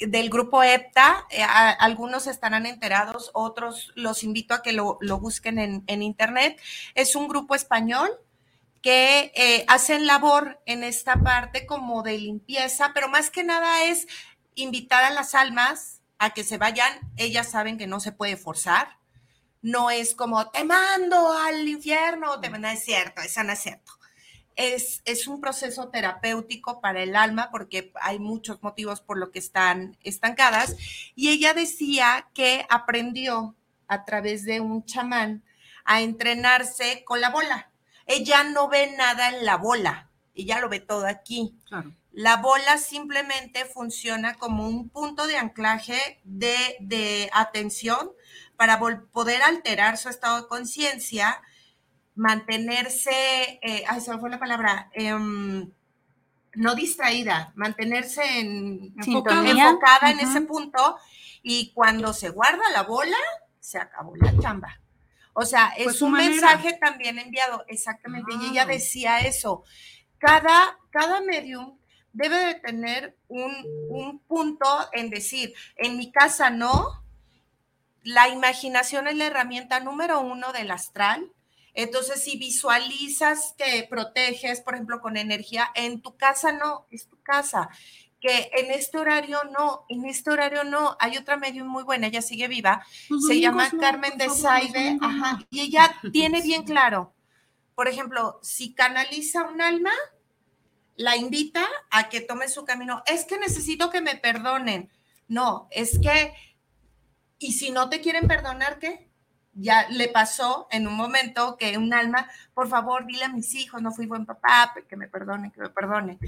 del 0.00 0.30
grupo 0.30 0.64
EPTA, 0.64 1.26
eh, 1.30 1.42
algunos 1.42 2.26
estarán 2.26 2.66
enterados, 2.66 3.30
otros 3.32 3.92
los 3.94 4.24
invito 4.24 4.54
a 4.54 4.62
que 4.62 4.72
lo, 4.72 4.98
busquen 5.20 5.60
en, 5.60 5.84
en, 5.86 6.02
internet. 6.02 6.60
Es 6.96 7.14
un 7.14 7.28
grupo 7.28 7.54
español 7.54 8.10
que 8.82 9.32
eh, 9.34 9.64
hacen 9.68 10.06
labor 10.06 10.60
en 10.66 10.84
esta 10.84 11.22
parte 11.22 11.66
como 11.66 12.02
de 12.02 12.18
limpieza, 12.18 12.92
pero 12.94 13.08
más 13.08 13.30
que 13.30 13.44
nada 13.44 13.84
es 13.84 14.06
invitar 14.54 15.04
a 15.04 15.10
las 15.10 15.34
almas 15.34 16.00
a 16.18 16.30
que 16.30 16.44
se 16.44 16.58
vayan. 16.58 16.92
Ellas 17.16 17.50
saben 17.50 17.78
que 17.78 17.86
no 17.86 18.00
se 18.00 18.12
puede 18.12 18.36
forzar. 18.36 18.98
No 19.60 19.90
es 19.90 20.14
como, 20.14 20.50
te 20.50 20.64
mando 20.64 21.32
al 21.32 21.66
infierno, 21.66 22.40
te 22.40 22.50
mando, 22.50 22.68
es 22.68 22.84
cierto, 22.84 23.22
eso 23.22 23.42
no 23.42 23.52
es 23.52 23.58
cierto. 23.58 23.92
Es, 24.54 25.02
es, 25.04 25.28
un 25.28 25.40
proceso 25.40 25.88
terapéutico 25.88 26.80
para 26.80 27.00
el 27.02 27.14
alma 27.14 27.48
porque 27.52 27.92
hay 28.00 28.18
muchos 28.18 28.60
motivos 28.62 29.00
por 29.00 29.16
lo 29.16 29.30
que 29.30 29.38
están 29.38 29.96
estancadas. 30.02 30.76
Y 31.14 31.28
ella 31.30 31.54
decía 31.54 32.28
que 32.34 32.66
aprendió 32.68 33.56
a 33.86 34.04
través 34.04 34.44
de 34.44 34.60
un 34.60 34.84
chamán 34.84 35.44
a 35.84 36.00
entrenarse 36.02 37.04
con 37.04 37.20
la 37.20 37.30
bola 37.30 37.67
ella 38.08 38.42
no 38.42 38.68
ve 38.68 38.94
nada 38.96 39.28
en 39.28 39.44
la 39.44 39.56
bola, 39.56 40.10
ella 40.34 40.58
lo 40.60 40.68
ve 40.68 40.80
todo 40.80 41.06
aquí. 41.06 41.54
La 42.10 42.38
bola 42.38 42.78
simplemente 42.78 43.66
funciona 43.66 44.34
como 44.34 44.66
un 44.66 44.88
punto 44.88 45.26
de 45.26 45.36
anclaje 45.36 46.20
de, 46.24 47.30
atención 47.32 48.10
para 48.56 48.80
poder 48.80 49.42
alterar 49.42 49.98
su 49.98 50.08
estado 50.08 50.42
de 50.42 50.48
conciencia, 50.48 51.40
mantenerse, 52.16 53.60
eh, 53.62 53.84
ay, 53.86 54.00
se 54.00 54.10
me 54.10 54.18
fue 54.18 54.30
la 54.30 54.40
palabra, 54.40 54.90
em, 54.94 55.70
no 56.54 56.74
distraída, 56.74 57.52
mantenerse 57.54 58.40
en, 58.40 58.94
enfocada 58.96 60.10
en 60.10 60.18
ese 60.18 60.40
punto 60.40 60.96
y 61.42 61.72
cuando 61.72 62.12
se 62.12 62.30
guarda 62.30 62.68
la 62.72 62.82
bola, 62.82 63.18
se 63.60 63.78
acabó 63.78 64.16
la 64.16 64.36
chamba. 64.38 64.80
O 65.40 65.46
sea, 65.46 65.72
es 65.76 65.84
pues 65.84 66.02
un 66.02 66.14
mensaje 66.14 66.72
también 66.80 67.16
enviado, 67.16 67.64
exactamente. 67.68 68.32
Y 68.34 68.50
ella 68.50 68.66
decía 68.66 69.20
eso. 69.20 69.62
Cada, 70.18 70.76
cada 70.90 71.20
medium 71.20 71.78
debe 72.12 72.38
de 72.38 72.54
tener 72.56 73.16
un, 73.28 74.20
punto 74.26 74.66
en 74.92 75.10
decir, 75.10 75.54
en 75.76 75.96
mi 75.96 76.10
casa 76.10 76.50
no, 76.50 77.04
la 78.02 78.28
imaginación 78.30 79.06
es 79.06 79.14
la 79.14 79.26
herramienta 79.26 79.78
número 79.78 80.20
uno 80.20 80.52
del 80.52 80.72
astral. 80.72 81.30
Entonces, 81.72 82.24
si 82.24 82.36
visualizas 82.36 83.54
que 83.56 83.86
proteges, 83.88 84.60
por 84.60 84.74
ejemplo, 84.74 85.00
con 85.00 85.16
energía, 85.16 85.70
en 85.76 86.02
tu 86.02 86.16
casa 86.16 86.50
no, 86.50 86.88
es 86.90 87.06
tu 87.06 87.22
casa 87.22 87.70
que 88.20 88.50
en 88.52 88.70
este 88.70 88.98
horario 88.98 89.38
no, 89.56 89.84
en 89.88 90.04
este 90.06 90.30
horario 90.30 90.64
no. 90.64 90.96
Hay 91.00 91.16
otra 91.16 91.36
medium 91.36 91.68
muy 91.68 91.84
buena, 91.84 92.08
ella 92.08 92.22
sigue 92.22 92.48
viva, 92.48 92.84
se 93.26 93.40
llama 93.40 93.70
Carmen 93.78 94.18
de 94.18 94.28
Saide, 94.30 94.98
ajá, 95.00 95.38
y 95.50 95.60
ella 95.60 95.94
tiene 96.12 96.42
bien 96.42 96.64
claro, 96.64 97.14
por 97.78 97.86
ejemplo, 97.86 98.40
si 98.42 98.74
canaliza 98.74 99.44
un 99.44 99.62
alma, 99.62 99.92
la 100.96 101.16
invita 101.16 101.64
a 101.90 102.08
que 102.08 102.20
tome 102.20 102.48
su 102.48 102.64
camino. 102.64 103.04
Es 103.06 103.24
que 103.24 103.38
necesito 103.38 103.88
que 103.88 104.00
me 104.00 104.16
perdonen. 104.16 104.90
No, 105.28 105.68
es 105.70 106.00
que, 106.00 106.34
y 107.38 107.52
si 107.52 107.70
no 107.70 107.88
te 107.88 108.00
quieren 108.00 108.26
perdonar, 108.26 108.80
¿qué? 108.80 109.08
Ya 109.52 109.88
le 109.90 110.08
pasó 110.08 110.66
en 110.72 110.88
un 110.88 110.94
momento 110.94 111.56
que 111.56 111.78
un 111.78 111.94
alma, 111.94 112.28
por 112.52 112.68
favor, 112.68 113.06
dile 113.06 113.24
a 113.24 113.28
mis 113.28 113.54
hijos, 113.54 113.80
no 113.80 113.92
fui 113.92 114.06
buen 114.06 114.26
papá, 114.26 114.74
que 114.88 114.96
me 114.96 115.06
perdonen, 115.06 115.52
que 115.52 115.60
me 115.60 115.70
perdonen. 115.70 116.18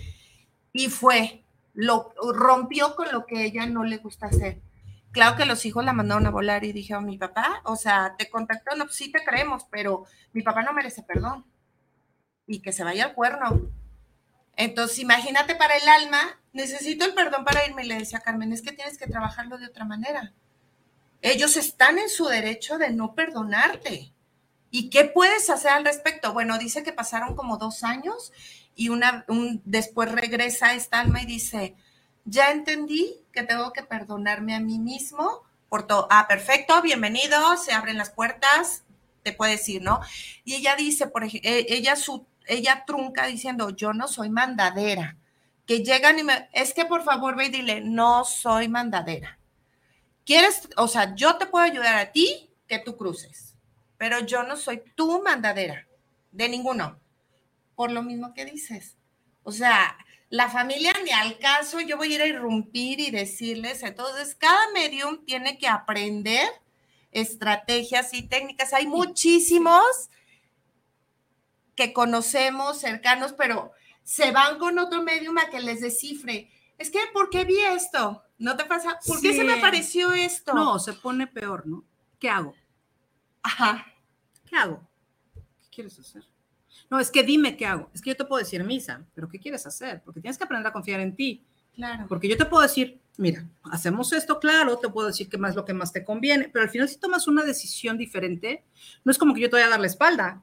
Y 0.73 0.89
fue, 0.89 1.45
lo 1.75 2.13
rompió 2.35 2.97
con 2.97 3.11
lo 3.13 3.27
que 3.27 3.45
ella 3.45 3.67
no 3.67 3.85
le 3.85 3.99
gusta 3.99 4.27
hacer. 4.27 4.61
Claro 5.13 5.37
que 5.37 5.45
los 5.45 5.65
hijos 5.67 5.85
la 5.85 5.93
mandaron 5.93 6.27
a 6.27 6.31
volar 6.31 6.65
y 6.65 6.73
dije, 6.73 6.95
oh, 6.95 7.01
mi 7.01 7.19
papá, 7.19 7.63
o 7.65 7.75
sea, 7.77 8.15
te 8.17 8.31
contactó, 8.31 8.77
no, 8.77 8.85
pues 8.85 8.97
sí 8.97 9.11
te 9.11 9.25
creemos, 9.25 9.65
pero 9.71 10.05
mi 10.33 10.43
papá 10.43 10.63
no 10.63 10.73
merece 10.73 11.03
perdón. 11.03 11.45
Y 12.47 12.61
que 12.61 12.73
se 12.73 12.85
vaya 12.85 13.07
al 13.07 13.15
cuerno. 13.15 13.71
Entonces, 14.57 14.99
imagínate 15.01 15.57
para 15.57 15.75
el 15.77 15.89
alma, 15.89 16.39
necesito 16.53 17.05
el 17.05 17.15
perdón 17.15 17.45
para 17.45 17.67
irme. 17.67 17.85
Y 17.85 17.89
le 17.89 17.99
decía 17.99 18.19
a 18.19 18.23
Carmen, 18.23 18.53
es 18.53 18.63
que 18.63 18.73
tienes 18.73 18.99
que 18.99 19.07
trabajarlo 19.07 19.59
de 19.59 19.67
otra 19.67 19.85
manera. 19.85 20.33
Ellos 21.23 21.57
están 21.57 21.99
en 21.99 22.09
su 22.09 22.27
derecho 22.27 22.79
de 22.79 22.91
no 22.91 23.15
perdonarte. 23.15 24.13
¿Y 24.71 24.91
qué 24.91 25.05
puedes 25.05 25.51
hacer 25.51 25.73
al 25.73 25.85
respecto? 25.85 26.33
Bueno, 26.33 26.57
dice 26.59 26.83
que 26.83 26.93
pasaron 26.93 27.35
como 27.35 27.57
dos 27.57 27.83
años 27.83 28.33
y 28.75 28.89
una, 28.89 29.25
un, 29.29 29.61
después 29.65 30.11
regresa 30.11 30.75
esta 30.75 31.01
alma 31.01 31.23
y 31.23 31.27
dice, 31.27 31.75
ya 32.25 32.51
entendí 32.51 33.17
que 33.33 33.43
tengo 33.43 33.73
que 33.73 33.83
perdonarme 33.83 34.55
a 34.55 34.61
mí 34.61 34.79
mismo 34.79 35.43
por 35.69 35.87
todo. 35.87 36.07
Ah, 36.11 36.27
perfecto, 36.29 36.81
bienvenido, 36.83 37.57
se 37.57 37.73
abren 37.73 37.99
las 37.99 38.11
puertas, 38.11 38.85
te 39.23 39.33
puedes 39.33 39.69
ir, 39.69 39.83
¿no? 39.83 40.01
Y 40.45 40.55
ella 40.55 40.77
dice, 40.77 41.07
por 41.07 41.25
ejemplo, 41.25 41.51
ella, 41.51 41.97
su, 41.97 42.27
ella 42.47 42.85
trunca 42.87 43.27
diciendo, 43.27 43.71
yo 43.71 43.93
no 43.93 44.09
soy 44.09 44.31
mandadera. 44.31 45.17
Que 45.67 45.85
llegan 45.85 46.19
y 46.19 46.25
me, 46.25 46.49
es 46.53 46.75
que 46.75 46.85
por 46.85 47.05
favor 47.05 47.37
ve 47.37 47.47
y 47.47 47.51
dile, 47.51 47.81
no 47.81 48.25
soy 48.25 48.69
mandadera. 48.69 49.39
¿Quieres, 50.27 50.69
o 50.77 50.89
sea, 50.89 51.15
yo 51.15 51.37
te 51.37 51.47
puedo 51.47 51.65
ayudar 51.65 51.97
a 51.97 52.13
ti 52.13 52.51
que 52.67 52.79
tú 52.79 52.97
cruces, 52.97 53.55
pero 53.97 54.21
yo 54.21 54.43
no 54.43 54.57
soy 54.57 54.83
tu 54.95 55.23
mandadera, 55.23 55.87
de 56.33 56.49
ninguno. 56.49 56.99
Por 57.81 57.93
lo 57.93 58.03
mismo 58.03 58.35
que 58.35 58.45
dices. 58.45 58.99
O 59.43 59.53
sea, 59.53 59.97
la 60.29 60.51
familia 60.51 60.93
ni 61.03 61.13
al 61.13 61.39
caso, 61.39 61.81
yo 61.81 61.97
voy 61.97 62.13
a 62.13 62.15
ir 62.17 62.21
a 62.21 62.27
irrumpir 62.27 63.01
y 63.01 63.11
decirles. 63.11 63.83
Entonces, 63.83 64.35
cada 64.35 64.71
medium 64.75 65.25
tiene 65.25 65.57
que 65.57 65.67
aprender 65.67 66.47
estrategias 67.11 68.13
y 68.13 68.29
técnicas. 68.29 68.75
Hay 68.75 68.87
muchísimos 68.87 69.81
que 71.75 71.95
conocemos, 71.95 72.79
cercanos, 72.79 73.33
pero 73.33 73.73
se 74.03 74.31
van 74.31 74.59
con 74.59 74.79
otro 74.79 75.03
medium 75.03 75.39
a 75.39 75.49
que 75.49 75.61
les 75.61 75.81
descifre. 75.81 76.51
Es 76.77 76.91
que, 76.91 76.99
¿por 77.15 77.31
qué 77.31 77.47
vi 77.47 77.61
esto? 77.61 78.23
¿No 78.37 78.59
te 78.59 78.67
pasa? 78.67 78.99
¿Por 79.07 79.23
qué 79.23 79.33
se 79.33 79.43
me 79.43 79.55
apareció 79.55 80.13
esto? 80.13 80.53
No, 80.53 80.79
se 80.79 80.93
pone 80.93 81.27
peor, 81.27 81.67
¿no? 81.67 81.83
¿Qué 82.19 82.29
hago? 82.29 82.55
Ajá. 83.43 83.87
¿Qué 84.45 84.55
hago? 84.55 84.87
¿Qué 85.63 85.71
quieres 85.71 85.99
hacer? 85.99 86.25
No, 86.91 86.99
es 86.99 87.11
que 87.11 87.23
dime 87.23 87.57
qué 87.57 87.67
hago. 87.67 87.91
Es 87.95 88.03
que 88.03 88.11
yo 88.11 88.17
te 88.17 88.25
puedo 88.25 88.39
decir 88.39 88.65
misa, 88.65 89.05
pero 89.15 89.29
¿qué 89.29 89.39
quieres 89.39 89.67
hacer? 89.67 90.03
Porque 90.05 90.21
tienes 90.21 90.39
que 90.39 90.45
aprender 90.45 90.69
a 90.69 90.73
confiar 90.73 91.01
en 91.01 91.15
ti. 91.15 91.45
Claro. 91.75 92.07
Porque 92.09 92.29
yo 92.29 92.37
te 92.37 92.47
puedo 92.47 92.63
decir, 92.63 93.01
mira, 93.17 93.47
hacemos 93.65 94.13
esto, 94.13 94.41
claro, 94.41 94.79
te 94.79 94.89
puedo 94.89 95.07
decir 95.09 95.29
qué 95.29 95.39
más 95.39 95.55
lo 95.55 95.65
que 95.65 95.75
más 95.75 95.93
te 95.93 96.05
conviene, 96.05 96.49
pero 96.53 96.65
al 96.65 96.71
final 96.71 96.89
si 96.89 96.99
tomas 96.99 97.29
una 97.29 97.45
decisión 97.45 97.97
diferente, 97.97 98.65
no 99.05 99.13
es 99.13 99.19
como 99.19 99.35
que 99.35 99.41
yo 99.41 99.51
te 99.51 99.57
voy 99.57 99.65
a 99.65 99.69
dar 99.69 99.81
la 99.81 99.87
espalda. 99.87 100.43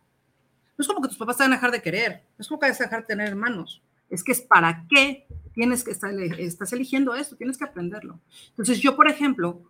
No 0.78 0.84
es 0.84 0.88
como 0.88 1.02
que 1.02 1.10
tus 1.10 1.18
papás 1.18 1.38
te 1.38 1.44
van 1.44 1.54
a 1.54 1.56
dejar 1.56 1.72
de 1.72 1.82
querer. 1.82 2.24
No 2.38 2.42
es 2.42 2.48
como 2.48 2.60
que 2.60 2.70
vas 2.70 2.80
a 2.80 2.84
dejar 2.86 3.02
de 3.02 3.08
tener 3.08 3.28
hermanos. 3.28 3.82
Es 4.10 4.24
que 4.24 4.32
es 4.32 4.42
para 4.42 4.86
qué 4.90 5.28
tienes 5.54 5.84
que 5.84 5.92
estar, 5.92 6.13
estás 6.13 6.72
eligiendo 6.72 7.16
esto, 7.16 7.36
tienes 7.36 7.58
que 7.58 7.66
aprenderlo. 7.66 8.20
Entonces 8.50 8.80
yo, 8.80 8.96
por 8.96 9.10
ejemplo, 9.10 9.63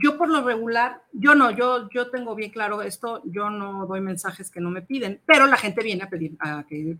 yo 0.00 0.16
por 0.16 0.28
lo 0.28 0.42
regular, 0.42 1.02
yo 1.12 1.34
no, 1.34 1.50
yo, 1.50 1.88
yo 1.90 2.10
tengo 2.10 2.34
bien 2.34 2.50
claro 2.50 2.82
esto, 2.82 3.22
yo 3.24 3.50
no 3.50 3.86
doy 3.86 4.00
mensajes 4.00 4.50
que 4.50 4.60
no 4.60 4.70
me 4.70 4.82
piden, 4.82 5.20
pero 5.26 5.46
la 5.46 5.56
gente 5.56 5.82
viene 5.82 6.04
a 6.04 6.10
pedir, 6.10 6.36
a 6.40 6.64
que 6.64 6.96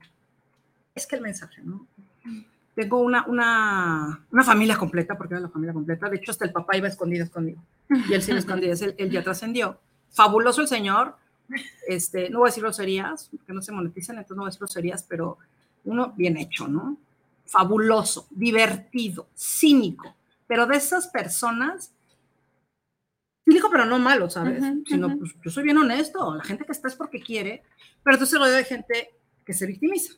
es 0.95 1.07
que 1.07 1.17
el 1.17 1.23
mensaje, 1.23 1.63
¿no? 1.63 1.87
Tengo 2.75 3.01
una, 3.01 3.27
una, 3.27 4.25
una 4.31 4.45
familia 4.45 4.77
completa, 4.77 5.17
porque 5.17 5.35
era 5.35 5.41
la 5.41 5.49
familia 5.49 5.73
completa, 5.73 6.09
de 6.09 6.17
hecho 6.17 6.31
hasta 6.31 6.45
el 6.45 6.53
papá 6.53 6.77
iba 6.77 6.89
escondido 6.89 7.29
conmigo, 7.31 7.63
y 7.89 8.13
él 8.13 8.23
sí 8.23 8.33
me 8.33 8.39
escondía, 8.39 8.73
él, 8.73 8.95
él 8.99 9.11
ya 9.11 9.23
trascendió. 9.23 9.79
Fabuloso 10.11 10.61
el 10.61 10.69
señor, 10.69 11.17
este, 11.87 12.31
no 12.31 12.39
voy 12.39 12.49
a 12.49 12.51
decir 12.51 12.63
groserías, 12.63 13.29
porque 13.31 13.53
no 13.53 13.63
se 13.63 13.73
monetizan, 13.73 14.17
entonces 14.17 14.37
no 14.37 14.43
voy 14.43 14.49
a 14.49 14.51
decir 14.51 14.61
groserías, 14.61 15.03
pero 15.03 15.39
uno 15.85 16.13
bien 16.17 16.37
hecho, 16.37 16.69
¿no? 16.69 16.97
Fabuloso, 17.47 18.27
divertido, 18.31 19.29
cínico, 19.35 20.15
pero 20.47 20.67
de 20.67 20.77
esas 20.77 21.09
personas 21.09 21.93
cínico, 23.49 23.71
pero 23.71 23.87
no 23.87 23.99
malo, 23.99 24.29
¿sabes? 24.29 24.63
Sino, 24.87 25.17
pues 25.19 25.33
yo 25.43 25.51
soy 25.51 25.65
bien 25.65 25.79
honesto, 25.79 26.35
la 26.35 26.45
gente 26.45 26.65
que 26.65 26.73
está 26.73 26.89
es 26.89 26.95
porque 26.95 27.21
quiere, 27.21 27.63
pero 28.03 28.17
entonces 28.17 28.39
rodeo 28.39 28.57
de 28.57 28.65
gente 28.65 29.11
que 29.45 29.55
se 29.55 29.67
victimiza. 29.67 30.15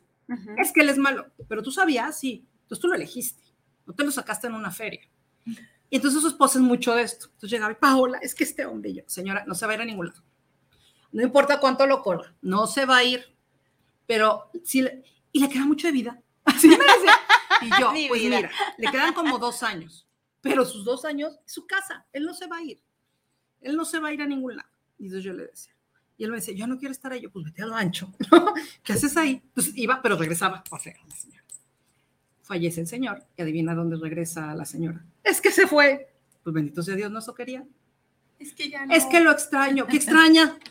Es 0.59 0.73
que 0.73 0.81
él 0.83 0.89
es 0.89 0.99
malo, 0.99 1.27
pero 1.49 1.63
tú 1.63 1.73
sabías, 1.73 2.19
sí, 2.19 2.47
entonces 2.63 2.81
tú 2.81 2.89
lo 2.89 2.95
elegiste, 2.95 3.43
no 3.87 3.95
te 3.95 4.05
lo 4.05 4.11
sacaste 4.11 4.47
en 4.47 4.55
una 4.55 4.71
feria. 4.71 5.01
Y 5.45 5.97
entonces 5.97 6.23
su 6.23 6.29
esposa 6.29 6.59
es 6.59 6.65
mucho 6.65 6.95
de 6.95 7.03
esto. 7.03 7.27
Entonces 7.27 7.51
llegaba 7.51 7.73
y 7.73 7.77
Paola, 7.77 8.19
es 8.19 8.35
que 8.35 8.45
este 8.45 8.65
hombre, 8.65 8.91
y 8.91 8.95
yo, 8.95 9.03
señora, 9.07 9.45
no 9.47 9.55
se 9.55 9.67
va 9.67 9.73
a 9.73 9.75
ir 9.77 9.81
a 9.81 9.85
ningún 9.85 10.07
lado. 10.07 10.23
No 11.11 11.23
importa 11.23 11.59
cuánto 11.59 11.85
lo 11.87 12.03
corra, 12.03 12.33
no 12.43 12.69
se 12.69 12.87
va 12.87 12.99
a 12.99 13.05
ir. 13.05 13.25
Pero 14.07 14.51
sí, 14.65 14.87
y 15.33 15.41
le 15.41 15.49
queda 15.49 15.65
mucho 15.65 15.89
de 15.89 15.93
vida. 15.93 16.23
Así 16.45 16.69
me 16.69 16.77
decía. 16.77 17.15
Y 17.63 17.81
yo, 17.81 17.93
pues 18.09 18.23
mira, 18.23 18.51
le 18.79 18.91
quedan 18.91 19.13
como 19.15 19.39
dos 19.39 19.65
años, 19.65 20.07
pero 20.41 20.65
sus 20.65 20.85
dos 20.85 21.05
años 21.05 21.39
es 21.45 21.53
su 21.53 21.67
casa, 21.67 22.07
él 22.13 22.25
no 22.25 22.33
se 22.33 22.47
va 22.47 22.59
a 22.59 22.63
ir 22.63 22.81
él 23.61 23.77
no 23.77 23.85
se 23.85 23.99
va 23.99 24.09
a 24.09 24.13
ir 24.13 24.23
a 24.23 24.27
ningún 24.27 24.57
lado. 24.57 24.69
Y 24.99 25.05
entonces 25.05 25.25
yo 25.25 25.33
le 25.33 25.47
decía, 25.47 25.73
y 26.17 26.25
él 26.25 26.31
me 26.31 26.37
decía, 26.37 26.55
yo 26.55 26.67
no 26.67 26.79
quiero 26.79 26.93
estar 26.93 27.13
ahí, 27.13 27.23
yo, 27.23 27.31
pues 27.31 27.47
vete 27.47 27.63
al 27.63 27.73
ancho, 27.73 28.13
¿qué 28.83 28.93
haces 28.93 29.17
ahí? 29.17 29.41
Entonces 29.43 29.73
iba, 29.77 30.03
pero 30.03 30.17
regresaba, 30.17 30.63
o 30.71 30.79
sea, 30.79 30.95
la 31.09 31.17
señora. 31.17 31.45
Fallece 32.43 32.81
el 32.83 32.87
señor, 32.87 33.25
y 33.37 33.43
adivina 33.43 33.75
dónde 33.75 33.97
regresa 33.97 34.55
la 34.55 34.65
señora. 34.65 35.05
Es 35.25 35.41
que 35.41 35.51
se 35.51 35.67
fue. 35.67 36.13
Pues 36.43 36.53
bendito 36.53 36.83
sea 36.83 36.95
Dios, 36.95 37.11
no 37.11 37.21
eso 37.21 37.35
quería. 37.35 37.65
Es 38.39 38.55
que 38.55 38.69
ya 38.69 38.87
no. 38.87 38.95
Es 38.95 39.07
que 39.07 39.21
lo 39.21 39.31
extraño, 39.31 39.87
¿qué 39.87 39.97
extraña? 39.97 40.59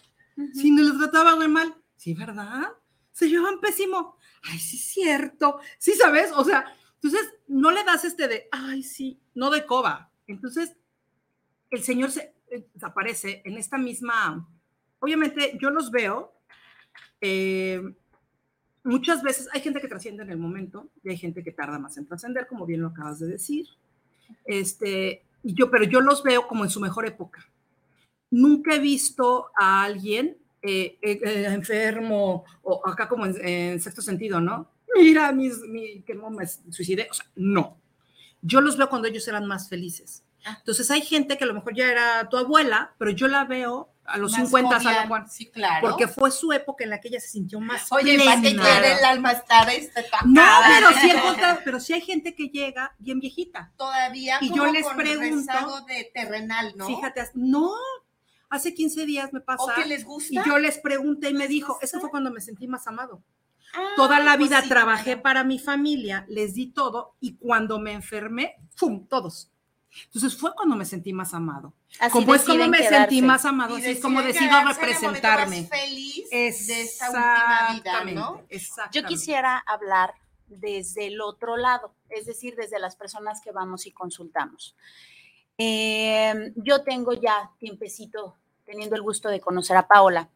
Si 0.53 0.71
no 0.71 0.83
lo 0.83 0.97
trataba 0.97 1.35
de 1.35 1.49
mal. 1.49 1.75
Sí, 1.97 2.13
¿verdad? 2.13 2.69
Se 3.11 3.27
llevan 3.27 3.59
pésimo. 3.59 4.15
Ay, 4.43 4.57
sí, 4.57 4.77
cierto. 4.77 5.59
Sí, 5.77 5.91
¿sabes? 5.95 6.31
O 6.33 6.45
sea, 6.45 6.65
entonces 6.93 7.33
no 7.49 7.71
le 7.71 7.83
das 7.83 8.05
este 8.05 8.29
de, 8.29 8.47
ay, 8.51 8.83
sí, 8.83 9.19
no 9.35 9.49
de 9.49 9.65
coba. 9.65 10.09
Entonces, 10.27 10.77
el 11.71 11.83
Señor 11.83 12.11
se, 12.11 12.33
aparece 12.81 13.41
en 13.45 13.57
esta 13.57 13.77
misma, 13.77 14.47
obviamente 14.99 15.57
yo 15.61 15.69
los 15.69 15.91
veo, 15.91 16.33
eh, 17.21 17.81
muchas 18.83 19.21
veces 19.21 19.47
hay 19.53 19.61
gente 19.61 19.81
que 19.81 19.87
trasciende 19.87 20.23
en 20.23 20.31
el 20.31 20.37
momento 20.37 20.89
y 21.03 21.09
hay 21.09 21.17
gente 21.17 21.43
que 21.43 21.51
tarda 21.51 21.79
más 21.79 21.97
en 21.97 22.05
trascender, 22.05 22.47
como 22.47 22.65
bien 22.65 22.81
lo 22.81 22.87
acabas 22.87 23.19
de 23.19 23.27
decir. 23.27 23.67
Este, 24.45 25.23
y 25.43 25.53
yo, 25.53 25.69
pero 25.69 25.85
yo 25.85 26.01
los 26.01 26.23
veo 26.23 26.47
como 26.47 26.63
en 26.63 26.69
su 26.69 26.79
mejor 26.79 27.05
época. 27.05 27.49
Nunca 28.31 28.75
he 28.75 28.79
visto 28.79 29.51
a 29.59 29.83
alguien 29.83 30.37
eh, 30.61 30.97
enfermo 31.01 32.43
o 32.61 32.87
acá 32.87 33.07
como 33.07 33.25
en, 33.25 33.79
sexto 33.79 34.01
sentido, 34.01 34.39
¿no? 34.39 34.69
Mira, 34.95 35.31
mis, 35.31 35.59
mi, 35.61 36.01
que 36.01 36.13
no 36.13 36.29
suicidé. 36.69 37.07
No. 37.35 37.77
Yo 38.41 38.61
los 38.61 38.77
veo 38.77 38.89
cuando 38.89 39.07
ellos 39.07 39.27
eran 39.27 39.47
más 39.47 39.69
felices. 39.69 40.23
Ah. 40.45 40.55
Entonces 40.59 40.89
hay 40.91 41.01
gente 41.01 41.37
que 41.37 41.43
a 41.43 41.47
lo 41.47 41.53
mejor 41.53 41.75
ya 41.75 41.89
era 41.89 42.29
tu 42.29 42.37
abuela, 42.37 42.93
pero 42.97 43.11
yo 43.11 43.27
la 43.27 43.45
veo 43.45 43.93
a 44.09 44.17
los 44.17 44.33
50 44.33 44.75
años. 44.77 45.31
Sí, 45.31 45.49
claro. 45.49 45.87
Porque 45.87 46.07
fue 46.07 46.31
su 46.31 46.51
época 46.51 46.83
en 46.83 46.89
la 46.89 46.99
que 46.99 47.09
ella 47.09 47.19
se 47.19 47.27
sintió 47.27 47.59
más 47.59 47.91
Oye, 47.91 48.15
plena. 48.15 48.41
que 48.41 48.55
quiere 48.55 48.93
el 48.93 49.05
alma 49.05 49.31
estar 49.31 49.69
este, 49.69 50.05
No, 50.25 50.47
pero 50.67 50.89
sí, 50.99 51.11
pero 51.63 51.79
sí 51.79 51.93
hay 51.93 52.01
gente 52.01 52.35
que 52.35 52.47
llega 52.47 52.95
bien 52.97 53.19
viejita. 53.19 53.71
Todavía 53.77 54.37
y 54.41 54.53
yo 54.53 54.65
les 54.71 54.87
pregunto 54.87 55.85
de 55.87 56.11
terrenal, 56.13 56.73
¿no? 56.75 56.87
Fíjate, 56.87 57.29
no, 57.35 57.71
hace 58.49 58.73
15 58.73 59.05
días 59.05 59.31
me 59.31 59.41
pasa. 59.41 59.63
¿O 59.63 59.75
que 59.75 59.85
les 59.85 60.03
gusta? 60.03 60.33
Y 60.33 60.43
yo 60.45 60.57
les 60.57 60.79
pregunté 60.79 61.29
y 61.29 61.33
me 61.33 61.47
dijo, 61.47 61.77
eso 61.81 61.99
fue 61.99 62.09
cuando 62.09 62.31
me 62.31 62.41
sentí 62.41 62.67
más 62.67 62.87
amado. 62.87 63.23
Ah, 63.73 63.89
Toda 63.95 64.19
la 64.19 64.35
pues 64.35 64.49
vida 64.49 64.63
trabajé 64.63 65.15
para 65.15 65.43
mi 65.43 65.59
familia, 65.59 66.25
les 66.27 66.55
di 66.55 66.71
todo 66.71 67.15
y 67.19 67.35
cuando 67.37 67.79
me 67.79 67.93
enfermé, 67.93 68.55
¡pum! 68.79 69.05
Todos. 69.07 69.51
Entonces 70.05 70.37
fue 70.37 70.53
cuando 70.55 70.75
me 70.75 70.85
sentí 70.85 71.13
más 71.13 71.33
amado. 71.33 71.73
como 72.11 72.35
es 72.35 72.43
como 72.43 72.67
me 72.67 72.87
sentí 72.87 73.21
más 73.21 73.45
amado, 73.45 73.75
así 73.75 73.91
es 73.91 73.99
como 73.99 74.21
decido 74.21 74.51
representarme. 74.67 75.65
feliz 75.65 76.29
de 76.29 76.81
esta 76.81 77.09
última 77.09 78.03
vida, 78.03 78.03
¿no? 78.13 78.43
Yo 78.91 79.03
quisiera 79.03 79.57
hablar 79.57 80.13
desde 80.47 81.07
el 81.07 81.21
otro 81.21 81.57
lado, 81.57 81.93
es 82.09 82.25
decir, 82.25 82.55
desde 82.55 82.79
las 82.79 82.95
personas 82.95 83.41
que 83.41 83.51
vamos 83.51 83.85
y 83.85 83.91
consultamos. 83.91 84.75
Em, 85.57 86.53
yo 86.55 86.83
tengo 86.83 87.13
ya 87.13 87.51
tiempecito 87.59 88.35
teniendo 88.65 88.95
el 88.95 89.01
gusto 89.01 89.29
de 89.29 89.41
conocer 89.41 89.77
a 89.77 89.87
Paola. 89.87 90.29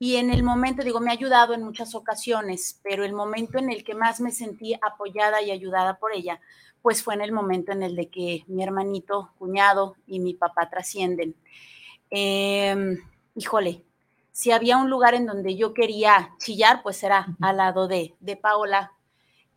Y 0.00 0.16
en 0.16 0.30
el 0.30 0.44
momento, 0.44 0.84
digo, 0.84 1.00
me 1.00 1.10
ha 1.10 1.14
ayudado 1.14 1.54
en 1.54 1.64
muchas 1.64 1.94
ocasiones, 1.94 2.78
pero 2.84 3.04
el 3.04 3.12
momento 3.12 3.58
en 3.58 3.70
el 3.70 3.82
que 3.82 3.94
más 3.94 4.20
me 4.20 4.30
sentí 4.30 4.74
apoyada 4.74 5.42
y 5.42 5.50
ayudada 5.50 5.98
por 5.98 6.12
ella 6.12 6.40
pues 6.88 7.02
fue 7.02 7.12
en 7.12 7.20
el 7.20 7.32
momento 7.32 7.70
en 7.70 7.82
el 7.82 7.94
de 7.96 8.08
que 8.08 8.44
mi 8.46 8.62
hermanito, 8.62 9.34
cuñado 9.38 9.96
y 10.06 10.20
mi 10.20 10.32
papá 10.32 10.70
trascienden. 10.70 11.36
Em, 12.08 12.96
híjole, 13.34 13.84
si 14.32 14.52
había 14.52 14.78
un 14.78 14.88
lugar 14.88 15.12
en 15.12 15.26
donde 15.26 15.54
yo 15.54 15.74
quería 15.74 16.34
chillar, 16.38 16.82
pues 16.82 17.02
era 17.02 17.36
al 17.42 17.58
lado 17.58 17.88
de, 17.88 18.14
de 18.20 18.36
Paola, 18.36 18.94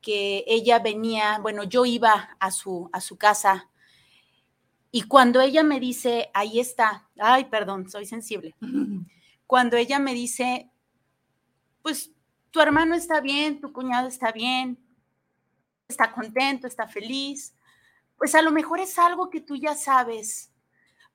que 0.02 0.44
ella 0.46 0.80
venía, 0.80 1.40
bueno, 1.42 1.64
yo 1.64 1.86
iba 1.86 2.36
a 2.38 2.52
su, 2.52 2.90
a 2.92 3.00
su 3.00 3.18
casa 3.18 3.70
Y 4.92 5.04
cuando 5.04 5.40
ella 5.40 5.64
me 5.64 5.80
dice, 5.80 6.30
ahí 6.34 6.60
está, 6.60 7.08
ay, 7.18 7.46
perdón, 7.46 7.90
soy 7.90 8.06
sensible. 8.06 8.58
Cuando 9.48 9.78
ella 9.78 10.00
me 10.00 10.14
dice, 10.14 10.70
pues 11.82 12.12
tu 12.52 12.60
hermano 12.60 12.94
está 12.94 13.22
bien, 13.22 13.62
tu 13.62 13.72
cuñado 13.72 14.10
está 14.10 14.34
bien, 14.34 14.78
está 15.92 16.12
contento, 16.12 16.68
está 16.68 16.88
feliz, 16.88 17.54
pues 18.18 18.36
a 18.36 18.42
lo 18.42 18.52
mejor 18.52 18.80
es 18.80 18.98
algo 18.98 19.30
que 19.30 19.42
tú 19.42 19.56
ya 19.56 19.76
sabes, 19.76 20.52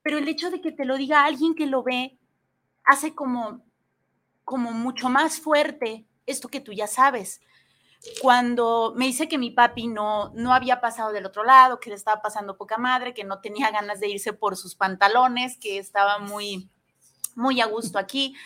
pero 0.03 0.19
el 0.19 0.29
hecho 0.29 0.51
de 0.51 0.61
que 0.61 0.73
te 0.73 0.85
lo 0.85 0.97
diga 0.97 1.25
alguien 1.25 1.55
que 1.55 1.67
lo 1.67 1.83
ve 1.83 2.19
hace 2.85 3.15
como, 3.15 3.65
como 4.45 4.71
mucho 4.71 5.09
más 5.09 5.41
fuerte 5.41 6.07
esto 6.27 6.49
que 6.49 6.61
tú 6.61 6.73
ya 6.73 6.87
sabes. 6.87 7.41
Cuando 8.21 8.93
me 8.97 9.07
dice 9.07 9.29
que 9.29 9.39
mi 9.39 9.51
papi 9.51 9.89
no, 9.89 10.31
no 10.35 10.53
había 10.53 10.81
pasado 10.81 11.13
del 11.13 11.27
otro 11.27 11.45
lado, 11.45 11.81
que 11.81 11.91
le 11.91 11.97
estaba 11.97 12.23
pasando 12.23 12.57
poca 12.57 12.79
madre, 12.79 13.15
que 13.15 13.25
no 13.25 13.41
tenía 13.41 13.71
ganas 13.71 14.01
de 14.01 14.09
irse 14.09 14.33
por 14.33 14.57
sus 14.57 14.75
pantalones, 14.75 15.59
que 15.59 15.79
estaba 15.79 16.19
muy, 16.19 16.71
muy 17.35 17.61
a 17.61 17.67
gusto 17.67 17.99
aquí, 17.99 18.37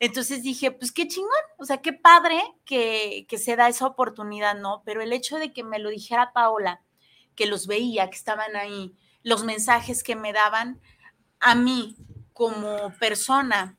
entonces 0.00 0.42
dije, 0.42 0.70
pues 0.70 0.92
qué 0.92 1.08
chingón, 1.08 1.30
o 1.58 1.64
sea, 1.64 1.78
qué 1.78 1.92
padre 1.92 2.40
que, 2.64 3.26
se 3.36 3.56
da 3.56 3.68
esa 3.68 3.86
oportunidad, 3.86 4.56
¿no? 4.56 4.82
Pero 4.84 5.02
el 5.02 5.12
hecho 5.12 5.38
de 5.38 5.52
que 5.52 5.64
me 5.64 5.80
lo 5.80 5.90
dijera 5.90 6.32
Paola, 6.32 6.82
que 7.34 7.46
los 7.46 7.66
veía, 7.66 8.08
que 8.08 8.16
estaban 8.16 8.54
ahí, 8.54 8.94
los 9.22 9.44
mensajes 9.44 10.02
que 10.02 10.14
me 10.14 10.32
daban 10.32 10.80
a 11.40 11.54
mí 11.54 11.96
como 12.32 12.92
persona, 13.00 13.76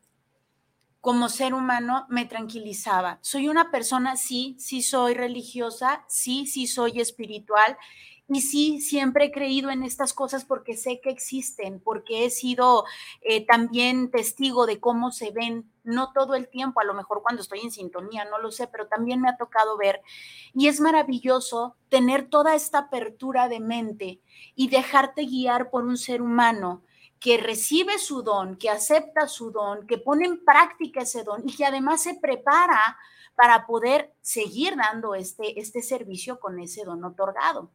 como 1.00 1.30
ser 1.30 1.54
humano, 1.54 2.06
me 2.10 2.26
tranquilizaba. 2.26 3.20
Soy 3.22 3.48
una 3.48 3.72
persona, 3.72 4.18
sí, 4.18 4.58
sí 4.60 4.82
soy 4.82 5.14
religiosa, 5.14 6.04
sí, 6.10 6.46
sí 6.46 6.68
soy 6.68 7.00
espiritual 7.00 7.78
y 8.32 8.42
sí, 8.42 8.80
siempre 8.80 9.26
he 9.26 9.32
creído 9.32 9.72
en 9.72 9.82
estas 9.82 10.14
cosas 10.14 10.46
porque 10.46 10.78
sé 10.78 11.02
que 11.02 11.10
existen, 11.10 11.80
porque 11.80 12.26
he 12.26 12.30
sido 12.30 12.86
eh, 13.22 13.44
también 13.44 14.12
testigo 14.12 14.68
de 14.68 14.80
cómo 14.80 15.12
se 15.12 15.32
ven, 15.32 15.72
no 15.84 16.14
todo 16.14 16.36
el 16.36 16.48
tiempo, 16.48 16.80
a 16.80 16.84
lo 16.84 16.94
mejor 16.94 17.24
cuando 17.24 17.42
estoy 17.42 17.62
en 17.62 17.72
sintonía, 17.72 18.26
no 18.26 18.38
lo 18.38 18.52
sé, 18.52 18.68
pero 18.68 18.88
también 18.88 19.20
me 19.20 19.30
ha 19.30 19.38
tocado 19.38 19.78
ver. 19.78 20.02
Y 20.54 20.68
es 20.68 20.80
maravilloso 20.80 21.76
tener 21.90 22.30
toda 22.30 22.54
esta 22.54 22.78
apertura 22.78 23.50
de 23.50 23.60
mente 23.60 24.22
y 24.54 24.70
dejarte 24.70 25.26
guiar 25.26 25.72
por 25.72 25.86
un 25.86 25.98
ser 25.98 26.22
humano 26.22 26.84
que 27.20 27.38
recibe 27.38 27.98
su 27.98 28.22
don, 28.22 28.58
que 28.58 28.70
acepta 28.70 29.28
su 29.28 29.50
don, 29.52 29.88
que 29.88 29.98
pone 29.98 30.28
en 30.28 30.46
práctica 30.46 31.02
ese 31.02 31.24
don 31.24 31.42
y 31.50 31.56
que 31.56 31.66
además 31.66 32.04
se 32.04 32.14
prepara 32.14 32.96
para 33.34 33.66
poder 33.66 34.14
seguir 34.22 34.76
dando 34.76 35.16
este, 35.16 35.60
este 35.60 35.82
servicio 35.82 36.40
con 36.40 36.60
ese 36.60 36.86
don 36.86 37.04
otorgado. 37.04 37.72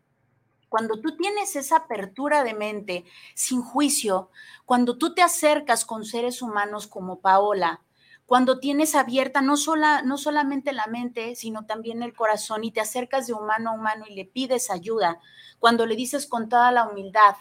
Cuando 0.75 1.01
tú 1.01 1.17
tienes 1.17 1.55
esa 1.55 1.77
apertura 1.77 2.43
de 2.43 2.53
mente, 2.53 3.05
sin 3.37 3.63
juicio, 3.63 4.33
cuando 4.65 4.99
tú 4.99 5.15
te 5.15 5.23
acercas 5.23 5.85
con 5.85 6.05
seres 6.05 6.43
humanos 6.43 6.89
como 6.89 7.21
Paola, 7.21 7.81
cuando 8.27 8.59
tienes 8.59 8.97
abierta 8.97 9.41
no, 9.41 9.57
sola, 9.57 10.03
no 10.03 10.19
solamente 10.19 10.73
la 10.73 10.89
mente, 10.89 11.37
sino 11.37 11.65
también 11.65 12.03
el 12.03 12.13
corazón 12.13 12.65
y 12.65 12.73
te 12.73 12.81
acercas 12.81 13.29
de 13.29 13.35
humano 13.35 13.71
a 13.71 13.75
humano 13.75 14.07
y 14.09 14.17
le 14.17 14.25
pides 14.25 14.69
ayuda, 14.69 15.21
cuando 15.61 15.87
le 15.87 15.95
dices 15.95 16.27
con 16.27 16.49
toda 16.49 16.73
la 16.73 16.89
humildad, 16.89 17.37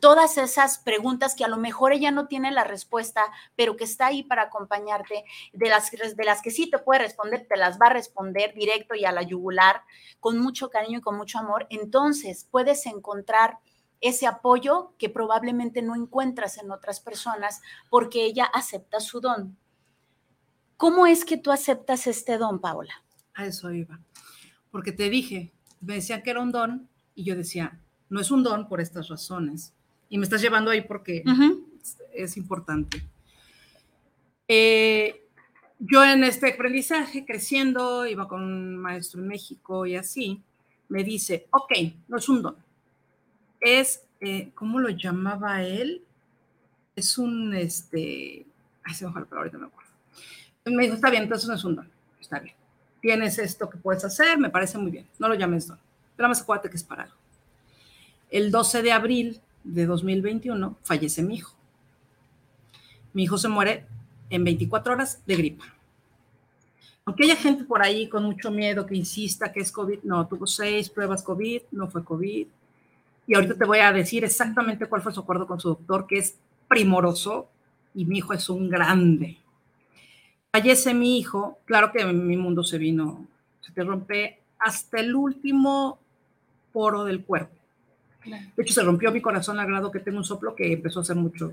todas 0.00 0.36
esas 0.38 0.78
preguntas 0.78 1.34
que 1.34 1.44
a 1.44 1.48
lo 1.48 1.56
mejor 1.56 1.92
ella 1.92 2.10
no 2.10 2.26
tiene 2.26 2.50
la 2.50 2.64
respuesta, 2.64 3.22
pero 3.56 3.76
que 3.76 3.84
está 3.84 4.06
ahí 4.06 4.22
para 4.22 4.42
acompañarte, 4.42 5.24
de 5.52 5.68
las, 5.68 5.90
de 5.90 6.24
las 6.24 6.42
que 6.42 6.50
sí 6.50 6.70
te 6.70 6.78
puede 6.78 7.00
responder, 7.00 7.46
te 7.48 7.56
las 7.56 7.78
va 7.80 7.86
a 7.86 7.94
responder 7.94 8.54
directo 8.54 8.94
y 8.94 9.04
a 9.04 9.12
la 9.12 9.22
yugular, 9.22 9.82
con 10.20 10.38
mucho 10.38 10.70
cariño 10.70 10.98
y 10.98 11.02
con 11.02 11.16
mucho 11.16 11.38
amor, 11.38 11.66
entonces 11.70 12.46
puedes 12.50 12.86
encontrar 12.86 13.58
ese 14.00 14.26
apoyo 14.26 14.92
que 14.98 15.08
probablemente 15.08 15.80
no 15.80 15.94
encuentras 15.94 16.58
en 16.58 16.70
otras 16.70 17.00
personas 17.00 17.62
porque 17.88 18.26
ella 18.26 18.44
acepta 18.44 19.00
su 19.00 19.20
don. 19.20 19.56
¿Cómo 20.76 21.06
es 21.06 21.24
que 21.24 21.38
tú 21.38 21.50
aceptas 21.50 22.06
este 22.06 22.36
don, 22.36 22.60
Paola? 22.60 22.92
A 23.32 23.46
eso 23.46 23.70
iba. 23.70 24.00
Porque 24.70 24.92
te 24.92 25.08
dije, 25.08 25.54
me 25.80 25.94
decían 25.94 26.22
que 26.22 26.30
era 26.30 26.40
un 26.40 26.52
don 26.52 26.90
y 27.14 27.24
yo 27.24 27.36
decía, 27.36 27.80
no 28.10 28.20
es 28.20 28.30
un 28.30 28.42
don 28.42 28.68
por 28.68 28.82
estas 28.82 29.08
razones 29.08 29.72
y 30.14 30.18
me 30.18 30.22
estás 30.22 30.40
llevando 30.40 30.70
ahí 30.70 30.80
porque 30.82 31.24
es, 32.12 32.36
importante. 32.36 33.02
Eh, 34.46 35.26
yo 35.80 36.04
en 36.04 36.22
este 36.22 36.52
aprendizaje, 36.52 37.26
creciendo, 37.26 38.06
iba 38.06 38.28
con 38.28 38.40
un 38.40 38.76
maestro 38.76 39.20
en 39.20 39.26
México 39.26 39.86
y 39.86 39.96
así, 39.96 40.40
me 40.88 41.02
dice, 41.02 41.48
ok, 41.50 41.72
no 42.06 42.18
es 42.18 42.28
un 42.28 42.42
don, 42.42 42.56
es, 43.58 44.04
eh, 44.20 44.52
¿cómo 44.54 44.78
lo 44.78 44.88
llamaba 44.90 45.64
él? 45.64 46.04
Es 46.94 47.18
un, 47.18 47.52
este, 47.52 48.46
ay, 48.84 48.94
se 48.94 49.08
me 49.08 49.12
pero 49.12 49.38
ahorita 49.38 49.58
me 49.58 49.66
acuerdo. 49.66 49.90
Me 50.66 50.84
dijo, 50.84 50.94
está 50.94 51.10
bien, 51.10 51.24
entonces 51.24 51.48
no 51.48 51.56
es 51.56 51.64
un 51.64 51.74
don, 51.74 51.90
está 52.20 52.38
bien. 52.38 52.54
Tienes 53.00 53.36
esto 53.40 53.68
que 53.68 53.78
puedes 53.78 54.04
hacer, 54.04 54.38
me 54.38 54.50
parece 54.50 54.78
muy 54.78 54.92
bien, 54.92 55.08
no 55.18 55.26
lo 55.26 55.34
llames 55.34 55.66
don, 55.66 55.80
pero 56.14 56.28
más 56.28 56.40
acuérdate 56.40 56.70
que 56.70 56.76
es 56.76 56.84
para 56.84 57.02
algo. 57.02 57.16
El 58.30 58.52
12 58.52 58.82
de 58.82 58.92
abril 58.92 59.40
de 59.64 59.86
2021 59.86 60.76
fallece 60.82 61.22
mi 61.22 61.36
hijo. 61.36 61.54
Mi 63.12 63.24
hijo 63.24 63.38
se 63.38 63.48
muere 63.48 63.86
en 64.30 64.44
24 64.44 64.92
horas 64.92 65.22
de 65.26 65.36
gripa. 65.36 65.64
Aunque 67.06 67.24
haya 67.24 67.36
gente 67.36 67.64
por 67.64 67.82
ahí 67.82 68.08
con 68.08 68.24
mucho 68.24 68.50
miedo 68.50 68.86
que 68.86 68.94
insista 68.94 69.52
que 69.52 69.60
es 69.60 69.70
COVID, 69.70 70.00
no, 70.04 70.26
tuvo 70.26 70.46
seis 70.46 70.88
pruebas 70.88 71.22
COVID, 71.22 71.62
no 71.72 71.88
fue 71.88 72.04
COVID. 72.04 72.46
Y 73.26 73.34
ahorita 73.34 73.56
te 73.56 73.64
voy 73.64 73.78
a 73.78 73.92
decir 73.92 74.24
exactamente 74.24 74.86
cuál 74.86 75.02
fue 75.02 75.12
su 75.12 75.20
acuerdo 75.20 75.46
con 75.46 75.60
su 75.60 75.68
doctor, 75.68 76.06
que 76.06 76.18
es 76.18 76.36
primoroso 76.68 77.48
y 77.94 78.04
mi 78.04 78.18
hijo 78.18 78.32
es 78.32 78.48
un 78.48 78.68
grande. 78.68 79.38
Fallece 80.50 80.94
mi 80.94 81.18
hijo, 81.18 81.58
claro 81.64 81.90
que 81.92 82.04
mi 82.04 82.36
mundo 82.36 82.62
se 82.62 82.78
vino, 82.78 83.26
se 83.60 83.72
te 83.72 83.82
rompe 83.82 84.40
hasta 84.58 85.00
el 85.00 85.14
último 85.14 85.98
poro 86.72 87.04
del 87.04 87.24
cuerpo. 87.24 87.63
De 88.24 88.62
hecho, 88.62 88.74
se 88.74 88.82
rompió 88.82 89.12
mi 89.12 89.20
corazón 89.20 89.58
al 89.58 89.66
grado 89.66 89.90
que 89.90 90.00
tengo 90.00 90.18
un 90.18 90.24
soplo 90.24 90.54
que 90.54 90.72
empezó 90.72 91.00
a 91.00 91.02
hacer 91.02 91.16
mucho. 91.16 91.52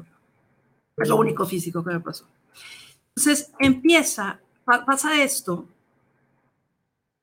Es 0.97 1.09
lo 1.09 1.17
único 1.17 1.45
físico 1.45 1.83
que 1.83 1.93
me 1.93 1.99
pasó. 1.99 2.27
Entonces, 3.15 3.51
empieza, 3.59 4.39
pasa 4.65 5.21
esto. 5.21 5.67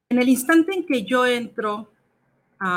En 0.08 0.18
el 0.18 0.28
instante 0.28 0.74
en 0.74 0.86
que 0.86 1.04
yo 1.04 1.26
entro, 1.26 1.92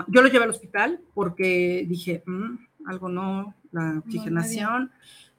yo 0.08 0.22
lo 0.22 0.28
llevé 0.28 0.46
al 0.46 0.52
hospital 0.52 1.00
porque 1.14 1.86
dije, 1.88 2.24
mm, 2.26 2.58
algo 2.88 3.10
no, 3.10 3.56
la 3.72 4.00
oxigenación. 4.00 4.92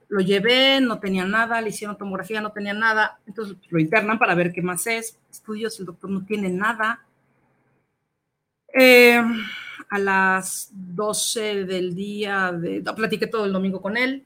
lo 0.08 0.20
llevé, 0.20 0.78
no 0.82 1.00
tenía 1.00 1.24
nada, 1.24 1.62
le 1.62 1.70
hicieron 1.70 1.96
tomografía, 1.96 2.42
no 2.42 2.52
tenía 2.52 2.74
nada. 2.74 3.18
Entonces 3.26 3.56
lo 3.70 3.78
internan 3.78 4.18
para 4.18 4.34
ver 4.34 4.52
qué 4.52 4.60
más 4.60 4.86
es. 4.86 5.18
Estudios, 5.30 5.80
el 5.80 5.86
doctor 5.86 6.10
no 6.10 6.24
tiene 6.26 6.50
nada. 6.50 7.00
Eh, 8.74 9.22
a 9.92 9.98
las 9.98 10.70
12 10.72 11.66
del 11.66 11.94
día, 11.94 12.50
de, 12.50 12.80
platiqué 12.96 13.26
todo 13.26 13.44
el 13.44 13.52
domingo 13.52 13.82
con 13.82 13.98
él, 13.98 14.24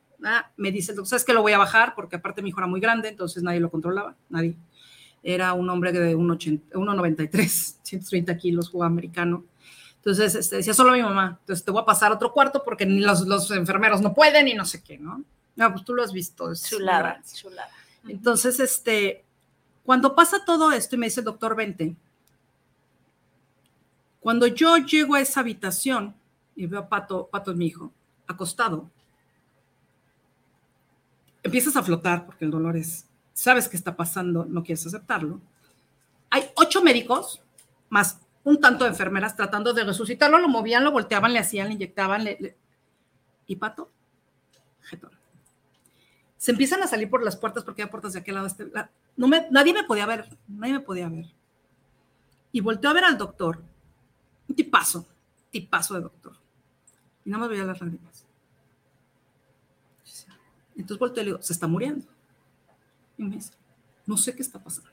me 0.56 0.70
dice 0.70 0.92
el 0.92 0.96
doctor, 0.96 1.08
¿sabes 1.08 1.24
que 1.24 1.32
lo 1.32 1.42
voy 1.42 1.54
a 1.54 1.58
bajar? 1.58 1.96
Porque 1.96 2.14
aparte 2.14 2.40
mi 2.40 2.50
hijo 2.50 2.60
era 2.60 2.68
muy 2.68 2.78
grande, 2.78 3.08
entonces 3.08 3.42
nadie 3.42 3.58
lo 3.58 3.68
controlaba, 3.68 4.14
nadie. 4.28 4.54
Era 5.24 5.54
un 5.54 5.68
hombre 5.68 5.90
de 5.90 6.16
1,93, 6.16 7.78
130 7.82 8.36
kilos, 8.38 8.70
jugaba 8.70 8.92
americano. 8.92 9.44
Entonces 9.96 10.36
este, 10.36 10.54
decía 10.54 10.72
solo 10.72 10.92
mi 10.92 11.02
mamá, 11.02 11.38
entonces 11.40 11.64
te 11.64 11.72
voy 11.72 11.82
a 11.82 11.84
pasar 11.84 12.12
a 12.12 12.14
otro 12.14 12.32
cuarto 12.32 12.62
porque 12.62 12.86
ni 12.86 13.00
los, 13.00 13.22
los 13.22 13.50
enfermeros 13.50 14.00
no 14.00 14.14
pueden 14.14 14.46
y 14.46 14.54
no 14.54 14.64
sé 14.64 14.84
qué, 14.84 14.98
¿no? 14.98 15.24
No, 15.56 15.72
pues 15.72 15.84
tú 15.84 15.94
lo 15.94 16.04
has 16.04 16.12
visto. 16.12 16.52
Es 16.52 16.62
chulada, 16.62 17.20
chulada. 17.34 17.70
Entonces, 18.06 18.60
este, 18.60 19.24
cuando 19.82 20.14
pasa 20.14 20.44
todo 20.46 20.70
esto 20.70 20.94
y 20.94 20.98
me 21.00 21.06
dice 21.06 21.22
el 21.22 21.24
doctor, 21.24 21.56
vente, 21.56 21.96
cuando 24.26 24.48
yo 24.48 24.76
llego 24.78 25.14
a 25.14 25.20
esa 25.20 25.38
habitación 25.38 26.12
y 26.56 26.66
veo 26.66 26.80
a 26.80 26.88
Pato, 26.88 27.28
Pato 27.28 27.52
es 27.52 27.56
mi 27.56 27.66
hijo, 27.66 27.92
acostado, 28.26 28.90
empiezas 31.44 31.76
a 31.76 31.82
flotar 31.84 32.26
porque 32.26 32.44
el 32.44 32.50
dolor 32.50 32.76
es, 32.76 33.06
sabes 33.32 33.68
qué 33.68 33.76
está 33.76 33.94
pasando, 33.94 34.44
no 34.44 34.64
quieres 34.64 34.84
aceptarlo. 34.84 35.40
Hay 36.28 36.50
ocho 36.56 36.82
médicos 36.82 37.40
más 37.88 38.18
un 38.42 38.60
tanto 38.60 38.82
de 38.82 38.90
enfermeras 38.90 39.36
tratando 39.36 39.72
de 39.72 39.84
resucitarlo, 39.84 40.40
lo 40.40 40.48
movían, 40.48 40.82
lo 40.82 40.90
volteaban, 40.90 41.32
le 41.32 41.38
hacían, 41.38 41.68
le 41.68 41.74
inyectaban, 41.74 42.26
y 43.46 43.54
Pato, 43.54 43.92
jetón. 44.80 45.12
Se 46.36 46.50
empiezan 46.50 46.82
a 46.82 46.88
salir 46.88 47.08
por 47.08 47.22
las 47.22 47.36
puertas 47.36 47.62
porque 47.62 47.82
hay 47.82 47.88
puertas 47.88 48.14
de 48.14 48.18
aquel 48.18 48.34
lado. 48.34 48.48
Este, 48.48 48.72
nadie 49.16 49.72
me 49.72 49.84
podía 49.84 50.04
ver, 50.04 50.36
nadie 50.48 50.72
me 50.72 50.80
podía 50.80 51.08
ver. 51.08 51.26
Y 52.50 52.58
volteó 52.58 52.90
a 52.90 52.92
ver 52.92 53.04
al 53.04 53.18
doctor 53.18 53.62
un 54.48 54.54
tipazo, 54.54 55.06
tipazo 55.50 55.94
de 55.94 56.00
doctor. 56.00 56.34
Y 57.24 57.30
nada 57.30 57.40
más 57.40 57.50
veía 57.50 57.64
las 57.64 57.80
lágrimas. 57.80 58.24
Entonces 60.76 60.98
volteo 60.98 61.22
y 61.22 61.24
le 61.24 61.32
digo, 61.32 61.42
se 61.42 61.52
está 61.52 61.66
muriendo. 61.66 62.06
Y 63.18 63.24
me 63.24 63.36
dice, 63.36 63.52
no 64.04 64.16
sé 64.16 64.34
qué 64.34 64.42
está 64.42 64.58
pasando. 64.58 64.90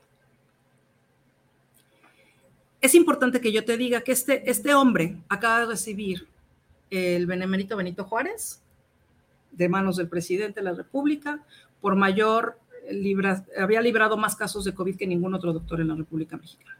Es 2.80 2.94
importante 2.94 3.40
que 3.40 3.52
yo 3.52 3.64
te 3.64 3.76
diga 3.76 4.02
que 4.02 4.12
este, 4.12 4.50
este 4.50 4.74
hombre 4.74 5.16
acaba 5.28 5.60
de 5.60 5.66
recibir 5.66 6.26
el 6.90 7.26
benemérito 7.26 7.76
Benito 7.76 8.04
Juárez 8.04 8.60
de 9.52 9.68
manos 9.68 9.96
del 9.96 10.08
presidente 10.08 10.60
de 10.60 10.64
la 10.64 10.74
República, 10.74 11.40
por 11.80 11.96
mayor, 11.96 12.58
había 13.58 13.80
librado 13.80 14.16
más 14.16 14.36
casos 14.36 14.64
de 14.64 14.74
COVID 14.74 14.96
que 14.96 15.06
ningún 15.06 15.34
otro 15.34 15.52
doctor 15.52 15.80
en 15.80 15.88
la 15.88 15.94
República 15.94 16.36
Mexicana. 16.36 16.76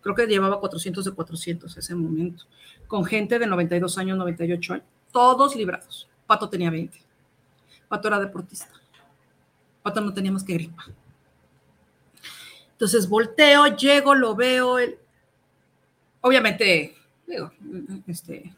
Creo 0.00 0.14
que 0.14 0.26
llevaba 0.26 0.60
400 0.60 1.04
de 1.04 1.12
400 1.12 1.76
ese 1.76 1.94
momento, 1.94 2.44
con 2.86 3.04
gente 3.04 3.38
de 3.38 3.46
92 3.46 3.98
años, 3.98 4.16
98 4.18 4.74
años, 4.74 4.86
todos 5.12 5.56
librados. 5.56 6.08
Pato 6.26 6.48
tenía 6.48 6.70
20. 6.70 6.98
Pato 7.88 8.08
era 8.08 8.18
deportista. 8.18 8.68
Pato 9.82 10.00
no 10.00 10.12
teníamos 10.12 10.44
que 10.44 10.54
gripa. 10.54 10.84
Entonces 12.72 13.08
volteo, 13.08 13.66
llego, 13.76 14.14
lo 14.14 14.36
veo. 14.36 14.78
El... 14.78 14.98
Obviamente, 16.20 16.94
digo, 17.26 17.50
este, 18.06 18.54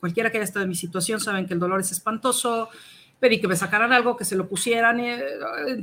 cualquiera 0.00 0.30
que 0.30 0.38
haya 0.38 0.44
estado 0.44 0.64
en 0.64 0.68
mi 0.68 0.74
situación 0.74 1.20
saben 1.20 1.46
que 1.46 1.54
el 1.54 1.60
dolor 1.60 1.80
es 1.80 1.92
espantoso. 1.92 2.68
Pedí 3.22 3.40
que 3.40 3.46
me 3.46 3.54
sacaran 3.54 3.92
algo, 3.92 4.16
que 4.16 4.24
se 4.24 4.34
lo 4.34 4.48
pusieran. 4.48 4.98
Y, 4.98 5.08
eh, 5.08 5.22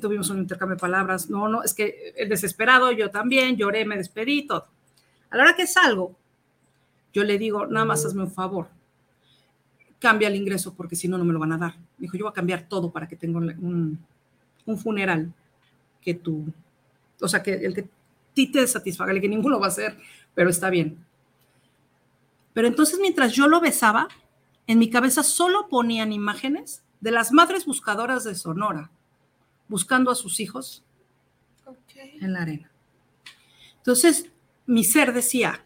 tuvimos 0.01 0.29
un 0.29 0.39
intercambio 0.39 0.75
de 0.75 0.81
palabras. 0.81 1.29
No, 1.29 1.47
no, 1.47 1.63
es 1.63 1.73
que 1.73 2.13
el 2.17 2.27
desesperado, 2.27 2.91
yo 2.91 3.11
también, 3.11 3.55
lloré, 3.55 3.85
me 3.85 3.95
despedí, 3.95 4.45
todo. 4.45 4.67
A 5.29 5.37
la 5.37 5.43
hora 5.43 5.55
que 5.55 5.65
salgo, 5.65 6.17
yo 7.13 7.23
le 7.23 7.37
digo, 7.37 7.65
nada 7.65 7.85
más 7.85 8.05
hazme 8.05 8.23
un 8.23 8.31
favor, 8.31 8.67
cambia 9.99 10.27
el 10.27 10.35
ingreso 10.35 10.73
porque 10.73 10.97
si 10.97 11.07
no, 11.07 11.17
no 11.17 11.23
me 11.23 11.31
lo 11.31 11.39
van 11.39 11.53
a 11.53 11.57
dar. 11.57 11.75
Dijo, 11.97 12.17
yo 12.17 12.25
voy 12.25 12.31
a 12.31 12.33
cambiar 12.33 12.67
todo 12.67 12.91
para 12.91 13.07
que 13.07 13.15
tenga 13.15 13.37
un, 13.37 13.97
un 14.65 14.77
funeral 14.77 15.31
que 16.01 16.15
tú, 16.15 16.45
o 17.21 17.27
sea, 17.29 17.41
que 17.41 17.53
el 17.53 17.73
que 17.73 17.87
ti 18.33 18.47
te 18.51 18.67
satisfaga, 18.67 19.13
el 19.13 19.21
que 19.21 19.29
ninguno 19.29 19.61
va 19.61 19.67
a 19.67 19.69
hacer, 19.69 19.97
pero 20.35 20.49
está 20.49 20.69
bien. 20.69 20.97
Pero 22.51 22.67
entonces 22.67 22.99
mientras 22.99 23.31
yo 23.31 23.47
lo 23.47 23.61
besaba, 23.61 24.09
en 24.67 24.77
mi 24.77 24.89
cabeza 24.89 25.23
solo 25.23 25.69
ponían 25.69 26.11
imágenes 26.11 26.83
de 26.99 27.11
las 27.11 27.31
madres 27.31 27.65
buscadoras 27.65 28.23
de 28.23 28.35
Sonora, 28.35 28.91
buscando 29.67 30.11
a 30.11 30.15
sus 30.15 30.39
hijos 30.39 30.83
en 31.95 32.33
la 32.33 32.41
arena. 32.41 32.71
Entonces, 33.77 34.25
mi 34.65 34.83
ser 34.83 35.13
decía, 35.13 35.63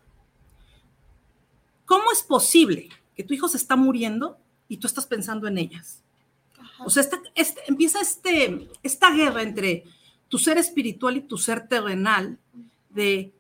¿cómo 1.85 2.11
es 2.11 2.23
posible 2.23 2.89
que 3.15 3.23
tu 3.23 3.33
hijo 3.33 3.47
se 3.47 3.57
está 3.57 3.75
muriendo 3.75 4.37
y 4.67 4.77
tú 4.77 4.87
estás 4.87 5.05
pensando 5.05 5.47
en 5.47 5.57
ellas? 5.57 6.03
O 6.85 6.89
sea, 6.89 7.03
este, 7.35 7.61
empieza 7.67 8.01
este, 8.01 8.69
esta 8.81 9.11
guerra 9.11 9.41
entre 9.41 9.85
tu 10.27 10.37
ser 10.37 10.57
espiritual 10.57 11.17
y 11.17 11.21
tu 11.21 11.37
ser 11.37 11.67
terrenal 11.67 12.39
de, 12.89 13.33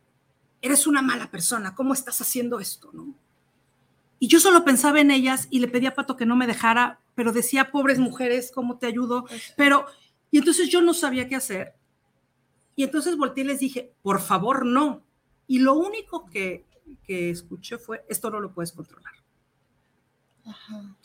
eres 0.61 0.87
una 0.87 1.01
mala 1.01 1.29
persona, 1.29 1.75
¿cómo 1.75 1.93
estás 1.93 2.21
haciendo 2.21 2.59
esto? 2.59 2.89
¿no? 2.93 3.15
Y 4.23 4.29
yo 4.29 4.39
solo 4.39 4.63
pensaba 4.63 5.01
en 5.01 5.11
ellas 5.11 5.49
y 5.49 5.59
le 5.59 5.67
pedía 5.67 5.89
a 5.89 5.95
Pato 5.95 6.15
que 6.15 6.25
no 6.25 6.37
me 6.37 6.47
dejara, 6.47 7.01
pero 7.13 7.33
decía, 7.33 7.71
pobres 7.71 7.99
mujeres, 7.99 8.53
¿cómo 8.55 8.77
te 8.77 8.87
ayudo? 8.87 9.25
Pero, 9.57 9.85
y 10.31 10.37
entonces 10.37 10.69
yo 10.69 10.81
no 10.81 10.93
sabía 10.93 11.27
qué 11.27 11.35
hacer. 11.35 11.75
Y 12.73 12.85
entonces 12.85 13.17
volteé 13.17 13.43
y 13.43 13.47
les 13.47 13.59
dije, 13.59 13.91
por 14.01 14.21
favor, 14.21 14.65
no. 14.65 15.03
Y 15.45 15.59
lo 15.59 15.73
único 15.73 16.29
que, 16.29 16.63
que 17.03 17.31
escuché 17.31 17.77
fue, 17.77 18.05
esto 18.07 18.29
no 18.29 18.39
lo 18.39 18.53
puedes 18.53 18.71
controlar. 18.71 19.11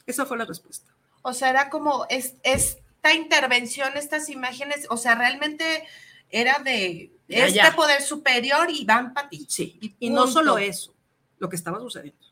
Esa 0.07 0.25
fue 0.25 0.39
la 0.39 0.45
respuesta. 0.45 0.95
O 1.23 1.33
sea, 1.33 1.51
era 1.51 1.71
como 1.71 2.07
es, 2.11 2.37
esta 2.45 3.15
intervención, 3.15 3.97
estas 3.97 4.29
imágenes, 4.29 4.87
o 4.91 4.97
sea, 4.97 5.17
realmente 5.17 5.89
era 6.31 6.61
de 6.61 7.11
este 7.27 7.73
poder 7.73 8.01
superior 8.01 8.71
y 8.71 8.85
van 8.85 9.13
para 9.13 9.29
ti. 9.29 9.45
Sí, 9.49 9.97
y, 9.99 10.09
no 10.09 10.29
solo 10.29 10.57
eso, 10.57 10.95
lo 11.41 11.49
que 11.49 11.57
estaba 11.57 11.81
sucediendo. 11.81 12.28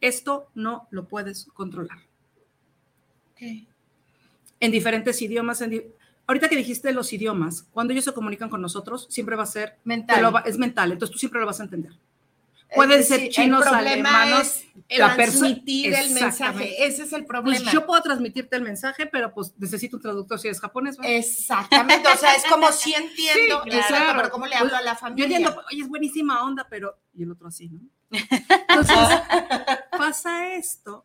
Esto 0.00 0.50
no 0.54 0.88
lo 0.90 1.08
puedes 1.08 1.46
controlar. 1.54 1.98
En 4.60 4.72
diferentes 4.72 5.20
idiomas, 5.22 5.62
ahorita 6.26 6.48
que 6.48 6.56
dijiste 6.56 6.92
los 6.92 7.12
idiomas, 7.12 7.62
cuando 7.70 7.92
ellos 7.92 8.04
se 8.04 8.12
comunican 8.12 8.48
con 8.48 8.60
nosotros, 8.60 9.06
siempre 9.10 9.36
va 9.36 9.44
a 9.44 9.46
ser 9.46 9.78
mental. 9.84 10.42
es 10.44 10.58
mental, 10.58 10.92
entonces 10.92 11.12
tú 11.12 11.18
siempre 11.18 11.40
lo 11.40 11.46
vas 11.46 11.60
a 11.60 11.64
entender. 11.64 11.92
Pueden 12.74 13.02
ser 13.02 13.30
chinos, 13.30 13.66
alemanes, 13.66 14.66
la 14.90 15.14
transmitir 15.14 15.94
el 15.94 16.10
mensaje. 16.10 16.84
Ese 16.84 17.04
es 17.04 17.12
el 17.12 17.20
pues 17.20 17.28
problema. 17.28 17.62
Pues 17.62 17.72
yo 17.72 17.86
puedo 17.86 18.02
transmitirte 18.02 18.56
el 18.56 18.62
mensaje, 18.62 19.06
pero 19.06 19.32
pues 19.32 19.54
necesito 19.56 19.96
un 19.96 20.02
traductor 20.02 20.38
si 20.38 20.48
eres 20.48 20.60
japonés. 20.60 20.98
Exactamente. 21.02 22.08
O 22.08 22.16
sea, 22.16 22.34
es 22.34 22.44
como 22.44 22.70
si 22.72 22.92
entiendo, 22.94 23.62
exacto, 23.64 24.12
pero 24.16 24.30
¿cómo 24.30 24.46
le 24.46 24.54
hablo 24.54 24.76
a 24.76 24.82
la 24.82 24.96
familia? 24.96 25.26
Yo 25.26 25.34
entiendo, 25.34 25.62
oye, 25.70 25.82
es 25.82 25.88
buenísima 25.88 26.44
onda, 26.44 26.66
pero. 26.68 26.98
Y 27.14 27.22
el 27.22 27.30
otro 27.30 27.48
así, 27.48 27.70
¿no? 27.70 27.80
Entonces, 28.10 28.96
pasa 29.90 30.54
esto. 30.54 31.04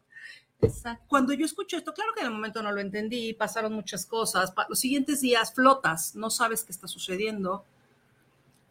Exacto. 0.62 1.04
Cuando 1.08 1.34
yo 1.34 1.46
escucho 1.46 1.76
esto, 1.76 1.94
claro 1.94 2.12
que 2.14 2.22
en 2.22 2.28
el 2.28 2.34
momento 2.34 2.64
no 2.64 2.72
lo 2.72 2.80
entendí, 2.80 3.34
pasaron 3.34 3.74
muchas 3.74 4.06
cosas. 4.06 4.54
Los 4.70 4.80
siguientes 4.80 5.22
días 5.22 5.54
flotas, 5.54 6.16
no 6.16 6.30
sabes 6.30 6.64
qué 6.64 6.72
está 6.72 6.88
sucediendo 6.88 7.66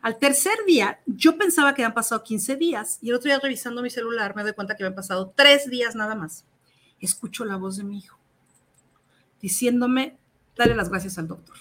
al 0.02 0.18
tercer 0.18 0.64
día, 0.66 1.00
yo 1.06 1.38
pensaba 1.38 1.74
que 1.74 1.82
habían 1.82 1.94
pasado 1.94 2.24
15 2.24 2.56
días 2.56 2.98
y 3.00 3.10
el 3.10 3.14
otro 3.14 3.28
día 3.28 3.38
revisando 3.38 3.82
mi 3.82 3.88
celular 3.88 4.34
me 4.34 4.42
doy 4.42 4.52
cuenta 4.52 4.76
que 4.76 4.82
habían 4.82 4.96
pasado 4.96 5.32
tres 5.34 5.70
días 5.70 5.94
nada 5.94 6.16
más. 6.16 6.44
Escucho 7.00 7.44
la 7.44 7.56
voz 7.56 7.76
de 7.76 7.84
mi 7.84 7.98
hijo 7.98 8.18
diciéndome, 9.40 10.18
dale 10.56 10.74
las 10.74 10.88
gracias 10.88 11.18
al 11.18 11.28
doctor. 11.28 11.56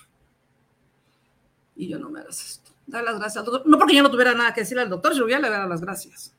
Y 1.76 1.88
yo 1.88 2.00
no 2.00 2.10
me 2.10 2.20
hagas 2.20 2.44
esto. 2.44 2.72
Dale 2.88 3.06
las 3.06 3.20
gracias 3.20 3.38
al 3.38 3.46
doctor. 3.46 3.68
No 3.68 3.78
porque 3.78 3.96
yo 3.96 4.04
no 4.04 4.12
tuviera 4.12 4.34
nada 4.34 4.54
que 4.54 4.62
decirle 4.62 4.84
al 4.84 4.90
doctor, 4.90 5.14
yo 5.14 5.24
voy 5.24 5.34
a 5.34 5.40
le 5.40 5.50
dar 5.50 5.68
las 5.68 5.82
gracias. 5.82 6.36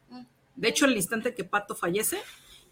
De 0.56 0.68
hecho, 0.68 0.86
el 0.86 0.96
instante 0.96 1.34
que 1.34 1.44
Pato 1.44 1.74
fallece, 1.74 2.18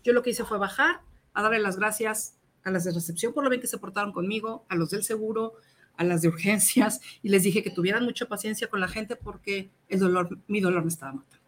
yo 0.05 0.13
lo 0.13 0.23
que 0.23 0.31
hice 0.31 0.45
fue 0.45 0.59
bajar 0.59 1.03
a 1.33 1.43
darle 1.43 1.59
las 1.59 1.77
gracias 1.77 2.37
a 2.65 2.71
las 2.71 2.85
de 2.85 2.93
recepción 2.93 3.33
por 3.33 3.45
lo 3.45 3.51
bien 3.51 3.61
que 3.61 3.67
se 3.67 3.79
portaron 3.79 4.13
conmigo, 4.13 4.65
a 4.69 4.75
los 4.75 4.91
del 4.91 5.03
seguro, 5.03 5.55
a 5.97 6.05
las 6.05 6.23
de 6.23 6.29
urgencias 6.29 7.01
y 7.23 7.29
les 7.29 7.43
dije 7.43 7.63
que 7.63 7.71
tuvieran 7.71 8.05
mucha 8.05 8.27
paciencia 8.27 8.69
con 8.69 8.81
la 8.81 8.89
gente 8.89 9.17
porque 9.17 9.71
el 9.89 10.01
dolor, 10.01 10.39
mi 10.47 10.61
dolor 10.61 10.83
me 10.83 10.89
estaba 10.89 11.13
matando. 11.13 11.41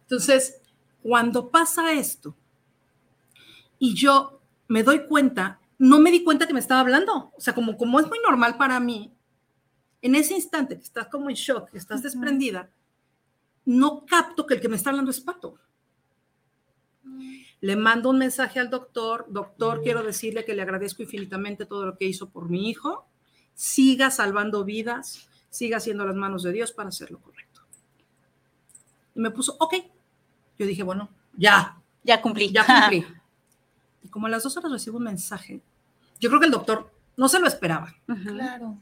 Entonces, 0.00 0.60
cuando 1.02 1.50
pasa 1.50 1.92
esto 1.92 2.34
y 3.78 3.94
yo 3.94 4.40
me 4.68 4.82
doy 4.82 5.06
cuenta, 5.06 5.60
no 5.78 6.00
me 6.00 6.10
di 6.10 6.24
cuenta 6.24 6.46
que 6.46 6.54
me 6.54 6.60
estaba 6.60 6.80
hablando, 6.80 7.32
o 7.36 7.40
sea, 7.40 7.54
como, 7.54 7.76
como 7.76 8.00
es 8.00 8.08
muy 8.08 8.18
normal 8.20 8.56
para 8.56 8.80
mí, 8.80 9.12
en 10.02 10.14
ese 10.14 10.34
instante 10.34 10.76
que 10.76 10.84
estás 10.84 11.08
como 11.08 11.28
en 11.30 11.36
shock, 11.36 11.70
que 11.70 11.78
estás 11.78 12.02
desprendida, 12.02 12.70
no 13.68 14.06
capto 14.06 14.46
que 14.46 14.54
el 14.54 14.60
que 14.62 14.68
me 14.70 14.76
está 14.76 14.88
hablando 14.88 15.10
es 15.10 15.20
Pato. 15.20 15.58
Le 17.60 17.76
mando 17.76 18.08
un 18.08 18.18
mensaje 18.18 18.58
al 18.60 18.70
doctor, 18.70 19.26
doctor, 19.28 19.82
quiero 19.82 20.02
decirle 20.02 20.46
que 20.46 20.54
le 20.54 20.62
agradezco 20.62 21.02
infinitamente 21.02 21.66
todo 21.66 21.84
lo 21.84 21.98
que 21.98 22.06
hizo 22.06 22.30
por 22.30 22.48
mi 22.48 22.70
hijo, 22.70 23.06
siga 23.54 24.10
salvando 24.10 24.64
vidas, 24.64 25.28
siga 25.50 25.76
haciendo 25.76 26.06
las 26.06 26.16
manos 26.16 26.44
de 26.44 26.52
Dios 26.52 26.72
para 26.72 26.88
hacer 26.88 27.10
lo 27.10 27.18
correcto. 27.20 27.60
Y 29.14 29.20
me 29.20 29.30
puso, 29.30 29.54
ok. 29.58 29.74
Yo 30.58 30.64
dije, 30.64 30.82
bueno, 30.82 31.10
ya. 31.36 31.78
Ya 32.02 32.22
cumplí. 32.22 32.50
Ya 32.50 32.64
cumplí. 32.64 33.04
y 34.02 34.08
como 34.08 34.28
a 34.28 34.30
las 34.30 34.44
dos 34.44 34.56
horas 34.56 34.72
recibo 34.72 34.96
un 34.96 35.04
mensaje, 35.04 35.60
yo 36.18 36.30
creo 36.30 36.40
que 36.40 36.46
el 36.46 36.52
doctor 36.52 36.90
no 37.18 37.28
se 37.28 37.38
lo 37.38 37.46
esperaba. 37.46 37.94
Claro. 38.06 38.78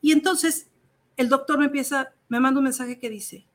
Y 0.00 0.10
entonces 0.10 0.66
el 1.16 1.28
doctor 1.28 1.56
me 1.58 1.66
empieza, 1.66 2.12
me 2.28 2.40
manda 2.40 2.58
un 2.58 2.64
mensaje 2.64 2.98
que 2.98 3.10
dice, 3.10 3.46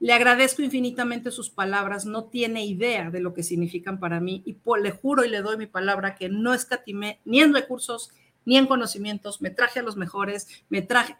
le 0.00 0.14
agradezco 0.14 0.62
infinitamente 0.62 1.30
sus 1.30 1.50
palabras, 1.50 2.06
no 2.06 2.24
tiene 2.24 2.64
idea 2.64 3.10
de 3.10 3.20
lo 3.20 3.34
que 3.34 3.42
significan 3.42 4.00
para 4.00 4.18
mí 4.18 4.42
y 4.46 4.56
le 4.80 4.90
juro 4.92 5.24
y 5.24 5.28
le 5.28 5.42
doy 5.42 5.58
mi 5.58 5.66
palabra 5.66 6.14
que 6.14 6.30
no 6.30 6.54
escatimé 6.54 7.20
ni 7.26 7.40
en 7.40 7.52
recursos 7.52 8.10
ni 8.46 8.56
en 8.56 8.66
conocimientos, 8.66 9.42
me 9.42 9.50
traje 9.50 9.80
a 9.80 9.82
los 9.82 9.96
mejores, 9.96 10.48
me 10.70 10.80
traje, 10.80 11.16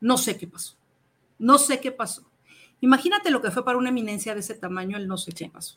no 0.00 0.16
sé 0.16 0.38
qué 0.38 0.46
pasó, 0.46 0.76
no 1.38 1.58
sé 1.58 1.80
qué 1.80 1.90
pasó. 1.90 2.30
Imagínate 2.80 3.32
lo 3.32 3.42
que 3.42 3.50
fue 3.50 3.64
para 3.64 3.76
una 3.76 3.88
eminencia 3.88 4.32
de 4.32 4.40
ese 4.40 4.54
tamaño 4.54 4.96
el 4.96 5.08
no 5.08 5.16
sé 5.16 5.32
qué 5.32 5.48
pasó. 5.48 5.74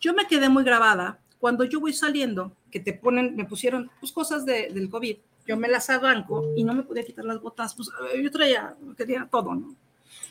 yo 0.00 0.12
me 0.12 0.26
quedé 0.26 0.50
muy 0.50 0.64
grabada 0.64 1.18
cuando 1.40 1.64
yo 1.64 1.80
voy 1.80 1.94
saliendo, 1.94 2.54
que 2.70 2.78
te 2.78 2.92
ponen, 2.92 3.34
me 3.34 3.46
pusieron 3.46 3.90
pues, 3.98 4.12
cosas 4.12 4.44
del 4.44 4.90
COVID, 4.90 5.16
yo 5.46 5.56
me 5.56 5.68
las 5.68 5.88
arranco 5.88 6.52
y 6.54 6.62
no 6.62 6.74
me 6.74 6.82
podía 6.82 7.04
quitar 7.04 7.24
las 7.24 7.40
botas, 7.40 7.74
pues 7.74 7.88
yo 8.22 8.30
traía, 8.30 8.76
quería 8.96 9.26
todo, 9.30 9.54
¿no? 9.54 9.74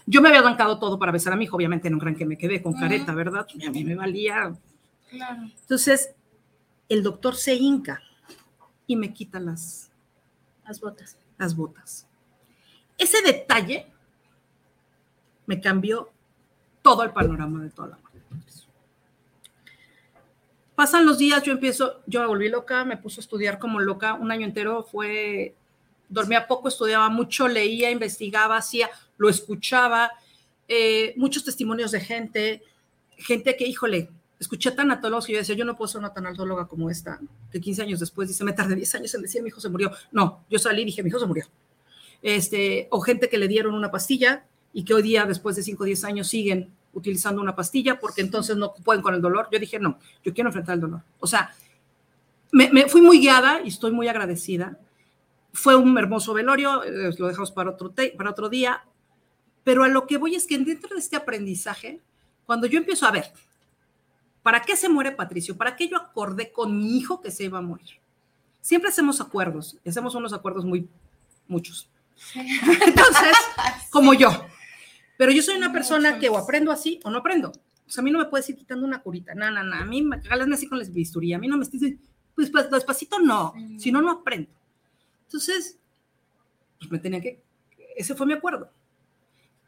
Yo 0.05 0.21
me 0.21 0.29
había 0.29 0.41
arrancado 0.41 0.79
todo 0.79 0.97
para 0.97 1.11
besar 1.11 1.33
a 1.33 1.35
mi 1.35 1.45
hijo, 1.45 1.55
obviamente 1.55 1.89
no 1.89 1.99
crean 1.99 2.15
que 2.15 2.25
me 2.25 2.37
quedé 2.37 2.61
con 2.61 2.73
careta, 2.73 3.13
¿verdad? 3.13 3.45
A 3.65 3.69
mí 3.71 3.83
me 3.83 3.95
valía. 3.95 4.53
Claro. 5.09 5.43
Entonces, 5.43 6.13
el 6.89 7.03
doctor 7.03 7.35
se 7.35 7.55
hinca 7.55 8.01
y 8.87 8.95
me 8.95 9.13
quita 9.13 9.39
las, 9.39 9.91
las 10.65 10.79
botas. 10.79 11.17
Las 11.37 11.55
botas. 11.55 12.07
Ese 12.97 13.21
detalle 13.21 13.87
me 15.45 15.59
cambió 15.59 16.11
todo 16.81 17.03
el 17.03 17.11
panorama 17.11 17.63
de 17.63 17.69
toda 17.69 17.89
la 17.89 17.97
muerte. 17.97 18.11
Pasan 20.75 21.05
los 21.05 21.17
días, 21.17 21.43
yo 21.43 21.51
empiezo, 21.51 22.01
yo 22.07 22.21
me 22.21 22.27
volví 22.27 22.49
loca, 22.49 22.85
me 22.85 22.97
puse 22.97 23.19
a 23.19 23.23
estudiar 23.23 23.59
como 23.59 23.79
loca, 23.79 24.15
un 24.15 24.31
año 24.31 24.45
entero 24.45 24.83
fue 24.83 25.55
dormía 26.11 26.47
poco, 26.47 26.67
estudiaba 26.67 27.09
mucho, 27.09 27.47
leía, 27.47 27.89
investigaba, 27.89 28.57
hacía, 28.57 28.89
lo 29.17 29.29
escuchaba, 29.29 30.11
eh, 30.67 31.13
muchos 31.17 31.43
testimonios 31.43 31.91
de 31.91 32.01
gente, 32.01 32.61
gente 33.17 33.55
que, 33.55 33.65
híjole, 33.65 34.09
escuché 34.39 34.71
tanatólogos 34.71 35.25
que 35.25 35.33
yo 35.33 35.39
decía, 35.39 35.55
yo 35.55 35.65
no 35.65 35.77
puedo 35.77 35.87
ser 35.87 35.99
una 35.99 36.13
tanatóloga 36.13 36.67
como 36.67 36.89
esta, 36.89 37.19
que 37.51 37.61
15 37.61 37.83
años 37.83 37.99
después 37.99 38.27
dice, 38.27 38.43
me 38.43 38.53
tardé 38.53 38.75
10 38.75 38.95
años 38.95 39.13
en 39.13 39.21
decir, 39.21 39.41
mi 39.41 39.49
hijo 39.49 39.61
se 39.61 39.69
murió. 39.69 39.91
No, 40.11 40.43
yo 40.49 40.59
salí 40.59 40.81
y 40.81 40.85
dije, 40.85 41.03
mi 41.03 41.09
hijo 41.09 41.19
se 41.19 41.25
murió. 41.25 41.45
Este, 42.21 42.87
o 42.91 43.01
gente 43.01 43.29
que 43.29 43.37
le 43.37 43.47
dieron 43.47 43.73
una 43.73 43.91
pastilla 43.91 44.45
y 44.73 44.83
que 44.83 44.93
hoy 44.93 45.01
día, 45.01 45.25
después 45.25 45.55
de 45.55 45.63
5 45.63 45.83
o 45.83 45.85
10 45.85 46.03
años, 46.05 46.27
siguen 46.27 46.71
utilizando 46.93 47.41
una 47.41 47.55
pastilla 47.55 47.99
porque 47.99 48.21
entonces 48.21 48.57
no 48.57 48.73
pueden 48.73 49.01
con 49.01 49.13
el 49.13 49.21
dolor. 49.21 49.47
Yo 49.51 49.59
dije, 49.59 49.79
no, 49.79 49.99
yo 50.23 50.33
quiero 50.33 50.49
enfrentar 50.49 50.75
el 50.75 50.81
dolor. 50.81 51.01
O 51.19 51.27
sea, 51.27 51.53
me, 52.51 52.69
me 52.71 52.87
fui 52.87 53.01
muy 53.01 53.19
guiada 53.19 53.61
y 53.63 53.69
estoy 53.69 53.91
muy 53.91 54.07
agradecida. 54.07 54.77
Fue 55.53 55.75
un 55.75 55.97
hermoso 55.97 56.33
velorio, 56.33 56.83
eh, 56.83 57.13
lo 57.17 57.27
dejamos 57.27 57.51
para 57.51 57.71
otro, 57.71 57.93
para 58.17 58.29
otro 58.29 58.49
día, 58.49 58.85
pero 59.63 59.83
a 59.83 59.87
lo 59.87 60.07
que 60.07 60.17
voy 60.17 60.35
es 60.35 60.47
que 60.47 60.57
dentro 60.57 60.95
de 60.95 60.99
este 60.99 61.15
aprendizaje, 61.15 62.01
cuando 62.45 62.67
yo 62.67 62.77
empiezo 62.77 63.05
a 63.05 63.11
ver, 63.11 63.33
¿Para 64.43 64.61
qué 64.61 64.75
se 64.75 64.89
muere 64.89 65.11
Patricio? 65.11 65.55
¿Para 65.55 65.75
qué 65.75 65.87
yo 65.87 65.97
acordé 65.97 66.51
con 66.51 66.77
mi 66.77 66.97
hijo 66.97 67.21
que 67.21 67.31
se 67.31 67.43
iba 67.43 67.59
a 67.59 67.61
morir? 67.61 67.89
Siempre 68.61 68.89
hacemos 68.89 69.21
acuerdos, 69.21 69.77
hacemos 69.85 70.15
unos 70.15 70.33
acuerdos 70.33 70.65
muy, 70.65 70.87
muchos. 71.47 71.89
Entonces, 72.35 73.37
como 73.91 74.13
yo. 74.13 74.29
Pero 75.17 75.31
yo 75.31 75.43
soy 75.43 75.55
una 75.57 75.71
persona 75.71 76.17
que 76.17 76.29
o 76.29 76.37
aprendo 76.37 76.71
así 76.71 76.99
o 77.03 77.11
no 77.11 77.19
aprendo. 77.19 77.51
O 77.87 77.91
sea, 77.91 78.01
a 78.01 78.03
mí 78.05 78.11
no 78.11 78.19
me 78.19 78.25
puedes 78.25 78.49
ir 78.49 78.55
quitando 78.55 78.85
una 78.85 79.01
curita, 79.01 79.35
no, 79.35 79.51
no, 79.51 79.63
no. 79.63 79.75
A 79.75 79.85
mí 79.85 80.01
me 80.01 80.21
así 80.53 80.67
con 80.67 80.79
la 80.79 80.85
bisturí, 80.85 81.33
a 81.33 81.39
mí 81.39 81.47
no 81.47 81.57
me 81.57 81.63
estés, 81.63 81.95
pues, 82.33 82.49
pues 82.49 82.71
despacito 82.71 83.19
no, 83.19 83.53
si 83.77 83.91
no, 83.91 84.01
no 84.01 84.11
aprendo. 84.11 84.49
Entonces, 85.31 85.77
pues 86.77 86.91
me 86.91 86.99
tenía 86.99 87.21
que, 87.21 87.41
ese 87.95 88.15
fue 88.15 88.25
mi 88.25 88.33
acuerdo. 88.33 88.69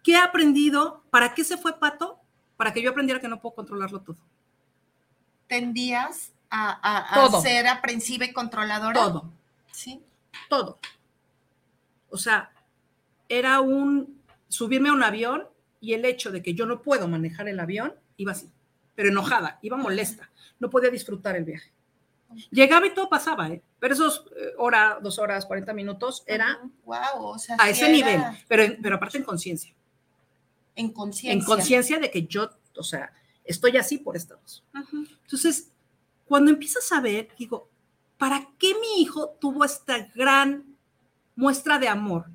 ¿Qué 0.03 0.13
he 0.13 0.17
aprendido? 0.17 1.03
¿Para 1.09 1.33
qué 1.33 1.43
se 1.43 1.57
fue 1.57 1.79
Pato? 1.79 2.19
Para 2.57 2.73
que 2.73 2.81
yo 2.81 2.91
aprendiera 2.91 3.21
que 3.21 3.27
no 3.27 3.39
puedo 3.39 3.55
controlarlo 3.55 4.01
todo 4.01 4.17
tendías 5.53 6.31
a, 6.49 7.41
ser 7.43 7.67
aprensiva 7.67 8.25
y 8.25 8.33
controladora? 8.33 8.99
Todo. 8.99 9.31
Sí. 9.71 10.01
Todo. 10.49 10.79
O 12.09 12.17
sea, 12.17 12.51
era 13.29 13.61
un 13.61 14.19
subirme 14.47 14.89
a 14.89 14.93
un 14.93 15.03
avión 15.03 15.47
y 15.79 15.93
el 15.93 16.05
hecho 16.05 16.31
de 16.31 16.41
que 16.41 16.55
yo 16.55 16.65
no 16.65 16.81
puedo 16.81 17.07
manejar 17.07 17.47
el 17.47 17.59
avión, 17.59 17.93
iba 18.17 18.31
así, 18.31 18.49
pero 18.95 19.09
enojada, 19.09 19.59
iba 19.61 19.77
molesta, 19.77 20.29
no 20.59 20.71
podía 20.71 20.89
disfrutar 20.89 21.35
el 21.35 21.43
viaje. 21.43 21.71
Llegaba 22.51 22.87
y 22.87 22.93
todo 22.93 23.09
pasaba, 23.09 23.49
¿eh? 23.49 23.61
pero 23.79 23.93
esos 23.93 24.25
eh, 24.37 24.53
hora, 24.57 24.99
dos 25.01 25.19
horas, 25.19 25.45
40 25.45 25.73
minutos 25.73 26.23
era 26.25 26.59
wow, 26.85 27.35
a 27.57 27.69
ese 27.69 27.91
nivel, 27.91 28.21
pero, 28.47 28.75
pero 28.81 28.95
aparte 28.95 29.17
en 29.17 29.23
conciencia. 29.23 29.73
En 30.75 30.91
conciencia. 30.91 31.39
En 31.39 31.45
conciencia 31.45 31.99
de 31.99 32.09
que 32.09 32.25
yo, 32.25 32.49
o 32.77 32.83
sea, 32.83 33.11
estoy 33.43 33.77
así 33.77 33.97
por 33.97 34.15
estados. 34.15 34.63
Entonces, 35.23 35.71
cuando 36.25 36.51
empiezas 36.51 36.91
a 36.91 37.01
ver, 37.01 37.29
digo, 37.37 37.69
¿para 38.17 38.49
qué 38.57 38.73
mi 38.79 39.01
hijo 39.01 39.35
tuvo 39.39 39.65
esta 39.65 40.07
gran 40.15 40.77
muestra 41.35 41.77
de 41.77 41.87
amor? 41.87 42.27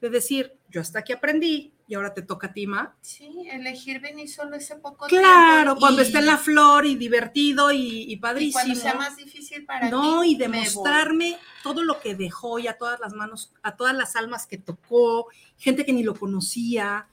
De 0.00 0.10
decir, 0.10 0.58
yo 0.68 0.80
hasta 0.80 1.00
aquí 1.00 1.12
aprendí 1.12 1.71
y 1.86 1.94
ahora 1.94 2.14
te 2.14 2.22
toca 2.22 2.48
a 2.48 2.52
ti, 2.52 2.66
Ma. 2.66 2.94
Sí, 3.00 3.48
elegir 3.50 4.00
venir 4.00 4.28
solo 4.28 4.56
ese 4.56 4.76
poco 4.76 5.06
tiempo. 5.06 5.26
Claro, 5.26 5.76
cuando 5.76 6.02
esté 6.02 6.18
en 6.18 6.26
la 6.26 6.38
flor 6.38 6.86
y 6.86 6.96
divertido 6.96 7.70
y, 7.72 8.16
padrísimo. 8.16 8.50
Y 8.50 8.52
cuando 8.52 8.74
sea 8.74 8.94
más 8.94 9.16
difícil 9.16 9.64
para 9.64 9.90
No, 9.90 10.24
y 10.24 10.36
demostrarme 10.36 11.38
todo 11.62 11.82
lo 11.82 12.00
que 12.00 12.14
dejó 12.14 12.58
y 12.58 12.68
a 12.68 12.78
todas 12.78 13.00
las 13.00 13.12
manos, 13.12 13.52
a 13.62 13.76
todas 13.76 13.94
las 13.94 14.16
almas 14.16 14.46
que 14.46 14.58
tocó, 14.58 15.28
gente 15.56 15.84
que 15.84 15.92
ni 15.92 16.02
lo 16.02 16.14
conocía, 16.14 17.08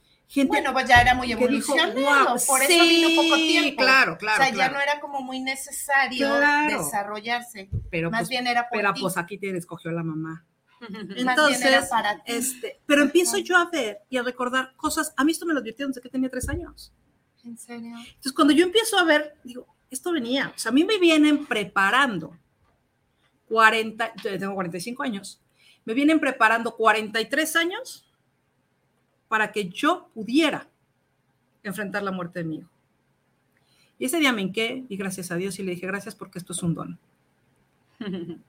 bueno, 0.46 0.72
pues 0.72 0.88
ya 0.88 1.00
era 1.00 1.14
muy 1.14 1.32
evolucionado, 1.32 2.36
por 2.46 2.62
eso 2.62 2.84
vino 2.84 3.08
poco 3.16 3.34
tiempo. 3.36 3.82
Claro, 3.82 4.16
claro. 4.16 4.42
O 4.42 4.46
sea, 4.46 4.54
ya 4.54 4.68
no 4.70 4.80
era 4.80 5.00
como 5.00 5.20
muy 5.22 5.40
necesario 5.40 6.34
desarrollarse. 6.68 7.68
Pero 7.90 8.10
Más 8.10 8.20
pues, 8.20 8.28
bien 8.28 8.46
era 8.46 8.68
por 8.68 8.78
Pero 8.78 8.94
pues 8.94 9.16
aquí 9.16 9.38
te 9.38 9.56
escogió 9.56 9.90
la 9.90 10.04
mamá. 10.04 10.44
Entonces, 10.88 11.88
para 11.88 12.22
este, 12.24 12.80
pero 12.86 13.02
empiezo 13.02 13.38
yo 13.38 13.56
a 13.56 13.70
ver 13.70 14.00
y 14.08 14.16
a 14.16 14.22
recordar 14.22 14.74
cosas. 14.76 15.12
A 15.16 15.24
mí 15.24 15.32
esto 15.32 15.46
me 15.46 15.52
lo 15.52 15.60
advirtieron 15.60 15.90
desde 15.90 16.00
que 16.00 16.08
tenía 16.08 16.30
tres 16.30 16.48
años. 16.48 16.92
¿En 17.44 17.56
serio? 17.58 17.96
Entonces, 17.96 18.32
cuando 18.32 18.54
yo 18.54 18.64
empiezo 18.64 18.98
a 18.98 19.04
ver, 19.04 19.36
digo, 19.44 19.66
esto 19.90 20.12
venía. 20.12 20.52
O 20.54 20.58
sea, 20.58 20.70
a 20.70 20.74
mí 20.74 20.84
me 20.84 20.98
vienen 20.98 21.46
preparando 21.46 22.36
40, 23.48 24.12
tengo 24.22 24.54
45 24.54 25.02
años, 25.02 25.40
me 25.84 25.94
vienen 25.94 26.20
preparando 26.20 26.76
43 26.76 27.56
años 27.56 28.06
para 29.28 29.52
que 29.52 29.68
yo 29.68 30.08
pudiera 30.14 30.68
enfrentar 31.62 32.02
la 32.02 32.12
muerte 32.12 32.40
de 32.40 32.44
mi 32.44 32.56
hijo. 32.58 32.70
Y 33.98 34.06
ese 34.06 34.18
día 34.18 34.32
me 34.32 34.42
hinqué 34.42 34.84
y 34.88 34.96
gracias 34.96 35.30
a 35.30 35.36
Dios 35.36 35.58
y 35.58 35.62
le 35.62 35.72
dije 35.72 35.86
gracias 35.86 36.14
porque 36.14 36.38
esto 36.38 36.52
es 36.52 36.62
un 36.62 36.74
don. 36.74 36.98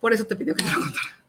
Por 0.00 0.12
eso 0.14 0.24
te 0.24 0.36
pidió 0.36 0.54
que 0.54 0.64
te 0.64 0.72
lo 0.72 0.80
contara. 0.80 1.19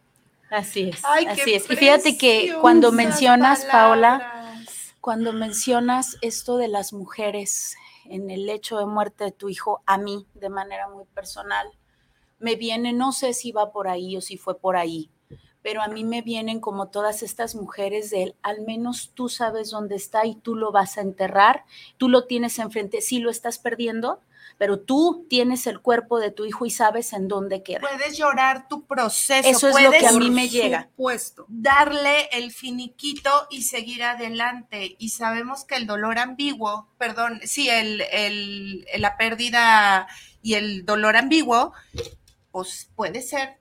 Así 0.52 0.90
es, 0.90 1.04
así 1.06 1.54
es. 1.54 1.70
Y 1.72 1.76
fíjate 1.78 2.18
que 2.18 2.54
cuando 2.60 2.92
mencionas, 2.92 3.64
Paola, 3.66 4.54
cuando 5.00 5.32
mencionas 5.32 6.18
esto 6.22 6.58
de 6.58 6.68
las 6.68 6.92
mujeres 6.92 7.76
en 8.06 8.30
el 8.30 8.50
hecho 8.50 8.78
de 8.78 8.86
muerte 8.86 9.24
de 9.24 9.32
tu 9.32 9.48
hijo, 9.48 9.82
a 9.86 9.98
mí 9.98 10.28
de 10.34 10.50
manera 10.50 10.90
muy 10.90 11.06
personal, 11.06 11.68
me 12.38 12.56
viene, 12.56 12.92
no 12.92 13.14
sé 13.14 13.34
si 13.34 13.54
va 13.54 13.72
por 13.72 13.88
ahí 13.88 14.18
o 14.18 14.22
si 14.22 14.36
fue 14.36 14.60
por 14.60 14.76
ahí, 14.76 15.10
pero 15.62 15.82
a 15.82 15.88
mí 15.88 16.04
me 16.04 16.22
vienen 16.22 16.60
como 16.60 16.90
todas 16.90 17.24
estas 17.24 17.56
mujeres 17.56 18.10
de 18.10 18.24
él, 18.24 18.36
al 18.42 18.62
menos 18.62 19.12
tú 19.14 19.30
sabes 19.30 19.72
dónde 19.72 19.96
está 19.96 20.26
y 20.26 20.36
tú 20.36 20.56
lo 20.56 20.72
vas 20.72 20.98
a 20.98 21.02
enterrar, 21.02 21.66
tú 21.98 22.10
lo 22.10 22.26
tienes 22.26 22.60
enfrente, 22.60 23.02
sí 23.02 23.20
lo 23.20 23.30
estás 23.30 23.60
perdiendo, 23.60 24.20
pero 24.58 24.80
tú 24.80 25.26
tienes 25.28 25.66
el 25.66 25.80
cuerpo 25.80 26.20
de 26.20 26.30
tu 26.30 26.46
hijo 26.46 26.68
y 26.68 26.70
sabes 26.70 27.14
en 27.14 27.28
dónde 27.28 27.64
queda. 27.64 27.80
Puedes 27.80 28.16
llorar 28.16 28.68
tu 28.68 28.86
proceso. 28.86 29.50
Eso 29.50 29.70
es 29.70 29.82
lo 29.82 29.90
que 29.90 30.06
a 30.06 30.12
mí 30.12 30.30
me 30.30 30.50
llega. 30.50 30.90
Puesto. 30.96 31.46
Darle 31.48 32.26
el 32.32 32.52
finiquito 32.52 33.48
y 33.50 33.64
seguir 33.64 34.04
adelante. 34.04 34.96
Y 35.00 35.10
sabemos 35.10 35.66
que 35.66 35.78
el 35.78 35.88
dolor 35.88 36.20
ambiguo, 36.20 36.88
perdón, 37.00 37.40
sí, 37.44 37.70
el, 37.70 38.02
el, 38.12 38.86
la 38.98 39.18
pérdida 39.18 40.08
y 40.44 40.54
el 40.54 40.86
dolor 40.86 41.18
ambiguo, 41.18 41.74
pues 42.52 42.88
puede 42.96 43.24
ser 43.24 43.61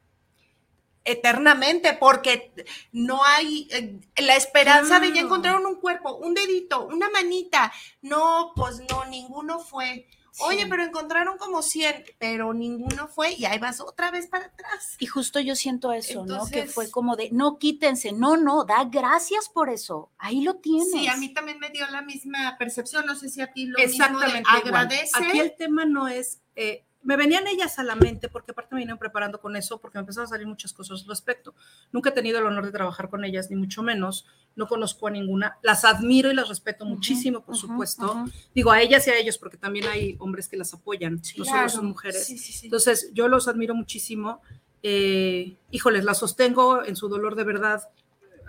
eternamente, 1.04 1.94
porque 1.94 2.52
no 2.92 3.24
hay 3.24 3.68
eh, 3.70 4.00
la 4.22 4.36
esperanza 4.36 5.00
de 5.00 5.12
ya 5.12 5.22
encontraron 5.22 5.66
un 5.66 5.76
cuerpo, 5.76 6.16
un 6.16 6.34
dedito, 6.34 6.86
una 6.86 7.08
manita. 7.10 7.72
No, 8.02 8.52
pues 8.54 8.80
no, 8.90 9.04
ninguno 9.06 9.60
fue. 9.60 10.06
Oye, 10.38 10.66
pero 10.68 10.84
encontraron 10.84 11.36
como 11.38 11.60
100, 11.60 12.04
pero 12.18 12.54
ninguno 12.54 13.08
fue 13.08 13.34
y 13.34 13.44
ahí 13.44 13.58
vas 13.58 13.80
otra 13.80 14.10
vez 14.10 14.26
para 14.28 14.46
atrás. 14.46 14.96
Y 14.98 15.06
justo 15.06 15.40
yo 15.40 15.56
siento 15.56 15.92
eso, 15.92 16.24
¿no? 16.24 16.46
Que 16.46 16.66
fue 16.66 16.90
como 16.90 17.16
de, 17.16 17.30
no 17.32 17.58
quítense, 17.58 18.12
no, 18.12 18.36
no, 18.36 18.64
da 18.64 18.84
gracias 18.84 19.48
por 19.48 19.70
eso, 19.70 20.10
ahí 20.18 20.42
lo 20.42 20.56
tienes. 20.56 20.92
Sí, 20.92 21.08
a 21.08 21.16
mí 21.16 21.34
también 21.34 21.58
me 21.58 21.70
dio 21.70 21.86
la 21.90 22.02
misma 22.02 22.56
percepción, 22.58 23.06
no 23.06 23.16
sé 23.16 23.28
si 23.28 23.40
a 23.40 23.52
ti 23.52 23.66
lo 23.66 23.78
Exactamente 23.78 24.38
mismo 24.38 24.56
agradece. 24.56 25.10
Aquí 25.14 25.40
el 25.40 25.54
tema 25.56 25.84
no 25.84 26.08
es 26.08 26.40
eh, 26.56 26.84
me 27.02 27.16
venían 27.16 27.46
ellas 27.46 27.78
a 27.78 27.84
la 27.84 27.94
mente, 27.94 28.28
porque 28.28 28.52
aparte 28.52 28.74
me 28.74 28.80
vinieron 28.80 28.98
preparando 28.98 29.40
con 29.40 29.56
eso, 29.56 29.80
porque 29.80 29.98
me 29.98 30.00
empezaron 30.00 30.26
a 30.26 30.28
salir 30.28 30.46
muchas 30.46 30.72
cosas 30.72 31.02
al 31.02 31.08
respecto. 31.08 31.54
Nunca 31.92 32.10
he 32.10 32.12
tenido 32.12 32.38
el 32.38 32.46
honor 32.46 32.66
de 32.66 32.72
trabajar 32.72 33.08
con 33.08 33.24
ellas, 33.24 33.48
ni 33.50 33.56
mucho 33.56 33.82
menos. 33.82 34.26
No 34.54 34.66
conozco 34.68 35.06
a 35.06 35.10
ninguna. 35.10 35.58
Las 35.62 35.84
admiro 35.84 36.30
y 36.30 36.34
las 36.34 36.48
respeto 36.48 36.84
muchísimo, 36.84 37.42
por 37.42 37.56
supuesto. 37.56 38.24
Digo 38.54 38.70
a 38.70 38.82
ellas 38.82 39.06
y 39.06 39.10
a 39.10 39.16
ellos, 39.16 39.38
porque 39.38 39.56
también 39.56 39.86
hay 39.86 40.16
hombres 40.18 40.48
que 40.48 40.56
las 40.56 40.74
apoyan, 40.74 41.20
no 41.36 41.44
solo 41.44 41.68
son 41.68 41.86
mujeres. 41.86 42.62
Entonces, 42.64 43.10
yo 43.14 43.28
los 43.28 43.48
admiro 43.48 43.74
muchísimo. 43.74 44.42
Eh, 44.82 45.56
híjoles, 45.70 46.04
las 46.04 46.18
sostengo 46.18 46.84
en 46.84 46.96
su 46.96 47.08
dolor 47.08 47.34
de 47.34 47.44
verdad. 47.44 47.82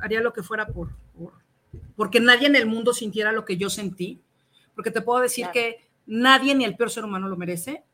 Haría 0.01 0.19
lo 0.19 0.33
que 0.33 0.43
fuera 0.43 0.67
por, 0.67 0.89
porque 1.95 2.19
nadie 2.19 2.47
en 2.47 2.55
el 2.55 2.65
mundo 2.65 2.93
sintiera 2.93 3.31
lo 3.31 3.45
que 3.45 3.55
yo 3.55 3.69
sentí. 3.69 4.21
Porque 4.75 4.91
te 4.91 5.01
puedo 5.01 5.21
decir 5.21 5.47
que 5.53 5.89
nadie, 6.05 6.53
ni 6.55 6.65
el 6.65 6.75
peor 6.75 6.89
ser 6.89 7.05
humano, 7.05 7.29
lo 7.29 7.37
merece 7.37 7.85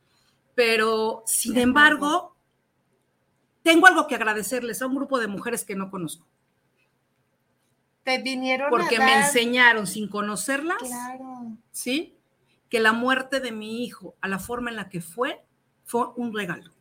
pero 0.58 1.22
sin 1.28 1.56
embargo, 1.60 2.36
tengo 3.62 3.86
algo 3.86 4.08
que 4.08 4.16
agradecerles 4.16 4.82
a 4.82 4.88
un 4.88 4.96
grupo 4.96 5.20
de 5.20 5.28
mujeres 5.28 5.64
que 5.64 5.76
no 5.76 5.92
conozco. 5.92 6.26
Te 8.02 8.18
vinieron 8.18 8.72
Porque 8.72 8.98
me 8.98 9.20
enseñaron 9.20 9.86
sin 9.86 10.08
conocerlas, 10.08 10.80
claro. 10.80 11.56
¿sí? 11.72 12.18
Que 12.70 12.80
la 12.80 12.92
muerte 12.92 13.40
de 13.40 13.52
mi 13.52 13.84
hijo, 13.84 14.16
a 14.20 14.28
la 14.28 14.40
forma 14.40 14.72
en 14.72 14.78
la 14.78 14.90
que 14.90 15.00
fue, 15.00 15.46
fue 15.84 16.08
un 16.16 16.34
regalo. 16.34 16.72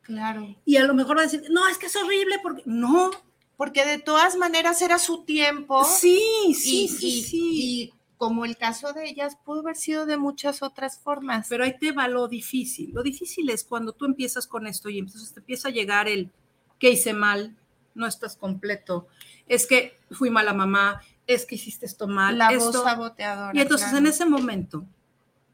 Claro. 0.00 0.56
Y 0.64 0.78
a 0.78 0.84
lo 0.84 0.94
mejor 0.94 1.18
va 1.18 1.20
a 1.20 1.24
decir, 1.24 1.42
no, 1.50 1.68
es 1.68 1.76
que 1.76 1.86
es 1.86 1.96
horrible, 1.96 2.38
porque 2.42 2.62
no. 2.64 3.10
Porque 3.58 3.84
de 3.84 3.98
todas 3.98 4.34
maneras 4.36 4.80
era 4.80 4.98
su 4.98 5.26
tiempo. 5.26 5.84
Sí, 5.84 6.54
sí, 6.54 6.88
sí, 6.88 7.22
sí 7.22 7.92
como 8.24 8.46
el 8.46 8.56
caso 8.56 8.94
de 8.94 9.06
ellas, 9.06 9.36
pudo 9.44 9.60
haber 9.60 9.76
sido 9.76 10.06
de 10.06 10.16
muchas 10.16 10.62
otras 10.62 10.98
formas. 10.98 11.46
Pero 11.50 11.62
ahí 11.62 11.76
te 11.78 11.92
va 11.92 12.08
lo 12.08 12.26
difícil. 12.26 12.90
Lo 12.94 13.02
difícil 13.02 13.50
es 13.50 13.64
cuando 13.64 13.92
tú 13.92 14.06
empiezas 14.06 14.46
con 14.46 14.66
esto 14.66 14.88
y 14.88 14.98
entonces 14.98 15.34
te 15.34 15.40
empieza 15.40 15.68
a 15.68 15.72
llegar 15.72 16.08
el 16.08 16.30
que 16.78 16.88
hice 16.88 17.12
mal, 17.12 17.54
no 17.94 18.06
estás 18.06 18.34
completo, 18.38 19.08
es 19.46 19.66
que 19.66 19.98
fui 20.10 20.30
mala 20.30 20.54
mamá, 20.54 21.02
es 21.26 21.44
que 21.44 21.56
hiciste 21.56 21.84
esto 21.84 22.08
mal. 22.08 22.38
La 22.38 22.48
esto. 22.48 22.72
voz 22.72 22.82
saboteadora. 22.82 23.52
Y 23.52 23.60
entonces 23.60 23.92
en 23.92 24.06
ese 24.06 24.24
momento 24.24 24.86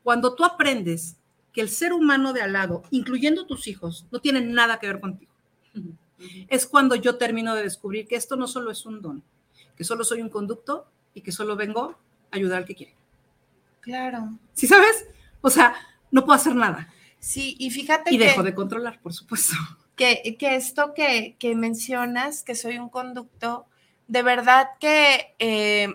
Cuando 0.04 0.36
tú 0.36 0.44
aprendes 0.44 1.16
que 1.52 1.62
el 1.62 1.70
ser 1.70 1.92
humano 1.92 2.32
de 2.32 2.42
al 2.42 2.52
lado, 2.52 2.84
incluyendo 2.92 3.46
tus 3.46 3.66
hijos, 3.66 4.06
no 4.12 4.20
tiene 4.20 4.42
nada 4.42 4.78
que 4.78 4.86
ver 4.86 5.00
contigo, 5.00 5.32
es 6.48 6.66
cuando 6.66 6.94
yo 6.94 7.16
termino 7.16 7.56
de 7.56 7.64
descubrir 7.64 8.06
que 8.06 8.14
esto 8.14 8.36
no 8.36 8.46
solo 8.46 8.70
es 8.70 8.86
un 8.86 9.02
don, 9.02 9.24
que 9.74 9.82
solo 9.82 10.04
soy 10.04 10.22
un 10.22 10.28
conducto 10.28 10.86
y 11.14 11.22
que 11.22 11.32
solo 11.32 11.56
vengo 11.56 11.98
ayudar 12.30 12.58
al 12.58 12.64
que 12.64 12.74
quiere. 12.74 12.94
Claro. 13.80 14.30
¿Sí 14.54 14.66
sabes? 14.66 15.06
O 15.40 15.50
sea, 15.50 15.74
no 16.10 16.24
puedo 16.24 16.36
hacer 16.36 16.54
nada. 16.54 16.88
Sí, 17.18 17.56
y 17.58 17.70
fíjate 17.70 18.14
Y 18.14 18.18
que, 18.18 18.24
dejo 18.24 18.42
de 18.42 18.54
controlar, 18.54 19.00
por 19.00 19.12
supuesto. 19.12 19.54
que, 19.96 20.36
que 20.38 20.56
esto 20.56 20.94
que, 20.94 21.36
que 21.38 21.54
mencionas, 21.54 22.42
que 22.42 22.54
soy 22.54 22.78
un 22.78 22.88
conducto, 22.88 23.66
de 24.08 24.22
verdad 24.22 24.70
que 24.80 25.34
eh, 25.38 25.88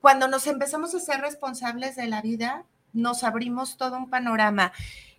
cuando 0.00 0.28
nos 0.28 0.46
empezamos 0.46 0.94
a 0.94 1.00
ser 1.00 1.20
responsables 1.20 1.96
de 1.96 2.06
la 2.06 2.22
vida, 2.22 2.64
nos 2.92 3.24
abrimos 3.24 3.76
todo 3.76 3.96
un 3.96 4.08
panorama, 4.10 4.72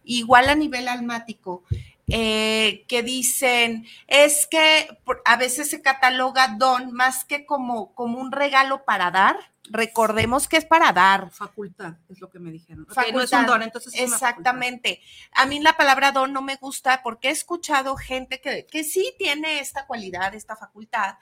igual 0.03 0.49
a 0.49 0.55
nivel 0.55 0.87
almático. 0.87 1.63
Eh, 2.11 2.85
que 2.87 3.03
dicen, 3.03 3.85
es 4.07 4.47
que 4.47 4.87
a 5.25 5.37
veces 5.37 5.69
se 5.69 5.81
cataloga 5.81 6.55
don 6.57 6.91
más 6.91 7.25
que 7.25 7.45
como, 7.45 7.93
como 7.93 8.19
un 8.19 8.31
regalo 8.31 8.83
para 8.85 9.11
dar. 9.11 9.37
Recordemos 9.69 10.49
que 10.49 10.57
es 10.57 10.65
para 10.65 10.91
dar, 10.91 11.31
Facultad 11.31 11.93
es 12.09 12.19
lo 12.19 12.29
que 12.29 12.39
me 12.39 12.51
dijeron. 12.51 12.85
No 13.13 13.21
es 13.21 13.31
un 13.31 13.45
don, 13.45 13.61
entonces 13.61 13.93
es 13.93 13.99
una 14.01 14.17
facultad. 14.17 14.27
Exactamente. 14.27 15.01
A 15.33 15.45
mí 15.45 15.59
la 15.61 15.77
palabra 15.77 16.11
don 16.11 16.33
no 16.33 16.41
me 16.41 16.57
gusta 16.57 17.01
porque 17.03 17.29
he 17.29 17.31
escuchado 17.31 17.95
gente 17.95 18.41
que, 18.41 18.65
que 18.65 18.83
sí 18.83 19.13
tiene 19.17 19.59
esta 19.59 19.85
cualidad, 19.85 20.35
esta 20.35 20.57
facultad, 20.57 21.15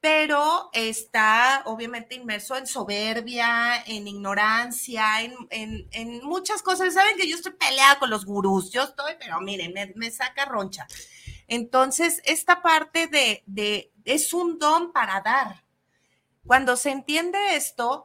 pero 0.00 0.70
está 0.72 1.62
obviamente 1.66 2.14
inmerso 2.14 2.56
en 2.56 2.66
soberbia, 2.66 3.82
en 3.86 4.06
ignorancia, 4.06 5.22
en, 5.22 5.34
en- 5.50 5.88
en 5.92 6.24
muchas 6.24 6.62
cosas. 6.62 6.94
Saben 6.94 7.16
que 7.16 7.28
yo 7.28 7.36
estoy 7.36 7.52
peleada 7.52 7.98
con 7.98 8.10
los 8.10 8.24
gurús, 8.24 8.70
yo 8.70 8.84
estoy, 8.84 9.14
pero 9.18 9.40
miren, 9.40 9.72
me, 9.72 9.92
me 9.96 10.10
saca 10.10 10.44
roncha. 10.44 10.86
Entonces, 11.48 12.22
esta 12.24 12.62
parte 12.62 13.08
de, 13.08 13.42
de, 13.46 13.92
es 14.04 14.32
un 14.34 14.58
don 14.58 14.92
para 14.92 15.20
dar. 15.22 15.64
Cuando 16.46 16.76
se 16.76 16.90
entiende 16.90 17.56
esto, 17.56 18.04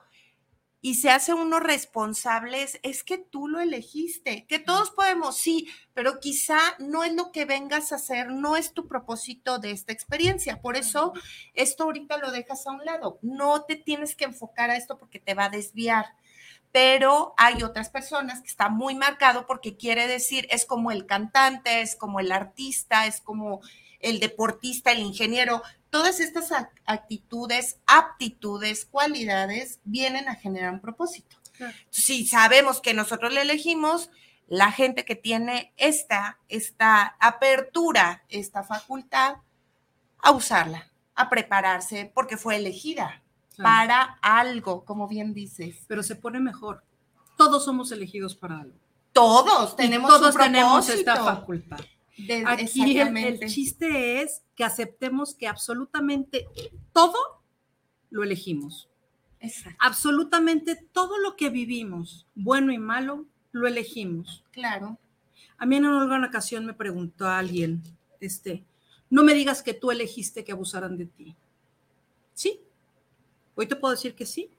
y 0.86 0.95
se 0.95 1.09
hace 1.09 1.34
uno 1.34 1.61
responsables, 1.61 2.77
es 2.84 3.05
que 3.05 3.17
tú 3.17 3.47
lo 3.47 3.61
elegiste, 3.61 4.45
que 4.47 4.59
todos 4.59 4.91
podemos, 4.91 5.38
sí, 5.38 5.69
pero 5.93 6.19
quizá 6.19 6.59
no 6.77 7.05
es 7.05 7.13
lo 7.13 7.31
que 7.31 7.45
vengas 7.45 7.93
a 7.93 7.95
hacer, 7.95 8.27
no 8.31 8.57
es 8.57 8.73
tu 8.73 8.86
propósito 8.86 9.59
de 9.59 9.71
esta 9.71 9.93
experiencia. 9.93 10.61
Por 10.61 10.75
eso, 10.75 11.13
esto 11.53 11.86
ahorita 11.86 12.17
lo 12.17 12.31
dejas 12.31 12.67
a 12.67 12.71
un 12.71 12.84
lado. 12.84 13.17
No 13.21 13.63
te 13.63 13.77
tienes 13.77 14.13
que 14.13 14.25
enfocar 14.25 14.71
a 14.71 14.75
esto 14.75 14.97
porque 14.97 15.19
te 15.19 15.36
va 15.36 15.45
a 15.45 15.49
desviar. 15.49 16.17
Pero 16.73 17.34
hay 17.38 17.63
otras 17.63 17.89
personas 17.89 18.41
que 18.41 18.49
está 18.49 18.67
muy 18.67 18.93
marcado 18.93 19.47
porque 19.47 19.77
quiere 19.77 20.05
decir, 20.07 20.47
es 20.51 20.65
como 20.65 20.91
el 20.91 21.05
cantante, 21.05 21.79
es 21.79 21.95
como 21.95 22.19
el 22.19 22.29
artista, 22.29 23.07
es 23.07 23.21
como 23.21 23.61
el 24.01 24.19
deportista, 24.19 24.91
el 24.91 24.99
ingeniero, 24.99 25.63
todas 25.94 26.20
estas 26.20 26.52
ac- 26.52 26.72
actitudes, 26.88 27.78
aptitudes, 27.86 28.86
cualidades 28.86 29.80
vienen 29.84 30.28
a 30.28 30.34
generar 30.34 30.74
un 30.74 30.80
propósito. 30.82 31.36
Claro. 31.56 31.74
Si 31.91 32.26
sabemos 32.26 32.82
que 32.82 32.96
nosotros 32.96 33.32
le 33.32 33.44
elegimos, 33.44 34.10
la 34.48 34.72
gente 34.72 35.06
que 35.06 35.16
tiene 35.16 35.72
esta, 35.78 36.39
esta 36.50 37.16
apertura, 37.20 38.24
esta 38.28 38.64
facultad, 38.64 39.36
a 40.18 40.32
usarla, 40.32 40.91
a 41.14 41.30
prepararse, 41.30 42.12
porque 42.14 42.38
fue 42.38 42.56
elegida 42.56 43.22
Claro. 43.56 43.64
para 43.64 44.18
algo, 44.24 44.84
como 44.86 45.08
bien 45.08 45.36
dices. 45.36 45.76
Pero 45.88 46.02
se 46.02 46.16
pone 46.16 46.39
mejor. 46.39 46.84
Todos 47.38 47.64
somos 47.66 47.91
elegidos 47.91 48.36
para 48.36 48.58
algo. 48.62 48.78
Todos 49.12 49.74
Y 49.74 49.76
tenemos 49.76 50.10
todos 50.10 50.34
un 50.36 50.41
tenemos 50.41 50.86
propósito. 50.88 51.12
esta 51.12 51.24
facultad. 51.24 51.80
De- 52.18 52.43
Aquí 52.45 52.97
el, 52.99 53.18
el 53.18 53.39
chiste 53.49 54.22
es 54.22 54.43
que 54.55 54.64
aceptemos 54.64 55.34
que 55.34 55.47
absolutamente 55.47 56.47
todo 56.91 57.16
lo 58.11 58.24
elegimos. 58.24 58.88
Exacto, 59.39 59.78
Absolutamente 59.82 60.76
todo 60.76 61.18
lo 61.18 61.36
que 61.36 61.49
vivimos, 61.49 62.28
bueno 62.36 62.72
y 62.72 62.78
malo, 62.78 63.26
lo 63.51 63.68
elegimos. 63.68 64.43
claro. 64.51 64.97
A 65.57 65.66
mí 65.66 65.78
en 65.78 65.86
alguna 65.86 66.28
ocasión 66.28 66.66
me 66.66 66.74
preguntó 66.74 67.28
alguien, 67.28 67.82
este, 68.20 68.64
no 69.09 69.24
me 69.24 69.34
digas 69.34 69.64
que 69.64 69.74
tú 69.74 69.91
elegiste 69.91 70.43
que 70.43 70.51
abusaran 70.51 70.97
de 70.97 71.05
ti. 71.05 71.36
Sí, 72.34 72.59
hoy 73.55 73.66
te 73.68 73.76
puedo 73.76 73.93
decir 73.93 74.14
que 74.14 74.26
sí. 74.26 74.49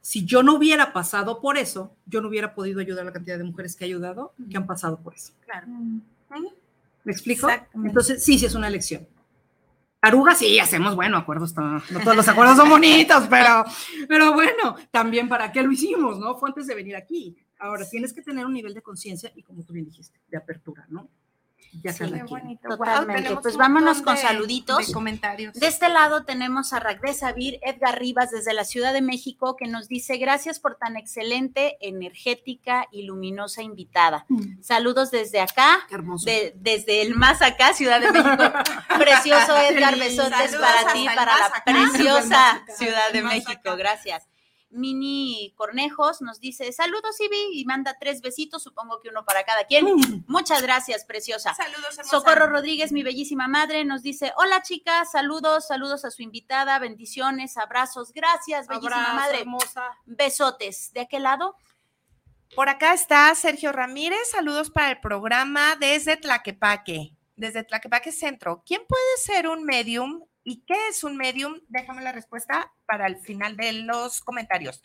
Si 0.00 0.24
yo 0.26 0.42
no 0.42 0.54
hubiera 0.56 0.92
pasado 0.92 1.40
por 1.40 1.56
eso, 1.56 1.94
yo 2.06 2.20
no 2.20 2.28
hubiera 2.28 2.54
podido 2.54 2.78
ayudar 2.80 3.02
a 3.02 3.06
la 3.06 3.12
cantidad 3.12 3.38
de 3.38 3.44
mujeres 3.44 3.74
que 3.74 3.84
he 3.84 3.88
ayudado 3.88 4.32
que 4.50 4.56
han 4.56 4.66
pasado 4.66 5.00
por 5.00 5.14
eso. 5.14 5.32
Claro. 5.44 5.66
¿Me 7.04 7.12
explico? 7.12 7.48
Entonces, 7.74 8.24
sí, 8.24 8.38
sí 8.38 8.46
es 8.46 8.54
una 8.54 8.68
elección. 8.68 9.06
Aruga, 10.00 10.34
sí, 10.34 10.58
hacemos, 10.58 10.94
bueno, 10.94 11.16
acuerdos, 11.16 11.56
no, 11.56 11.82
no 11.90 12.00
todos 12.00 12.16
los 12.16 12.28
acuerdos 12.28 12.58
son 12.58 12.68
bonitos, 12.68 13.26
pero, 13.30 13.64
pero 14.06 14.34
bueno, 14.34 14.76
también 14.90 15.28
para 15.28 15.50
qué 15.50 15.62
lo 15.62 15.72
hicimos, 15.72 16.18
¿no? 16.18 16.36
Fue 16.36 16.50
antes 16.50 16.66
de 16.66 16.74
venir 16.74 16.94
aquí. 16.94 17.34
Ahora, 17.58 17.88
tienes 17.88 18.12
que 18.12 18.20
tener 18.20 18.44
un 18.44 18.52
nivel 18.52 18.74
de 18.74 18.82
conciencia 18.82 19.32
y 19.34 19.42
como 19.42 19.62
tú 19.64 19.72
bien 19.72 19.86
dijiste, 19.86 20.20
de 20.28 20.36
apertura, 20.36 20.84
¿no? 20.90 21.08
Ya 21.82 21.92
Sí, 21.92 22.04
qué 22.12 22.22
bonito. 22.22 22.68
Totalmente. 22.68 23.36
Pues 23.42 23.56
vámonos 23.56 24.00
con 24.02 24.14
de- 24.14 24.20
saluditos. 24.22 24.86
de 24.86 24.92
comentarios. 24.92 25.54
De 25.54 25.66
este 25.66 25.88
lado 25.88 26.24
tenemos 26.24 26.72
a 26.72 26.78
Ragde 26.80 27.12
Sabir, 27.14 27.58
Edgar 27.62 27.98
Rivas 27.98 28.30
desde 28.30 28.54
la 28.54 28.64
Ciudad 28.64 28.92
de 28.92 29.02
México, 29.02 29.56
que 29.56 29.66
nos 29.66 29.88
dice 29.88 30.16
gracias 30.16 30.60
por 30.60 30.76
tan 30.76 30.96
excelente, 30.96 31.76
energética 31.80 32.86
y 32.92 33.02
luminosa 33.04 33.62
invitada. 33.62 34.24
Saludos 34.60 35.10
desde 35.10 35.40
acá, 35.40 35.80
Qué 35.88 35.96
hermoso. 35.96 36.26
de- 36.26 36.52
desde 36.56 37.02
el 37.02 37.14
más 37.16 37.42
acá, 37.42 37.72
Ciudad 37.74 38.00
de 38.00 38.12
México. 38.12 38.44
Precioso 38.98 39.56
Edgar, 39.56 39.98
besotes 39.98 40.54
para 40.56 40.92
ti, 40.92 41.06
para 41.06 41.36
la 41.38 41.46
acá. 41.46 41.62
preciosa 41.64 42.64
Ciudad 42.78 43.10
de 43.12 43.22
México. 43.22 43.50
acá. 43.50 43.74
Gracias. 43.76 44.28
Mini 44.74 45.52
Cornejos 45.56 46.20
nos 46.20 46.40
dice 46.40 46.72
saludos, 46.72 47.20
Ibi, 47.20 47.60
y 47.60 47.64
manda 47.64 47.96
tres 47.98 48.20
besitos, 48.20 48.62
supongo 48.62 49.00
que 49.00 49.08
uno 49.08 49.24
para 49.24 49.44
cada 49.44 49.64
quien. 49.64 49.86
Mm. 49.86 50.24
Muchas 50.28 50.62
gracias, 50.62 51.04
preciosa. 51.04 51.54
Saludos, 51.54 51.98
hermosa. 51.98 52.10
Socorro 52.10 52.46
Rodríguez, 52.48 52.92
mi 52.92 53.02
bellísima 53.02 53.48
madre, 53.48 53.84
nos 53.84 54.02
dice, 54.02 54.32
hola 54.36 54.62
chicas, 54.62 55.12
saludos, 55.12 55.66
saludos 55.66 56.04
a 56.04 56.10
su 56.10 56.22
invitada, 56.22 56.78
bendiciones, 56.78 57.56
abrazos, 57.56 58.12
gracias, 58.12 58.66
bellísima 58.66 58.96
Abrazo, 58.96 59.14
madre, 59.14 59.40
hermosa. 59.40 59.82
besotes. 60.04 60.92
¿De 60.92 61.00
aquel 61.00 61.22
lado? 61.22 61.56
Por 62.54 62.68
acá 62.68 62.94
está 62.94 63.34
Sergio 63.34 63.72
Ramírez. 63.72 64.30
Saludos 64.30 64.70
para 64.70 64.90
el 64.90 65.00
programa 65.00 65.76
desde 65.76 66.16
Tlaquepaque, 66.16 67.16
desde 67.36 67.64
Tlaquepaque 67.64 68.12
Centro. 68.12 68.62
¿Quién 68.64 68.82
puede 68.88 69.16
ser 69.18 69.48
un 69.48 69.64
medium 69.64 70.24
y 70.44 70.60
qué 70.66 70.88
es 70.88 71.02
un 71.02 71.16
medium? 71.16 71.60
Déjame 71.68 72.02
la 72.02 72.12
respuesta 72.12 72.70
para 72.86 73.06
el 73.06 73.16
final 73.16 73.56
de 73.56 73.72
los 73.72 74.20
comentarios. 74.20 74.82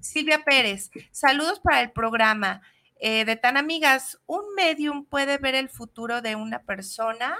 Silvia 0.00 0.44
Pérez, 0.44 0.90
saludos 1.10 1.60
para 1.60 1.80
el 1.80 1.92
programa. 1.92 2.60
Eh, 3.00 3.24
de 3.24 3.36
tan 3.36 3.56
amigas, 3.56 4.18
¿un 4.26 4.54
medium 4.56 5.04
puede 5.04 5.38
ver 5.38 5.54
el 5.54 5.68
futuro 5.68 6.20
de 6.20 6.34
una 6.34 6.62
persona? 6.62 7.38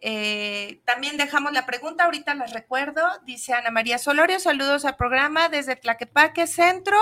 Eh, 0.00 0.80
también 0.84 1.16
dejamos 1.16 1.52
la 1.52 1.66
pregunta, 1.66 2.04
ahorita 2.04 2.34
les 2.34 2.52
recuerdo, 2.52 3.02
dice 3.24 3.52
Ana 3.52 3.70
María 3.70 3.98
Solorio, 3.98 4.38
saludos 4.40 4.84
al 4.84 4.96
programa 4.96 5.48
desde 5.48 5.76
Tlaquepaque 5.76 6.46
Centro. 6.46 6.98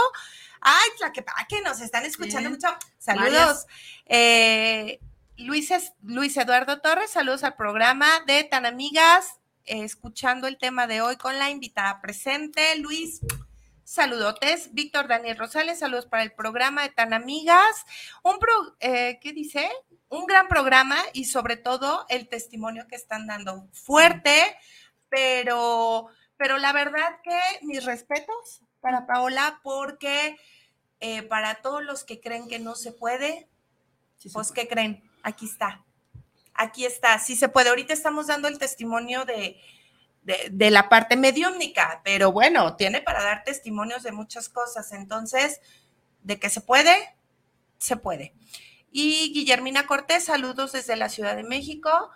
Ay, 0.61 0.91
Tlaquepaque, 0.99 1.61
nos 1.63 1.81
están 1.81 2.05
escuchando 2.05 2.49
Bien. 2.49 2.53
mucho. 2.53 2.69
Saludos. 2.99 3.67
Eh, 4.07 5.01
Luis, 5.37 5.71
Luis 6.03 6.37
Eduardo 6.37 6.81
Torres, 6.81 7.11
saludos 7.11 7.45
al 7.45 7.55
programa 7.55 8.09
de 8.27 8.45
Tan 8.45 8.67
Amigas, 8.67 9.41
escuchando 9.67 10.47
el 10.47 10.59
tema 10.59 10.87
de 10.87 11.01
hoy 11.01 11.17
con 11.17 11.39
la 11.39 11.51
invitada 11.51 12.01
presente. 12.01 12.77
Luis, 12.79 13.21
saludotes. 13.85 14.73
Víctor 14.75 15.09
Daniel 15.09 15.39
Rosales, 15.39 15.79
saludos 15.79 16.07
para 16.07 16.23
el 16.23 16.33
programa 16.33 16.83
de 16.83 16.91
Tan 16.91 17.13
Amigas. 17.13 17.85
Un 18.23 18.39
pro, 18.39 18.53
eh, 18.81 19.19
¿qué 19.21 19.33
dice? 19.33 19.71
Un 20.09 20.27
gran 20.27 20.49
programa 20.49 20.97
y 21.13 21.25
sobre 21.25 21.57
todo 21.57 22.07
el 22.09 22.29
testimonio 22.29 22.87
que 22.89 22.97
están 22.97 23.27
dando. 23.27 23.69
Fuerte, 23.73 24.57
pero, 25.09 26.09
pero 26.37 26.59
la 26.59 26.73
verdad 26.73 27.21
que 27.23 27.39
mis 27.63 27.85
respetos 27.85 28.63
para 28.81 29.07
Paola 29.07 29.61
porque 29.63 30.37
eh, 31.01 31.23
para 31.23 31.57
todos 31.57 31.83
los 31.83 32.05
que 32.05 32.21
creen 32.21 32.49
que 32.49 32.59
no 32.59 32.75
se 32.75 32.93
puede, 32.93 33.49
Sí, 34.25 34.31
pues 34.31 34.53
¿qué 34.53 34.67
creen? 34.67 35.03
Aquí 35.23 35.45
está. 35.45 35.85
Aquí 36.55 36.85
está, 36.85 37.19
sí 37.19 37.37
se 37.37 37.49
puede. 37.49 37.69
Ahorita 37.69 37.93
estamos 37.93 38.29
dando 38.29 38.49
el 38.49 38.59
testimonio 38.59 39.25
de, 39.25 39.61
de, 40.23 40.71
la 40.71 40.89
parte 40.89 41.17
mediúmnica, 41.17 42.01
pero 42.05 42.33
bueno, 42.33 42.77
tiene 42.77 43.01
para 43.03 43.23
dar 43.23 43.45
testimonios 43.45 44.03
de 44.03 44.13
muchas 44.13 44.49
cosas. 44.49 44.93
Entonces, 44.93 45.61
de 46.23 46.39
que 46.39 46.51
se 46.51 46.61
puede, 46.61 47.17
se 47.79 47.97
puede. 47.97 48.35
Y 48.91 49.33
Guillermina 49.33 49.87
Cortés, 49.87 50.25
saludos 50.25 50.73
desde 50.73 50.97
la 50.97 51.09
Ciudad 51.09 51.37
de 51.37 51.43
México. 51.43 52.11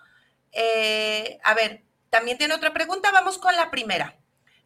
Eh, 0.52 1.38
a 1.42 1.54
ver, 1.54 1.84
también 2.10 2.38
tiene 2.38 2.54
otra 2.54 2.72
pregunta, 2.72 3.10
vamos 3.12 3.38
con 3.38 3.54
la 3.56 3.70
primera. 3.70 4.18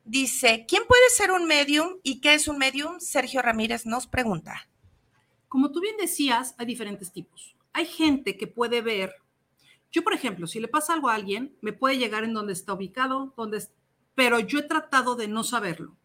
Dice, 0.05 0.67
¿quién 0.67 0.85
puede 0.87 1.11
ser 1.11 1.31
un 1.31 1.47
medium 1.47 1.99
y 2.03 2.21
qué 2.21 2.35
es 2.35 2.49
un 2.49 2.59
medium? 2.59 3.01
Sergio 3.01 3.41
Ramírez 3.41 3.87
nos 3.87 4.07
pregunta. 4.07 4.69
Como 5.49 5.71
tú 5.71 5.81
bien 5.81 5.97
decías, 5.97 6.55
hay 6.59 6.67
diferentes 6.67 7.13
tipos. 7.13 7.57
Hay 7.73 7.87
gente 7.87 8.37
que 8.37 8.47
puede 8.47 8.81
ver, 8.81 9.15
yo 9.93 10.03
por 10.03 10.15
ejemplo, 10.15 10.47
si 10.47 10.59
le 10.59 10.69
pasa 10.69 10.95
algo 10.95 11.11
a 11.11 11.15
alguien, 11.15 11.55
me 11.61 11.73
puede 11.73 11.99
llegar 11.99 12.25
en 12.25 12.33
donde 12.33 12.55
está 12.55 12.73
ubicado, 12.73 13.35
donde, 13.37 13.63
pero 14.15 14.41
yo 14.41 14.59
he 14.59 14.63
tratado 14.63 15.15
de 15.15 15.29
no 15.29 15.45
saberlo. 15.45 15.97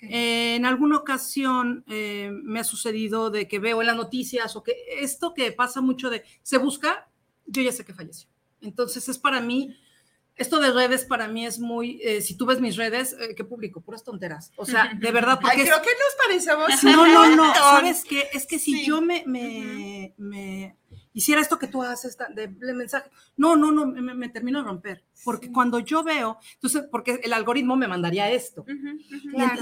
Eh, 0.00 0.56
en 0.56 0.66
alguna 0.66 0.96
ocasión 0.96 1.84
eh, 1.86 2.30
me 2.32 2.60
ha 2.60 2.64
sucedido 2.64 3.30
de 3.30 3.46
que 3.46 3.58
veo 3.58 3.80
en 3.80 3.86
las 3.86 3.96
noticias 3.96 4.56
o 4.56 4.62
que 4.62 4.74
esto 5.00 5.34
que 5.34 5.52
pasa 5.52 5.80
mucho 5.80 6.10
de 6.10 6.24
se 6.42 6.58
busca, 6.58 7.08
yo 7.46 7.62
ya 7.62 7.72
sé 7.72 7.84
que 7.84 7.94
falleció. 7.94 8.28
Entonces 8.60 9.08
es 9.08 9.18
para 9.18 9.40
mí 9.40 9.76
esto 10.38 10.60
de 10.60 10.72
redes 10.72 11.04
para 11.04 11.26
mí 11.26 11.44
es 11.44 11.58
muy, 11.58 12.00
eh, 12.02 12.22
si 12.22 12.36
tú 12.36 12.46
ves 12.46 12.60
mis 12.60 12.76
redes, 12.76 13.16
eh, 13.20 13.34
¿qué 13.34 13.44
publico? 13.44 13.80
Puras 13.80 14.04
tonteras. 14.04 14.52
O 14.56 14.64
sea, 14.64 14.92
de 14.94 15.10
verdad, 15.10 15.38
porque... 15.40 15.64
creo 15.64 15.82
que 15.82 15.90
nos 15.90 16.16
parecemos. 16.24 16.68
No, 16.98 17.06
no, 17.06 17.36
no, 17.36 17.54
¿sabes 17.54 18.04
qué? 18.04 18.28
Es 18.32 18.46
que 18.46 18.58
si 18.58 18.84
yo 18.84 19.00
me, 19.02 19.24
me, 19.26 20.76
hiciera 21.12 21.40
esto 21.40 21.58
que 21.58 21.66
tú 21.66 21.82
haces 21.82 22.16
de, 22.34 22.48
mensaje, 22.72 23.10
no, 23.36 23.56
no, 23.56 23.72
no, 23.72 23.86
me, 23.86 24.28
termino 24.28 24.60
de 24.60 24.64
romper. 24.64 25.04
Porque 25.24 25.50
cuando 25.50 25.80
yo 25.80 26.02
veo, 26.02 26.38
entonces, 26.54 26.84
porque 26.90 27.20
el 27.22 27.32
algoritmo 27.32 27.76
me 27.76 27.88
mandaría 27.88 28.30
esto. 28.30 28.64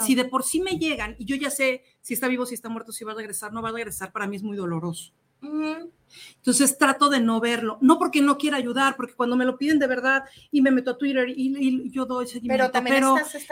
si 0.02 0.14
de 0.14 0.26
por 0.26 0.44
sí 0.44 0.60
me 0.60 0.78
llegan 0.78 1.16
y 1.18 1.24
yo 1.24 1.36
ya 1.36 1.50
sé 1.50 1.82
si 2.02 2.14
está 2.14 2.28
vivo, 2.28 2.46
si 2.46 2.54
está 2.54 2.68
muerto, 2.68 2.92
si 2.92 3.04
va 3.04 3.12
a 3.12 3.16
regresar, 3.16 3.52
no 3.52 3.62
va 3.62 3.70
a 3.70 3.72
regresar, 3.72 4.12
para 4.12 4.26
mí 4.26 4.36
es 4.36 4.42
muy 4.42 4.56
doloroso. 4.56 5.12
Entonces 5.42 6.78
trato 6.78 7.08
de 7.08 7.20
no 7.20 7.40
verlo, 7.40 7.78
no 7.80 7.98
porque 7.98 8.22
no 8.22 8.38
quiera 8.38 8.56
ayudar, 8.56 8.96
porque 8.96 9.14
cuando 9.14 9.36
me 9.36 9.44
lo 9.44 9.58
piden 9.58 9.78
de 9.78 9.86
verdad 9.86 10.24
y 10.50 10.62
me 10.62 10.70
meto 10.70 10.92
a 10.92 10.98
Twitter 10.98 11.28
y, 11.28 11.90
yo 11.90 12.06
doy 12.06 12.26
seguimiento, 12.26 12.64
pero 12.64 12.72
también, 12.72 13.04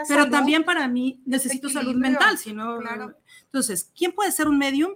pero, 0.07 0.29
también 0.29 0.63
para 0.63 0.87
mí 0.87 1.21
necesito 1.25 1.69
salud 1.69 1.95
mental, 1.95 2.37
si 2.37 2.53
no, 2.53 2.79
entonces, 3.43 3.91
¿quién 3.95 4.11
puede 4.11 4.31
ser 4.31 4.47
un 4.47 4.57
medium? 4.57 4.93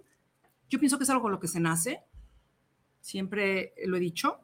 Yo 0.69 0.79
pienso 0.79 0.97
que 0.97 1.03
es 1.03 1.09
algo 1.09 1.21
con 1.21 1.31
lo 1.31 1.39
que 1.39 1.47
se 1.47 1.59
nace, 1.59 2.01
siempre 3.01 3.73
lo 3.85 3.97
he 3.97 3.99
dicho. 3.99 4.39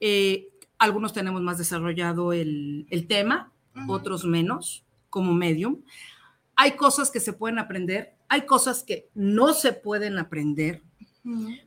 Eh, 0.00 0.48
algunos 0.78 1.12
tenemos 1.12 1.42
más 1.42 1.58
desarrollado 1.58 2.32
el, 2.32 2.86
tema, 3.08 3.52
otros 3.88 4.24
menos, 4.24 4.84
como 5.10 5.32
medium. 5.34 5.82
Hay 6.56 6.72
cosas 6.72 7.10
que 7.10 7.20
se 7.20 7.32
pueden 7.32 7.58
aprender, 7.58 8.16
hay 8.28 8.46
cosas 8.46 8.82
que 8.82 9.10
no 9.14 9.52
se 9.54 9.72
pueden 9.72 10.18
aprender 10.18 10.82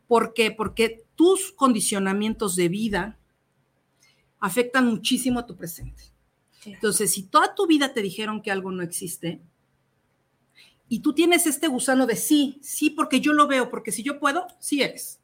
¿Por 0.07 0.33
qué? 0.33 0.51
Porque 0.51 1.05
tus 1.15 1.51
condicionamientos 1.51 2.55
de 2.55 2.69
vida 2.69 3.19
afectan 4.39 4.87
muchísimo 4.87 5.39
a 5.39 5.45
tu 5.45 5.55
presente. 5.55 6.03
Entonces, 6.65 7.13
si 7.13 7.23
toda 7.23 7.55
tu 7.55 7.67
vida 7.67 7.93
te 7.93 8.01
dijeron 8.01 8.41
que 8.41 8.51
algo 8.51 8.71
no 8.71 8.83
existe 8.83 9.41
y 10.87 10.99
tú 10.99 11.13
tienes 11.13 11.47
este 11.47 11.67
gusano 11.67 12.05
de 12.05 12.15
sí, 12.15 12.59
sí, 12.61 12.89
porque 12.89 13.21
yo 13.21 13.33
lo 13.33 13.47
veo, 13.47 13.69
porque 13.69 13.91
si 13.91 14.03
yo 14.03 14.19
puedo, 14.19 14.47
sí 14.59 14.81
eres. 14.81 15.19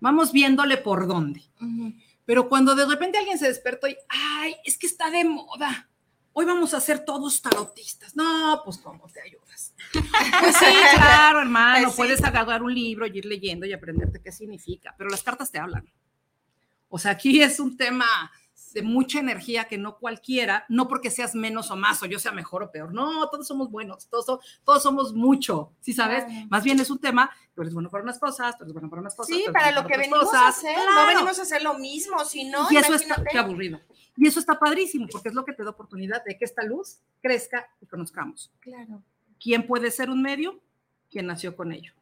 Vamos 0.00 0.32
viéndole 0.32 0.76
por 0.76 1.06
dónde. 1.06 1.42
Pero 2.24 2.48
cuando 2.48 2.74
de 2.74 2.86
repente 2.86 3.18
alguien 3.18 3.38
se 3.38 3.48
despertó 3.48 3.88
y, 3.88 3.96
ay, 4.08 4.54
es 4.64 4.78
que 4.78 4.86
está 4.86 5.10
de 5.10 5.24
moda, 5.24 5.88
hoy 6.38 6.44
vamos 6.44 6.74
a 6.74 6.80
ser 6.80 7.02
todos 7.02 7.40
tarotistas. 7.40 8.14
No, 8.14 8.60
pues, 8.62 8.76
¿cómo 8.76 9.08
te 9.08 9.22
ayudas? 9.22 9.74
Pues 10.40 10.56
sí, 10.56 10.66
claro, 10.94 11.40
hermano, 11.40 11.84
pues 11.84 11.96
puedes 11.96 12.22
agarrar 12.22 12.62
un 12.62 12.74
libro 12.74 13.06
y 13.06 13.18
ir 13.18 13.24
leyendo 13.24 13.64
y 13.64 13.72
aprenderte 13.72 14.20
qué 14.20 14.30
significa, 14.30 14.94
pero 14.98 15.08
las 15.08 15.22
cartas 15.22 15.50
te 15.50 15.58
hablan. 15.58 15.90
O 16.88 16.98
sea, 16.98 17.12
aquí 17.12 17.40
es 17.40 17.58
un 17.58 17.76
tema 17.76 18.30
de 18.72 18.82
mucha 18.82 19.18
energía 19.20 19.64
que 19.64 19.78
no 19.78 19.98
cualquiera, 19.98 20.64
no 20.68 20.88
porque 20.88 21.10
seas 21.10 21.34
menos 21.34 21.70
o 21.70 21.76
más 21.76 22.02
o 22.02 22.06
yo 22.06 22.18
sea 22.18 22.32
mejor 22.32 22.62
o 22.62 22.70
peor, 22.70 22.92
no, 22.92 23.28
todos 23.30 23.46
somos 23.46 23.70
buenos, 23.70 24.08
todos, 24.08 24.40
todos 24.64 24.82
somos 24.82 25.14
mucho, 25.14 25.72
¿sí 25.80 25.92
sabes? 25.92 26.24
Más 26.50 26.64
bien 26.64 26.78
es 26.80 26.90
un 26.90 26.98
tema, 26.98 27.30
tú 27.54 27.62
eres 27.62 27.74
bueno 27.74 27.90
para 27.90 28.04
unas 28.04 28.18
cosas, 28.18 28.56
tú 28.56 28.64
eres 28.64 28.72
bueno 28.72 28.90
para 28.90 29.00
unas 29.00 29.14
cosas. 29.14 29.34
Sí, 29.34 29.44
para 29.52 29.72
lo 29.72 29.86
que 29.86 29.96
venimos 29.96 30.32
a 30.34 30.48
hacer, 30.48 30.76
no 30.76 31.06
venimos 31.06 31.38
a 31.38 31.42
hacer 31.42 31.62
lo 31.62 31.78
mismo, 31.78 32.24
sino 32.24 32.66
Y 32.70 32.76
eso 32.76 32.94
está, 32.94 33.22
qué 33.30 33.38
aburrido. 33.38 33.80
Y 34.16 34.26
eso 34.26 34.40
está 34.40 34.58
padrísimo, 34.58 35.06
porque 35.10 35.28
es 35.28 35.34
lo 35.34 35.44
que 35.44 35.52
te 35.52 35.62
da 35.62 35.70
oportunidad 35.70 36.24
de 36.24 36.38
que 36.38 36.44
esta 36.44 36.62
luz 36.62 36.98
crezca 37.20 37.68
y 37.80 37.86
conozcamos. 37.86 38.50
Claro. 38.60 39.02
¿Quién 39.38 39.66
puede 39.66 39.90
ser 39.90 40.10
un 40.10 40.22
medium? 40.22 40.58
Quien 41.10 41.26
nació 41.26 41.54
con 41.54 41.72
ello. 41.72 41.92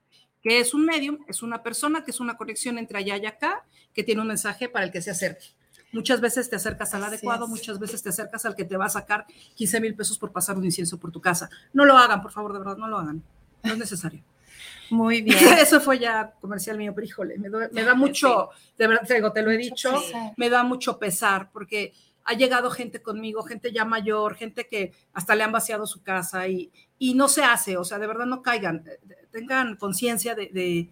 ¿Qué 0.41 0.61
es 0.61 0.75
un 0.75 0.85
medium? 0.85 1.25
Es 1.27 1.43
una 1.43 1.63
persona 1.63 2.05
que 2.05 2.11
es 2.11 2.21
una 2.21 2.37
conexión 2.37 2.79
entre 2.79 2.99
allá 2.99 3.17
y 3.17 3.27
acá, 3.27 3.65
que 3.93 4.05
tiene 4.05 4.21
un 4.21 4.29
mensaje 4.29 4.69
para 4.69 4.85
el 4.85 4.93
que 4.93 5.03
se 5.03 5.11
acerque. 5.11 5.47
Muchas 5.95 6.21
veces 6.21 6.51
te 6.51 6.57
acercas 6.57 6.93
al 6.95 7.05
adecuado, 7.05 7.49
muchas 7.49 7.79
veces 7.79 8.03
te 8.03 8.11
acercas 8.11 8.45
al 8.45 8.55
que 8.55 8.65
te 8.65 8.77
va 8.77 8.87
a 8.87 8.91
sacar 8.91 9.27
15 9.55 9.81
mil 9.81 9.95
pesos 9.95 10.19
por 10.19 10.33
pasar 10.33 10.59
un 10.59 10.65
incienso 10.65 10.99
por 10.99 11.11
tu 11.11 11.21
casa. 11.21 11.49
No 11.73 11.85
lo 11.85 11.97
hagan, 11.97 12.21
por 12.21 12.33
favor, 12.33 12.53
de 12.53 12.59
verdad, 12.59 12.77
no 12.77 12.89
lo 12.89 12.99
hagan. 12.99 13.23
No 13.63 13.73
es 13.73 13.79
necesario. 13.79 14.23
Muy 14.91 15.23
bien. 15.23 15.39
Eso 15.59 15.81
fue 15.81 15.99
ya 15.99 16.35
comercial 16.41 16.77
mío, 16.77 16.93
pero 16.95 17.07
híjole, 17.07 17.39
me, 17.39 17.85
da 17.85 17.95
mucho, 17.95 18.51
de 18.77 18.89
verdad, 18.89 19.33
te 19.33 19.43
lo 19.43 19.51
he 19.51 19.57
dicho, 19.57 20.03
me 20.37 20.51
da 20.51 20.63
mucho 20.63 20.99
pesar 20.99 21.51
porque 21.53 21.93
ha 22.25 22.35
llegado 22.35 22.71
gente 22.71 23.03
conmigo, 23.03 23.43
gente 23.43 23.73
ya 23.73 23.85
mayor, 23.85 24.35
gente 24.35 24.67
que 24.67 24.93
hasta 25.13 25.35
le 25.35 25.45
han 25.45 25.53
vaciado 25.53 25.87
su 25.87 26.03
casa 26.03 26.49
y, 26.49 26.71
y 26.99 27.15
no 27.15 27.29
se 27.29 27.45
hace, 27.45 27.77
o 27.77 27.85
sea, 27.85 27.99
de 27.99 28.07
verdad 28.07 28.27
no 28.27 28.43
caigan, 28.43 28.85
tengan 29.31 29.77
conciencia 29.77 30.35
de, 30.35 30.49
de, 30.53 30.89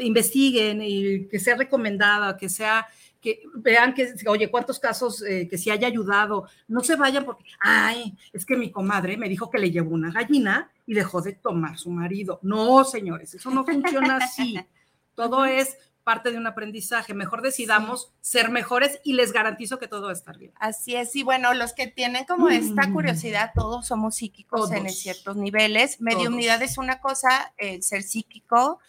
investiguen 0.00 0.80
y 0.82 1.26
que 1.26 1.38
sea 1.38 1.56
recomendada, 1.56 2.36
que 2.38 2.48
sea 2.48 2.86
que 3.20 3.42
vean 3.54 3.94
que, 3.94 4.14
oye, 4.26 4.50
cuántos 4.50 4.78
casos 4.78 5.22
eh, 5.22 5.46
que 5.48 5.58
si 5.58 5.70
haya 5.70 5.86
ayudado, 5.86 6.46
no 6.68 6.80
se 6.80 6.96
vayan 6.96 7.24
porque, 7.24 7.44
ay, 7.60 8.16
es 8.32 8.46
que 8.46 8.56
mi 8.56 8.70
comadre 8.70 9.16
me 9.16 9.28
dijo 9.28 9.50
que 9.50 9.58
le 9.58 9.70
llevó 9.70 9.94
una 9.94 10.10
gallina 10.10 10.70
y 10.86 10.94
dejó 10.94 11.20
de 11.20 11.34
tomar 11.34 11.78
su 11.78 11.90
marido. 11.90 12.40
No, 12.42 12.84
señores, 12.84 13.34
eso 13.34 13.50
no 13.50 13.64
funciona 13.64 14.16
así. 14.16 14.58
Todo 15.14 15.44
es 15.44 15.76
parte 16.02 16.32
de 16.32 16.38
un 16.38 16.46
aprendizaje. 16.46 17.12
Mejor 17.14 17.42
decidamos 17.42 18.10
ser 18.20 18.50
mejores 18.50 18.98
y 19.04 19.12
les 19.12 19.32
garantizo 19.32 19.78
que 19.78 19.86
todo 19.86 20.04
va 20.04 20.10
a 20.10 20.14
estar 20.14 20.38
bien. 20.38 20.52
Así 20.58 20.96
es. 20.96 21.14
Y 21.14 21.22
bueno, 21.22 21.52
los 21.52 21.74
que 21.74 21.86
tienen 21.88 22.24
como 22.24 22.48
esta 22.48 22.86
mm. 22.86 22.92
curiosidad, 22.94 23.52
todos 23.54 23.86
somos 23.86 24.16
psíquicos 24.16 24.72
en 24.72 24.88
ciertos 24.88 25.36
niveles. 25.36 26.00
Mediunidad 26.00 26.62
es 26.62 26.78
una 26.78 27.00
cosa, 27.00 27.52
el 27.58 27.82
ser 27.82 28.02
psíquico 28.02 28.80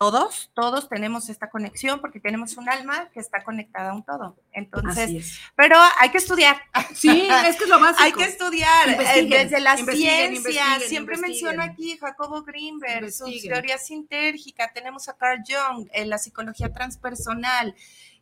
todos, 0.00 0.50
todos 0.54 0.88
tenemos 0.88 1.28
esta 1.28 1.50
conexión 1.50 2.00
porque 2.00 2.20
tenemos 2.20 2.56
un 2.56 2.70
alma 2.70 3.10
que 3.12 3.20
está 3.20 3.44
conectada 3.44 3.90
a 3.90 3.94
un 3.94 4.02
todo. 4.02 4.34
Entonces, 4.50 5.38
pero 5.54 5.76
hay 6.00 6.08
que 6.08 6.16
estudiar. 6.16 6.56
Sí, 6.94 7.28
es 7.46 7.56
que 7.56 7.64
es 7.64 7.70
lo 7.70 7.78
básico. 7.78 8.02
hay 8.02 8.12
que 8.12 8.24
estudiar 8.24 8.88
eh, 8.88 9.26
desde 9.28 9.60
la 9.60 9.76
ciencia. 9.76 10.80
Siempre 10.80 11.18
menciono 11.18 11.62
aquí 11.62 11.98
Jacobo 11.98 12.42
Greenberg, 12.42 13.12
su 13.12 13.26
teoría 13.42 13.76
sintérgica. 13.76 14.72
Tenemos 14.72 15.06
a 15.10 15.12
Carl 15.18 15.42
Jung 15.46 15.86
en 15.92 16.08
la 16.08 16.16
psicología 16.16 16.72
transpersonal 16.72 17.74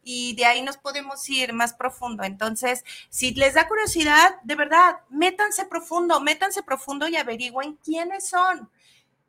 y 0.02 0.34
de 0.34 0.46
ahí 0.46 0.62
nos 0.62 0.78
podemos 0.78 1.28
ir 1.28 1.52
más 1.52 1.74
profundo. 1.74 2.24
Entonces, 2.24 2.84
si 3.08 3.34
les 3.34 3.54
da 3.54 3.68
curiosidad, 3.68 4.40
de 4.42 4.56
verdad, 4.56 4.96
métanse 5.10 5.64
profundo, 5.66 6.20
métanse 6.20 6.64
profundo 6.64 7.06
y 7.06 7.16
averigüen 7.16 7.78
quiénes 7.84 8.28
son 8.28 8.68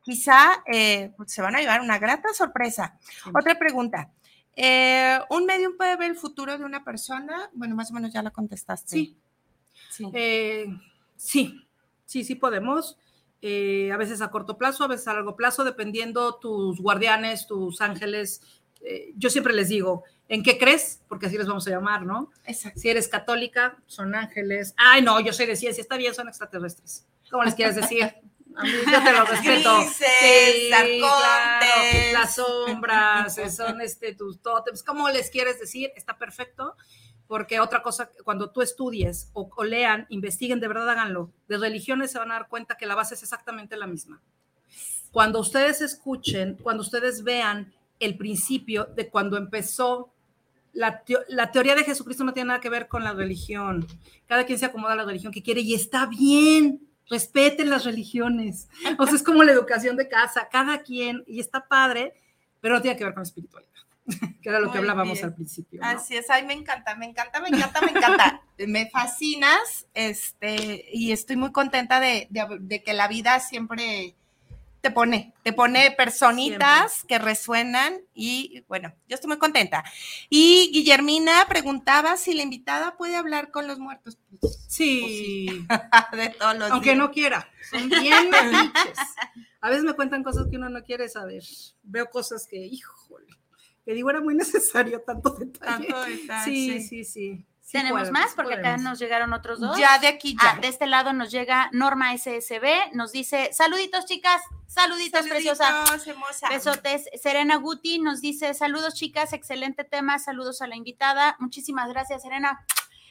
quizá 0.02 0.62
eh, 0.72 1.12
pues, 1.16 1.32
se 1.32 1.42
van 1.42 1.56
a 1.56 1.60
llevar 1.60 1.80
una 1.80 1.98
grata 1.98 2.32
sorpresa. 2.34 2.98
Otra 3.34 3.58
pregunta. 3.58 4.10
Eh, 4.56 5.18
¿Un 5.30 5.46
medium 5.46 5.76
puede 5.76 5.96
ver 5.96 6.10
el 6.10 6.16
futuro 6.16 6.56
de 6.58 6.64
una 6.64 6.84
persona? 6.84 7.50
Bueno, 7.52 7.74
más 7.74 7.90
o 7.90 7.94
menos 7.94 8.12
ya 8.12 8.22
la 8.22 8.30
contestaste. 8.30 8.90
Sí. 8.90 9.16
Sí, 9.90 10.10
eh, 10.14 10.66
sí, 11.16 11.66
sí, 12.06 12.34
podemos. 12.34 12.96
a 13.42 13.96
veces 13.96 14.20
a 14.20 14.30
corto 14.30 14.56
plazo, 14.56 14.84
a 14.84 14.88
veces 14.88 15.08
a 15.08 15.14
largo 15.14 15.36
plazo, 15.36 15.64
dependiendo 15.64 16.36
tus 16.36 16.80
guardianes, 16.80 17.46
tus 17.46 17.80
ángeles. 17.80 18.42
yo 19.16 19.30
siempre 19.30 19.52
les 19.52 19.68
digo, 19.68 20.04
¿en 20.28 20.42
qué 20.42 20.58
crees? 20.58 21.02
Porque 21.08 21.26
así 21.26 21.36
les 21.36 21.46
vamos 21.46 21.66
a 21.66 21.70
llamar, 21.70 22.06
¿no? 22.06 22.30
Exacto. 22.44 22.80
Si 22.80 22.88
eres 22.88 23.08
católica, 23.08 23.78
son 23.86 24.14
ángeles. 24.14 24.74
Ay, 24.76 25.02
no, 25.02 25.18
yo 25.20 25.32
soy 25.32 25.46
de 25.46 25.56
ciencia, 25.56 25.82
está 25.82 25.96
bien, 25.96 26.14
son 26.14 26.28
extraterrestres. 26.28 27.06
¿Cómo 27.30 27.44
les 27.44 27.54
quieres 27.54 27.76
decir? 27.76 28.14
A 28.56 28.62
mí 28.64 28.70
yo 28.90 29.02
te 29.02 29.12
lo 29.12 29.24
respeto. 29.26 29.82
sí, 29.92 30.70
las 32.12 32.34
sombras, 32.34 33.36
son 33.54 33.80
este, 33.80 34.14
tus 34.14 34.40
tótems, 34.40 34.82
¿cómo 34.82 35.08
les 35.08 35.30
quieres 35.30 35.60
decir? 35.60 35.90
Está 35.96 36.18
perfecto, 36.18 36.76
porque 37.26 37.60
otra 37.60 37.82
cosa, 37.82 38.10
cuando 38.24 38.50
tú 38.50 38.62
estudies 38.62 39.30
o, 39.32 39.64
lean, 39.64 40.06
investiguen, 40.08 40.60
de 40.60 40.68
verdad 40.68 40.90
háganlo. 40.90 41.30
De 41.48 41.58
religiones 41.58 42.10
se 42.10 42.18
van 42.18 42.30
a 42.32 42.34
dar 42.34 42.48
cuenta 42.48 42.76
que 42.76 42.86
la 42.86 42.94
base 42.94 43.14
es 43.14 43.22
exactamente 43.22 43.76
la 43.76 43.86
misma. 43.86 44.20
Cuando 45.12 45.40
ustedes 45.40 45.80
escuchen, 45.80 46.58
cuando 46.62 46.82
ustedes 46.82 47.22
vean 47.22 47.72
el 47.98 48.16
principio 48.16 48.84
de 48.84 49.08
cuando 49.08 49.36
empezó 49.36 50.12
la, 50.72 51.02
la, 51.28 51.50
teoría 51.50 51.74
de 51.74 51.84
Jesucristo 51.84 52.22
no 52.22 52.32
tiene 52.32 52.48
nada 52.48 52.60
que 52.60 52.70
ver 52.70 52.86
con 52.86 53.02
la 53.02 53.12
religión. 53.12 53.86
Cada 54.26 54.44
quien 54.44 54.58
se 54.58 54.66
acomoda 54.66 54.92
a 54.92 54.96
la 54.96 55.04
religión 55.04 55.32
que 55.32 55.42
quiere 55.42 55.60
y 55.62 55.74
está 55.74 56.06
bien 56.06 56.89
respeten 57.10 57.68
las 57.68 57.84
religiones. 57.84 58.68
O 58.98 59.06
sea, 59.06 59.16
es 59.16 59.22
como 59.22 59.42
la 59.42 59.52
educación 59.52 59.96
de 59.96 60.08
casa, 60.08 60.48
cada 60.50 60.82
quien, 60.82 61.24
y 61.26 61.40
está 61.40 61.66
padre, 61.66 62.14
pero 62.60 62.74
no 62.76 62.82
tiene 62.82 62.96
que 62.96 63.04
ver 63.04 63.12
con 63.14 63.22
la 63.22 63.26
espiritualidad. 63.28 63.70
que 64.42 64.48
era 64.48 64.58
lo 64.60 64.66
Muy 64.66 64.72
que 64.72 64.78
hablábamos 64.78 65.14
bien. 65.14 65.24
al 65.26 65.34
principio. 65.34 65.80
¿no? 65.80 65.86
Así 65.86 66.16
es, 66.16 66.30
ay, 66.30 66.44
me 66.46 66.52
encanta, 66.54 66.94
me 66.96 67.06
encanta, 67.06 67.40
me 67.40 67.48
encanta, 67.48 67.80
me 67.82 67.90
encanta. 67.90 68.42
me 68.66 68.88
fascinas, 68.90 69.86
este, 69.94 70.86
y 70.92 71.12
estoy 71.12 71.36
muy 71.36 71.52
contenta 71.52 72.00
de, 72.00 72.26
de- 72.30 72.58
de 72.60 72.82
que 72.82 72.92
la 72.92 73.08
vida 73.08 73.38
siempre 73.40 74.14
te 74.80 74.90
pone, 74.90 75.34
te 75.42 75.52
pone 75.52 75.90
personitas 75.90 77.04
que 77.06 77.18
resuenan 77.18 78.00
y 78.14 78.64
bueno, 78.68 78.94
yo 79.08 79.14
estoy 79.14 79.28
muy 79.28 79.38
contenta. 79.38 79.84
Y 80.28 80.70
Guillermina 80.72 81.46
preguntaba 81.48 82.16
si 82.16 82.34
la 82.34 82.42
invitada 82.42 82.96
puede 82.96 83.16
hablar 83.16 83.50
con 83.50 83.66
los 83.66 83.78
muertos. 83.78 84.18
Pues, 84.40 84.64
Sí, 84.68 85.66
de 86.12 86.28
todos 86.30 86.56
los 86.56 86.70
aunque 86.70 86.90
días. 86.90 86.98
no 86.98 87.10
quiera. 87.10 87.48
Son 87.70 87.88
bien 87.88 88.30
metiches. 88.30 88.98
A 89.60 89.68
veces 89.68 89.84
me 89.84 89.92
cuentan 89.94 90.22
cosas 90.22 90.46
que 90.50 90.56
uno 90.56 90.70
no 90.70 90.82
quiere 90.82 91.08
saber. 91.08 91.42
Veo 91.82 92.08
cosas 92.08 92.46
que, 92.46 92.56
híjole, 92.56 93.26
que 93.84 93.92
digo, 93.94 94.08
era 94.10 94.20
muy 94.20 94.34
necesario 94.34 95.02
tanto 95.02 95.30
detalle. 95.30 95.88
Tanto 95.88 96.04
detalle. 96.04 96.44
Sí, 96.44 96.80
sí, 96.80 97.04
sí. 97.04 97.44
Sí 97.70 97.78
Tenemos 97.78 98.00
podemos, 98.00 98.20
más 98.20 98.34
porque 98.34 98.54
acá 98.54 98.78
nos 98.78 98.98
llegaron 98.98 99.32
otros 99.32 99.60
dos. 99.60 99.78
Ya 99.78 99.96
de 100.00 100.08
aquí 100.08 100.34
ya. 100.34 100.54
Ah, 100.56 100.58
de 100.60 100.66
este 100.66 100.86
lado 100.86 101.12
nos 101.12 101.30
llega 101.30 101.68
Norma 101.72 102.12
SSB, 102.18 102.90
nos 102.94 103.12
dice, 103.12 103.50
saluditos 103.52 104.06
chicas, 104.06 104.42
saluditos, 104.66 105.24
preciosa. 105.28 105.64
Saluditos, 105.86 106.06
hermosa. 106.08 106.48
Besotes. 106.48 107.04
Serena 107.22 107.54
Guti 107.58 108.00
nos 108.00 108.20
dice, 108.20 108.54
saludos 108.54 108.94
chicas, 108.94 109.32
excelente 109.32 109.84
tema, 109.84 110.18
saludos 110.18 110.62
a 110.62 110.66
la 110.66 110.74
invitada. 110.74 111.36
Muchísimas 111.38 111.88
gracias, 111.90 112.22
Serena. 112.22 112.66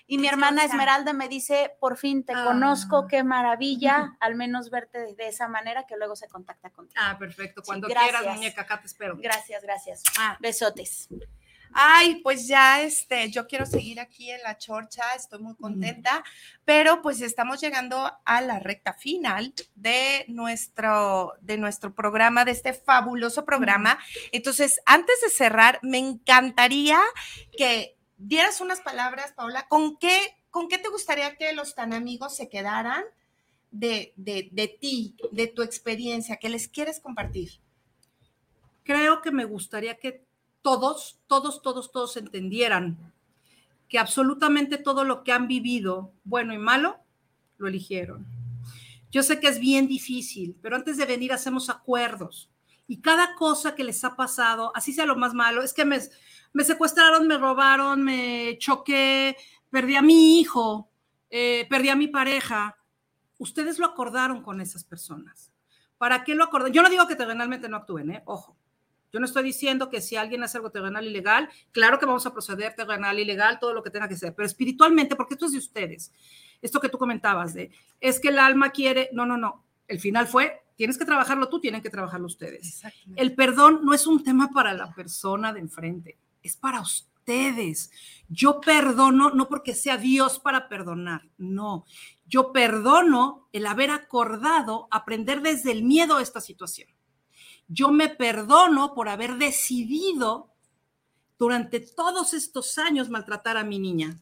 Y 0.07 0.18
mi 0.18 0.28
hermana. 0.28 0.66
Esmeralda 0.66 1.14
me 1.14 1.30
dice, 1.30 1.72
por 1.80 1.95
fin 1.95 2.26
te 2.26 2.34
Ah. 2.34 2.43
conozco, 2.43 3.07
qué 3.07 3.24
maravilla, 3.24 4.18
al 4.20 4.36
menos 4.36 4.72
verte 4.72 4.97
de, 4.99 5.16
de 5.16 5.30
esa 5.30 5.47
manera 5.47 5.86
que 5.88 5.95
luego 5.95 6.18
se 6.18 6.28
contacta 6.28 6.70
contigo. 6.70 6.99
Ah, 7.01 7.16
perfecto. 7.18 7.62
Cuando 7.66 7.88
quieras, 7.88 8.26
muñeca, 8.26 8.64
acá 8.64 8.82
te 8.82 8.88
espero. 8.88 9.16
Gracias, 9.18 9.64
gracias. 9.64 10.03
Ah. 10.20 10.36
Besotes. 10.41 11.07
Ay, 11.74 12.22
pues 12.24 12.47
ya 12.47 12.82
este, 12.82 13.30
yo 13.30 13.47
quiero 13.47 13.65
seguir 13.65 13.99
aquí 13.99 14.32
en 14.32 14.41
la 14.43 14.57
chorcha, 14.57 15.03
estoy 15.15 15.39
muy 15.39 15.55
contenta, 15.55 16.24
pero 16.65 17.01
pues 17.01 17.22
estamos 17.22 17.61
llegando 17.61 18.11
a 18.26 18.41
la 18.41 18.59
recta 18.59 18.93
final 18.93 19.53
de 19.76 20.26
nuestro, 20.28 21.34
de 21.41 21.57
nuestro 21.57 21.93
programa, 21.93 22.45
de 22.45 22.51
este 22.51 22.74
fabuloso 22.74 23.45
programa. 23.45 23.99
Entonces, 24.32 24.82
antes 24.86 25.22
de 25.22 25.30
cerrar, 25.30 25.80
me 25.82 25.97
encantaría 25.97 26.99
que 27.57 27.97
dieras 28.17 28.61
unas 28.61 28.82
palabras, 28.82 29.34
Paula, 29.34 29.67
¿con 29.67 29.97
qué, 29.97 30.20
con 30.49 30.67
qué 30.67 30.78
te 30.78 30.89
gustaría 30.89 31.36
que 31.36 31.53
los 31.53 31.76
tan 31.76 31.93
amigos 31.93 32.36
se 32.36 32.49
quedaran 32.49 33.03
de, 33.72 34.13
de, 34.15 34.49
de 34.51 34.67
ti, 34.67 35.15
de 35.32 35.47
tu 35.47 35.61
experiencia, 35.61 36.38
que 36.38 36.49
les 36.49 36.67
quieres 36.67 36.99
compartir? 36.99 37.59
creo 38.89 39.22
que 39.22 39.30
me 39.30 39.45
gustaría 39.45 39.99
que 39.99 40.26
todos, 40.62 41.20
todos, 41.28 41.62
todos, 41.62 41.91
todos 41.91 42.18
entendieran 42.18 43.14
que 43.88 43.97
absolutamente 43.99 44.78
todo 44.78 45.03
lo 45.03 45.24
que 45.24 45.32
han 45.32 45.47
vivido, 45.47 46.14
bueno 46.24 46.53
y 46.53 46.57
malo, 46.57 46.97
lo 47.57 47.68
eligieron. 47.68 48.28
Yo 49.12 49.24
sé 49.24 49.39
que 49.39 49.47
es 49.47 49.60
bien 49.60 49.88
difícil, 49.88 50.55
pero 50.62 50.76
antes 50.76 50.97
de 50.97 51.05
venir 51.05 51.34
hacemos 51.34 51.70
acuerdos. 51.70 52.51
Y 52.88 53.01
cada 53.01 53.36
cosa 53.36 53.76
que 53.76 53.84
les 53.84 54.03
ha 54.03 54.16
pasado, 54.16 54.72
así 54.76 54.93
sea 54.93 55.05
lo 55.05 55.16
más 55.16 55.34
malo, 55.34 55.64
es 55.64 55.74
que 55.74 55.86
me, 55.86 55.99
secuestraron, 56.64 57.28
me 57.28 57.38
robaron, 57.38 58.03
me 58.03 58.57
choqué, 58.60 59.36
perdí 59.72 59.95
a 59.95 60.01
mi 60.01 60.39
hijo, 60.39 60.91
eh, 61.30 61.66
perdí 61.70 61.89
a 61.89 61.95
mi 61.95 62.07
pareja. 62.07 62.78
Ustedes 63.39 63.80
lo 63.80 63.88
acordaron 63.88 64.43
con 64.43 64.62
esas 64.62 64.84
personas. 64.84 65.51
¿Para 65.97 66.24
qué 66.24 66.36
lo 66.36 66.43
acordaron? 66.43 66.74
Yo 66.74 66.84
no 66.84 66.89
digo 66.89 67.07
que 67.07 67.16
terrenalmente 67.16 67.70
no 67.70 67.78
actúen, 67.78 68.12
¿eh? 68.12 68.24
ojo. 68.26 68.59
Yo 69.12 69.20
no 69.20 69.26
estoy 69.26 69.43
diciendo 69.43 69.89
que 69.89 70.01
si 70.01 70.16
alguien 70.16 70.43
hace 70.43 70.57
algo 70.57 70.72
terrenal 70.72 71.05
ilegal, 71.05 71.49
claro 71.72 71.99
que 71.99 72.05
vamos 72.05 72.26
a 72.26 72.34
proceder 72.34 72.76
terrenal 72.76 73.20
ilegal, 73.20 73.60
todo 73.60 73.74
lo 73.74 73.84
que 73.84 73.89
tenga 73.89 74.07
que 74.07 74.16
ser, 74.16 74.36
pero 74.36 74.45
espiritualmente, 74.45 75.16
porque 75.16 75.34
esto 75.34 75.47
es 75.47 75.53
de 75.53 75.57
ustedes. 75.57 76.12
Esto 76.62 76.80
que 76.80 76.89
tú 76.89 76.97
comentabas 76.97 77.53
de, 77.53 77.72
es 77.99 78.20
que 78.20 78.30
el 78.30 78.39
alma 78.39 78.72
quiere, 78.72 79.10
no, 79.14 79.26
no, 79.26 79.38
no. 79.38 79.66
El 79.88 79.99
final 79.99 80.28
fue, 80.28 80.62
tienes 80.76 80.97
que 80.97 81.05
trabajarlo 81.05 81.49
tú, 81.49 81.60
tienen 81.60 81.82
que 81.82 81.89
trabajarlo 81.89 82.28
ustedes. 82.28 82.84
El 83.16 83.34
perdón 83.34 83.82
no 83.84 83.93
es 83.93 84.05
un 84.05 84.24
tema 84.24 84.49
para 84.53 84.74
la 84.74 84.93
persona 84.93 85.53
de 85.53 85.62
enfrente, 85.62 86.18
es 86.43 86.55
para 86.55 86.82
ustedes. 86.82 87.91
Yo 88.28 88.62
perdono 88.62 89.32
no 89.32 89.47
porque 89.49 89.74
sea 89.74 89.97
Dios 89.97 90.39
para 90.39 90.70
perdonar, 90.70 91.28
no. 91.38 91.86
Yo 92.28 92.51
perdono 92.51 93.47
el 93.53 93.66
haber 93.66 93.89
acordado 93.89 94.88
aprender 94.91 95.41
desde 95.41 95.72
el 95.72 95.84
miedo 95.84 96.18
a 96.18 96.22
esta 96.22 96.41
situación. 96.41 96.89
Yo 97.70 97.91
me 97.91 98.09
perdono 98.09 98.95
por 98.95 99.09
haber 99.09 99.38
decidido 99.38 100.51
durante 101.38 101.80
todos 101.80 102.34
estos 102.34 102.80
años 102.80 103.09
maltratar 103.09 103.57
a 103.57 103.63
mi 103.63 103.78
niña. 103.78 104.20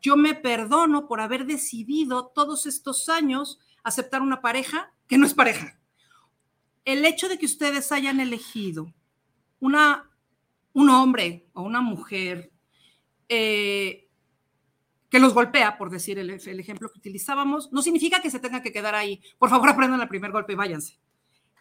Yo 0.00 0.16
me 0.16 0.34
perdono 0.34 1.06
por 1.06 1.20
haber 1.20 1.44
decidido 1.44 2.28
todos 2.28 2.64
estos 2.64 3.10
años 3.10 3.60
aceptar 3.84 4.22
una 4.22 4.40
pareja 4.40 4.94
que 5.08 5.18
no 5.18 5.26
es 5.26 5.34
pareja. 5.34 5.78
El 6.86 7.04
hecho 7.04 7.28
de 7.28 7.38
que 7.38 7.46
ustedes 7.46 7.92
hayan 7.92 8.18
elegido 8.18 8.92
una, 9.60 10.10
un 10.72 10.88
hombre 10.88 11.46
o 11.52 11.62
una 11.62 11.82
mujer 11.82 12.50
eh, 13.28 14.08
que 15.10 15.18
los 15.18 15.34
golpea, 15.34 15.76
por 15.76 15.90
decir 15.90 16.18
el, 16.18 16.30
el 16.30 16.60
ejemplo 16.60 16.90
que 16.90 16.98
utilizábamos, 16.98 17.70
no 17.72 17.82
significa 17.82 18.22
que 18.22 18.30
se 18.30 18.40
tengan 18.40 18.62
que 18.62 18.72
quedar 18.72 18.94
ahí. 18.94 19.20
Por 19.38 19.50
favor, 19.50 19.68
aprendan 19.68 20.00
el 20.00 20.08
primer 20.08 20.32
golpe 20.32 20.54
y 20.54 20.56
váyanse 20.56 20.98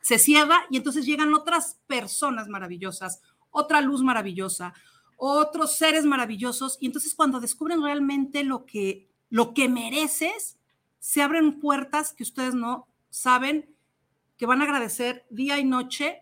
se 0.06 0.20
cierra 0.20 0.68
y 0.70 0.78
entonces 0.78 1.04
llegan 1.04 1.34
otras 1.34 1.80
personas 1.88 2.48
maravillosas, 2.48 3.24
otra 3.50 3.82
luz 3.82 4.04
maravillosa, 4.04 4.76
otros 5.18 5.78
seres 5.78 6.06
maravillosos. 6.06 6.78
Y 6.80 6.86
entonces 6.86 7.16
cuando 7.16 7.40
descubren 7.40 7.82
realmente 7.82 8.44
lo 8.44 8.68
que 8.68 9.10
lo 9.32 9.56
que 9.56 9.68
mereces, 9.68 10.60
se 11.00 11.24
abren 11.24 11.60
puertas 11.60 12.14
que 12.14 12.22
ustedes 12.22 12.54
no 12.54 12.88
saben 13.10 13.68
que 14.38 14.46
van 14.46 14.62
a 14.62 14.66
agradecer 14.66 15.26
día 15.32 15.58
y 15.58 15.66
noche. 15.66 16.22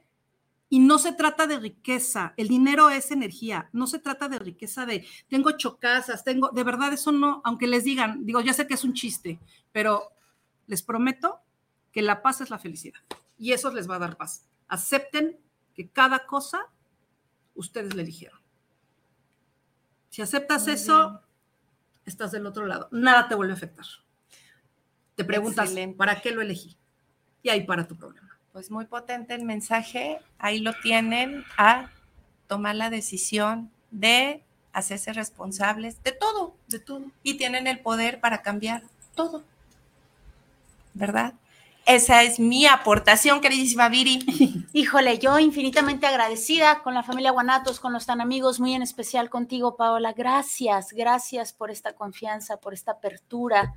Y 0.69 0.79
no 0.79 0.97
se 0.97 1.11
trata 1.11 1.45
de 1.45 1.59
riqueza, 1.59 2.33
el 2.37 2.47
dinero 2.47 2.89
es 2.89 3.11
energía, 3.11 3.69
no 3.73 3.85
se 3.85 3.99
trata 3.99 4.29
de 4.29 4.39
riqueza 4.39 4.85
de 4.85 5.05
tengo 5.27 5.51
chocasas, 5.51 6.23
tengo, 6.23 6.49
de 6.49 6.63
verdad 6.63 6.93
eso 6.93 7.11
no, 7.11 7.41
aunque 7.43 7.67
les 7.67 7.83
digan, 7.83 8.25
digo, 8.25 8.39
ya 8.39 8.53
sé 8.53 8.65
que 8.65 8.73
es 8.75 8.83
un 8.85 8.93
chiste, 8.93 9.39
pero 9.73 10.13
les 10.67 10.81
prometo 10.81 11.41
que 11.91 12.01
la 12.01 12.23
paz 12.23 12.39
es 12.39 12.49
la 12.49 12.57
felicidad 12.57 13.01
y 13.43 13.51
eso 13.51 13.69
les 13.71 13.89
va 13.89 13.97
a 13.97 13.99
dar 13.99 14.15
paz. 14.15 14.45
Acepten 14.69 15.37
que 15.75 15.89
cada 15.89 16.25
cosa 16.25 16.69
ustedes 17.55 17.93
le 17.93 18.03
eligieron. 18.03 18.39
Si 20.09 20.21
aceptas 20.21 20.63
Muy 20.63 20.75
eso, 20.75 21.09
bien. 21.09 21.19
estás 22.05 22.31
del 22.31 22.45
otro 22.45 22.65
lado. 22.65 22.87
Nada 22.93 23.27
te 23.27 23.35
vuelve 23.35 23.51
a 23.51 23.57
afectar. 23.57 23.85
Te 25.15 25.25
preguntas, 25.25 25.65
Excelente. 25.65 25.97
¿para 25.97 26.21
qué 26.21 26.31
lo 26.31 26.41
elegí? 26.41 26.77
Y 27.41 27.49
ahí 27.49 27.65
para 27.65 27.85
tu 27.85 27.97
problema. 27.97 28.39
Pues 28.53 28.71
muy 28.71 28.85
potente 28.85 29.35
el 29.35 29.43
mensaje. 29.43 30.21
Ahí 30.37 30.59
lo 30.61 30.71
tienen 30.81 31.43
a 31.57 31.91
tomar 32.47 32.75
la 32.77 32.89
decisión 32.89 33.73
de 33.91 34.41
hacerse 34.71 35.11
responsables 35.11 36.01
de 36.01 36.13
todo, 36.13 36.55
de 36.69 36.79
todo. 36.79 37.11
Y 37.23 37.35
tienen 37.35 37.67
el 37.67 37.81
poder 37.81 38.21
para 38.21 38.41
cambiar 38.41 38.83
todo. 39.15 39.43
¿Verdad? 40.93 41.33
Esa 41.85 42.23
es 42.23 42.39
mi 42.39 42.65
aportación, 42.65 43.41
queridísima 43.41 43.89
Viri. 43.89 44.19
Híjole, 44.73 45.19
yo 45.19 45.37
infinitamente 45.37 46.07
agradecida 46.07 46.81
con 46.81 46.93
la 46.93 47.03
familia 47.03 47.31
Guanatos, 47.31 47.81
con 47.81 47.91
los 47.91 48.05
tan 48.05 48.21
amigos, 48.21 48.61
muy 48.61 48.73
en 48.73 48.81
especial 48.81 49.29
contigo, 49.29 49.75
Paola. 49.75 50.13
Gracias, 50.13 50.93
gracias 50.93 51.51
por 51.51 51.71
esta 51.71 51.93
confianza, 51.93 52.55
por 52.55 52.73
esta 52.73 52.93
apertura, 52.93 53.75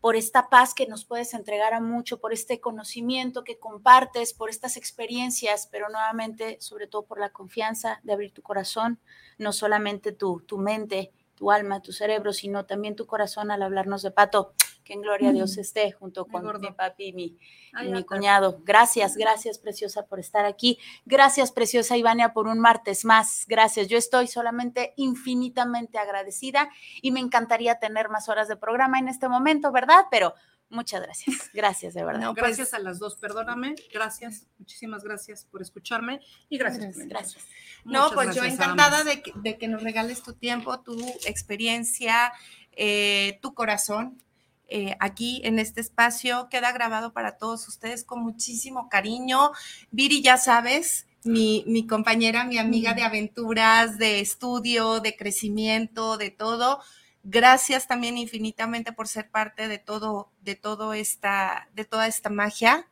por 0.00 0.16
esta 0.16 0.48
paz 0.48 0.74
que 0.74 0.88
nos 0.88 1.04
puedes 1.04 1.32
entregar 1.32 1.74
a 1.74 1.80
mucho, 1.80 2.18
por 2.18 2.32
este 2.32 2.58
conocimiento 2.58 3.44
que 3.44 3.56
compartes, 3.56 4.34
por 4.34 4.50
estas 4.50 4.76
experiencias, 4.76 5.68
pero 5.70 5.88
nuevamente, 5.90 6.56
sobre 6.60 6.88
todo 6.88 7.04
por 7.04 7.20
la 7.20 7.30
confianza 7.30 8.00
de 8.02 8.14
abrir 8.14 8.32
tu 8.32 8.42
corazón, 8.42 8.98
no 9.38 9.52
solamente 9.52 10.10
tu, 10.10 10.40
tu 10.40 10.58
mente, 10.58 11.12
tu 11.36 11.52
alma, 11.52 11.82
tu 11.82 11.92
cerebro, 11.92 12.32
sino 12.32 12.66
también 12.66 12.96
tu 12.96 13.06
corazón 13.06 13.52
al 13.52 13.62
hablarnos 13.62 14.02
de 14.02 14.10
Pato. 14.10 14.54
Que 14.88 14.94
en 14.94 15.02
gloria 15.02 15.28
a 15.28 15.32
Dios 15.34 15.58
esté 15.58 15.92
junto 15.92 16.24
con 16.24 16.60
mi 16.62 16.72
papi 16.72 17.08
y 17.08 17.12
mi, 17.12 17.38
Ay, 17.74 17.88
y 17.88 17.92
mi 17.92 18.04
cuñado. 18.04 18.62
Gracias, 18.64 19.18
gracias, 19.18 19.58
preciosa, 19.58 20.06
por 20.06 20.18
estar 20.18 20.46
aquí. 20.46 20.78
Gracias, 21.04 21.52
preciosa 21.52 21.98
Ivania, 21.98 22.32
por 22.32 22.46
un 22.46 22.58
martes 22.58 23.04
más. 23.04 23.44
Gracias. 23.46 23.88
Yo 23.88 23.98
estoy 23.98 24.28
solamente 24.28 24.94
infinitamente 24.96 25.98
agradecida 25.98 26.70
y 27.02 27.10
me 27.10 27.20
encantaría 27.20 27.78
tener 27.78 28.08
más 28.08 28.30
horas 28.30 28.48
de 28.48 28.56
programa 28.56 28.98
en 28.98 29.08
este 29.08 29.28
momento, 29.28 29.72
¿verdad? 29.72 30.06
Pero 30.10 30.32
muchas 30.70 31.02
gracias. 31.02 31.50
Gracias, 31.52 31.92
de 31.92 32.02
verdad. 32.02 32.22
No, 32.22 32.32
pues- 32.32 32.46
gracias 32.46 32.72
a 32.72 32.78
las 32.78 32.98
dos, 32.98 33.16
perdóname, 33.16 33.74
gracias, 33.92 34.46
muchísimas 34.58 35.04
gracias 35.04 35.44
por 35.44 35.60
escucharme 35.60 36.20
y 36.48 36.56
gracias. 36.56 36.94
por 36.94 37.08
Gracias. 37.08 37.44
No, 37.84 38.04
Muchas 38.04 38.14
pues 38.14 38.26
yo 38.36 38.40
gracias 38.40 38.54
encantada 38.54 39.04
de 39.04 39.20
que, 39.20 39.32
de 39.34 39.58
que 39.58 39.68
nos 39.68 39.82
regales 39.82 40.22
tu 40.22 40.32
tiempo, 40.32 40.80
tu 40.80 40.98
experiencia, 41.26 42.32
eh, 42.72 43.38
tu 43.42 43.52
corazón. 43.52 44.22
Eh, 44.68 44.94
aquí 45.00 45.40
en 45.44 45.58
este 45.58 45.80
espacio 45.80 46.48
queda 46.50 46.72
grabado 46.72 47.12
para 47.12 47.38
todos 47.38 47.66
ustedes 47.68 48.04
con 48.04 48.22
muchísimo 48.22 48.88
cariño. 48.88 49.50
Viri, 49.90 50.22
ya 50.22 50.36
sabes 50.36 51.06
mi, 51.24 51.64
mi 51.66 51.86
compañera, 51.86 52.44
mi 52.44 52.58
amiga 52.58 52.94
de 52.94 53.02
aventuras, 53.02 53.98
de 53.98 54.20
estudio, 54.20 55.00
de 55.00 55.16
crecimiento, 55.16 56.18
de 56.18 56.30
todo. 56.30 56.80
Gracias 57.24 57.86
también 57.86 58.16
infinitamente 58.16 58.92
por 58.92 59.08
ser 59.08 59.30
parte 59.30 59.68
de 59.68 59.78
todo, 59.78 60.30
de 60.42 60.54
todo 60.54 60.94
esta, 60.94 61.68
de 61.74 61.84
toda 61.84 62.06
esta 62.06 62.30
magia 62.30 62.86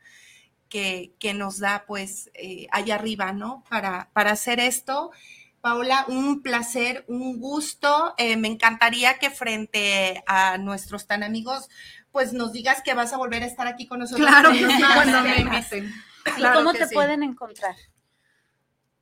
que, 0.69 1.13
que 1.19 1.35
nos 1.35 1.59
da 1.59 1.85
pues 1.87 2.31
eh, 2.35 2.67
allá 2.73 2.97
arriba, 2.97 3.33
¿no? 3.33 3.65
Para, 3.69 4.11
para 4.13 4.33
hacer 4.33 4.61
esto. 4.61 5.11
Paola, 5.67 6.05
un 6.07 6.43
placer, 6.43 7.05
un 7.09 7.41
gusto. 7.41 8.15
Eh, 8.19 8.37
me 8.37 8.47
encantaría 8.47 9.19
que 9.19 9.31
frente 9.31 10.23
a 10.29 10.59
nuestros 10.59 11.09
tan 11.09 11.25
amigos, 11.25 11.69
pues 12.13 12.33
nos 12.33 12.53
digas 12.53 12.83
que 12.83 12.95
vas 12.95 13.13
a 13.13 13.17
volver 13.17 13.43
a 13.43 13.47
estar 13.47 13.67
aquí 13.67 13.89
con 13.89 13.99
nosotros. 13.99 14.29
Claro, 14.29 14.53
que 14.53 14.59
sí, 14.65 14.83
cuando 14.95 15.23
me 15.23 15.41
inviten. 15.41 15.93
¿Y 16.25 16.31
Claro 16.37 16.61
cómo 16.61 16.73
te 16.73 16.87
sí. 16.87 16.95
pueden 16.95 17.25
encontrar? 17.25 17.75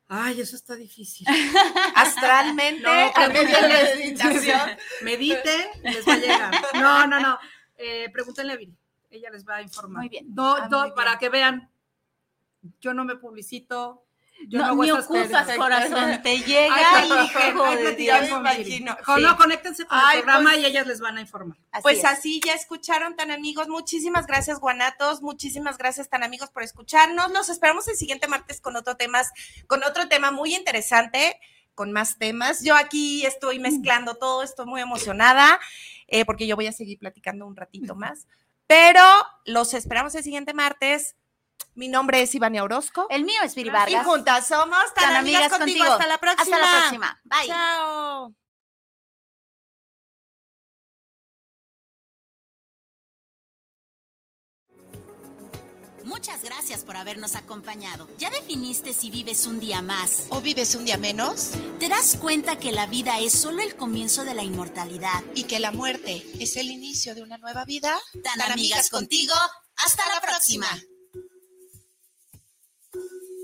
Ay, 0.07 0.41
eso 0.41 0.55
está 0.55 0.73
difícil. 0.75 1.27
Astralmente, 1.95 2.81
No, 2.81 3.11
a 3.13 3.27
meditación. 3.29 4.59
Medite, 5.03 5.69
les 5.83 6.07
va 6.07 6.13
a 6.13 6.17
llegar. 6.17 6.51
No, 6.73 7.05
no, 7.05 7.19
no. 7.19 7.37
Eh, 7.77 8.09
pregúntenle 8.11 8.53
a 8.53 8.55
Viri. 8.55 8.75
Ella 9.11 9.29
les 9.29 9.47
va 9.47 9.57
a 9.57 9.61
informar. 9.61 9.99
Muy 9.99 10.09
bien. 10.09 10.33
Do- 10.33 10.55
Ah, 10.63 10.67
do- 10.67 10.79
muy 10.79 10.87
bien. 10.87 10.95
Para 10.95 11.19
que 11.19 11.29
vean, 11.29 11.69
yo 12.81 12.95
no 12.95 13.05
me 13.05 13.17
publicito. 13.17 14.04
Yo 14.47 14.59
No, 14.59 14.75
no, 14.75 14.83
ni 14.83 15.57
corazón, 15.57 16.21
te 16.21 16.37
llega 16.39 16.75
Ay, 16.93 17.09
y 17.09 17.25
hijo 17.49 17.75
de 17.75 17.95
Dios. 17.95 18.29
imagino, 18.29 18.95
sí. 19.15 19.21
no, 19.21 19.37
conéctense 19.37 19.85
con 19.85 19.97
Ay, 19.97 20.17
el 20.17 20.23
programa 20.23 20.51
pues- 20.51 20.61
y 20.61 20.65
ellas 20.67 20.85
les 20.87 20.99
van 20.99 21.17
a 21.17 21.21
informar. 21.21 21.57
Así 21.71 21.81
Pues 21.81 21.97
es. 21.99 22.05
así 22.05 22.41
ya 22.45 22.53
escucharon 22.53 23.15
tan 23.15 23.31
amigos. 23.31 23.67
Muchísimas 23.69 24.27
gracias, 24.27 24.59
Guanatos. 24.59 25.21
Muchísimas 25.21 25.77
gracias, 25.77 26.09
tan 26.09 26.21
amigos, 26.23 26.51
por 26.51 26.63
escucharnos. 26.63 27.31
Los 27.31 27.49
esperamos 27.49 27.87
el 27.87 27.95
siguiente 27.95 28.27
martes 28.27 28.61
con 28.61 28.75
otro 28.75 28.95
temas, 28.97 29.31
con 29.67 29.83
otro 29.83 30.07
tema 30.07 30.31
muy 30.31 30.53
interesante, 30.53 31.39
con 31.73 31.91
más 31.91 32.17
temas. 32.19 32.63
Yo 32.63 32.75
aquí 32.75 33.25
estoy 33.25 33.59
mezclando 33.59 34.15
todo, 34.15 34.43
estoy 34.43 34.65
muy 34.67 34.81
emocionada, 34.81 35.59
eh, 36.07 36.23
porque 36.25 36.45
yo 36.45 36.55
voy 36.55 36.67
a 36.67 36.71
seguir 36.71 36.99
platicando 36.99 37.47
un 37.47 37.55
ratito 37.55 37.95
más. 37.95 38.27
Pero 38.67 39.01
los 39.45 39.73
esperamos 39.73 40.13
el 40.15 40.23
siguiente 40.23 40.53
martes. 40.53 41.15
Mi 41.75 41.89
nombre 41.89 42.21
es 42.21 42.33
Ivania 42.33 42.63
Orozco. 42.63 43.05
El 43.09 43.25
mío 43.25 43.41
es 43.43 43.53
Viri 43.53 43.69
Y 43.89 43.95
juntas 44.03 44.47
somos 44.47 44.93
tan, 44.93 45.05
Tan 45.05 45.15
amigas, 45.17 45.51
contigo. 45.51 45.83
Hasta 45.83 46.07
la 46.07 46.17
próxima. 46.17 46.55
Hasta 46.57 46.65
la 46.65 46.79
próxima. 46.79 47.21
Bye. 47.25 47.47
Chao. 47.47 48.35
Muchas 56.05 56.43
gracias 56.43 56.83
por 56.83 56.95
habernos 56.95 57.35
acompañado. 57.35 58.07
¿Ya 58.19 58.29
definiste 58.29 58.93
si 58.93 59.09
vives 59.09 59.47
un 59.47 59.59
día 59.59 59.81
más? 59.81 60.27
¿O 60.29 60.39
vives 60.39 60.75
un 60.75 60.85
día 60.85 60.97
menos? 60.97 61.51
¿Te 61.79 61.89
das 61.89 62.15
cuenta 62.15 62.57
que 62.57 62.71
la 62.71 62.85
vida 62.85 63.19
es 63.19 63.33
solo 63.33 63.63
el 63.63 63.75
comienzo 63.75 64.23
de 64.23 64.35
la 64.35 64.43
inmortalidad? 64.43 65.23
¿Y 65.33 65.43
que 65.45 65.59
la 65.59 65.71
muerte 65.71 66.23
es 66.39 66.57
el 66.57 66.69
inicio 66.69 67.15
de 67.15 67.23
una 67.23 67.39
nueva 67.39 67.65
vida? 67.65 67.97
Tan, 68.23 68.51
amigas 68.51 68.89
contigo. 68.91 69.33
Hasta 69.77 70.07
la 70.13 70.21
próxima. 70.21 70.67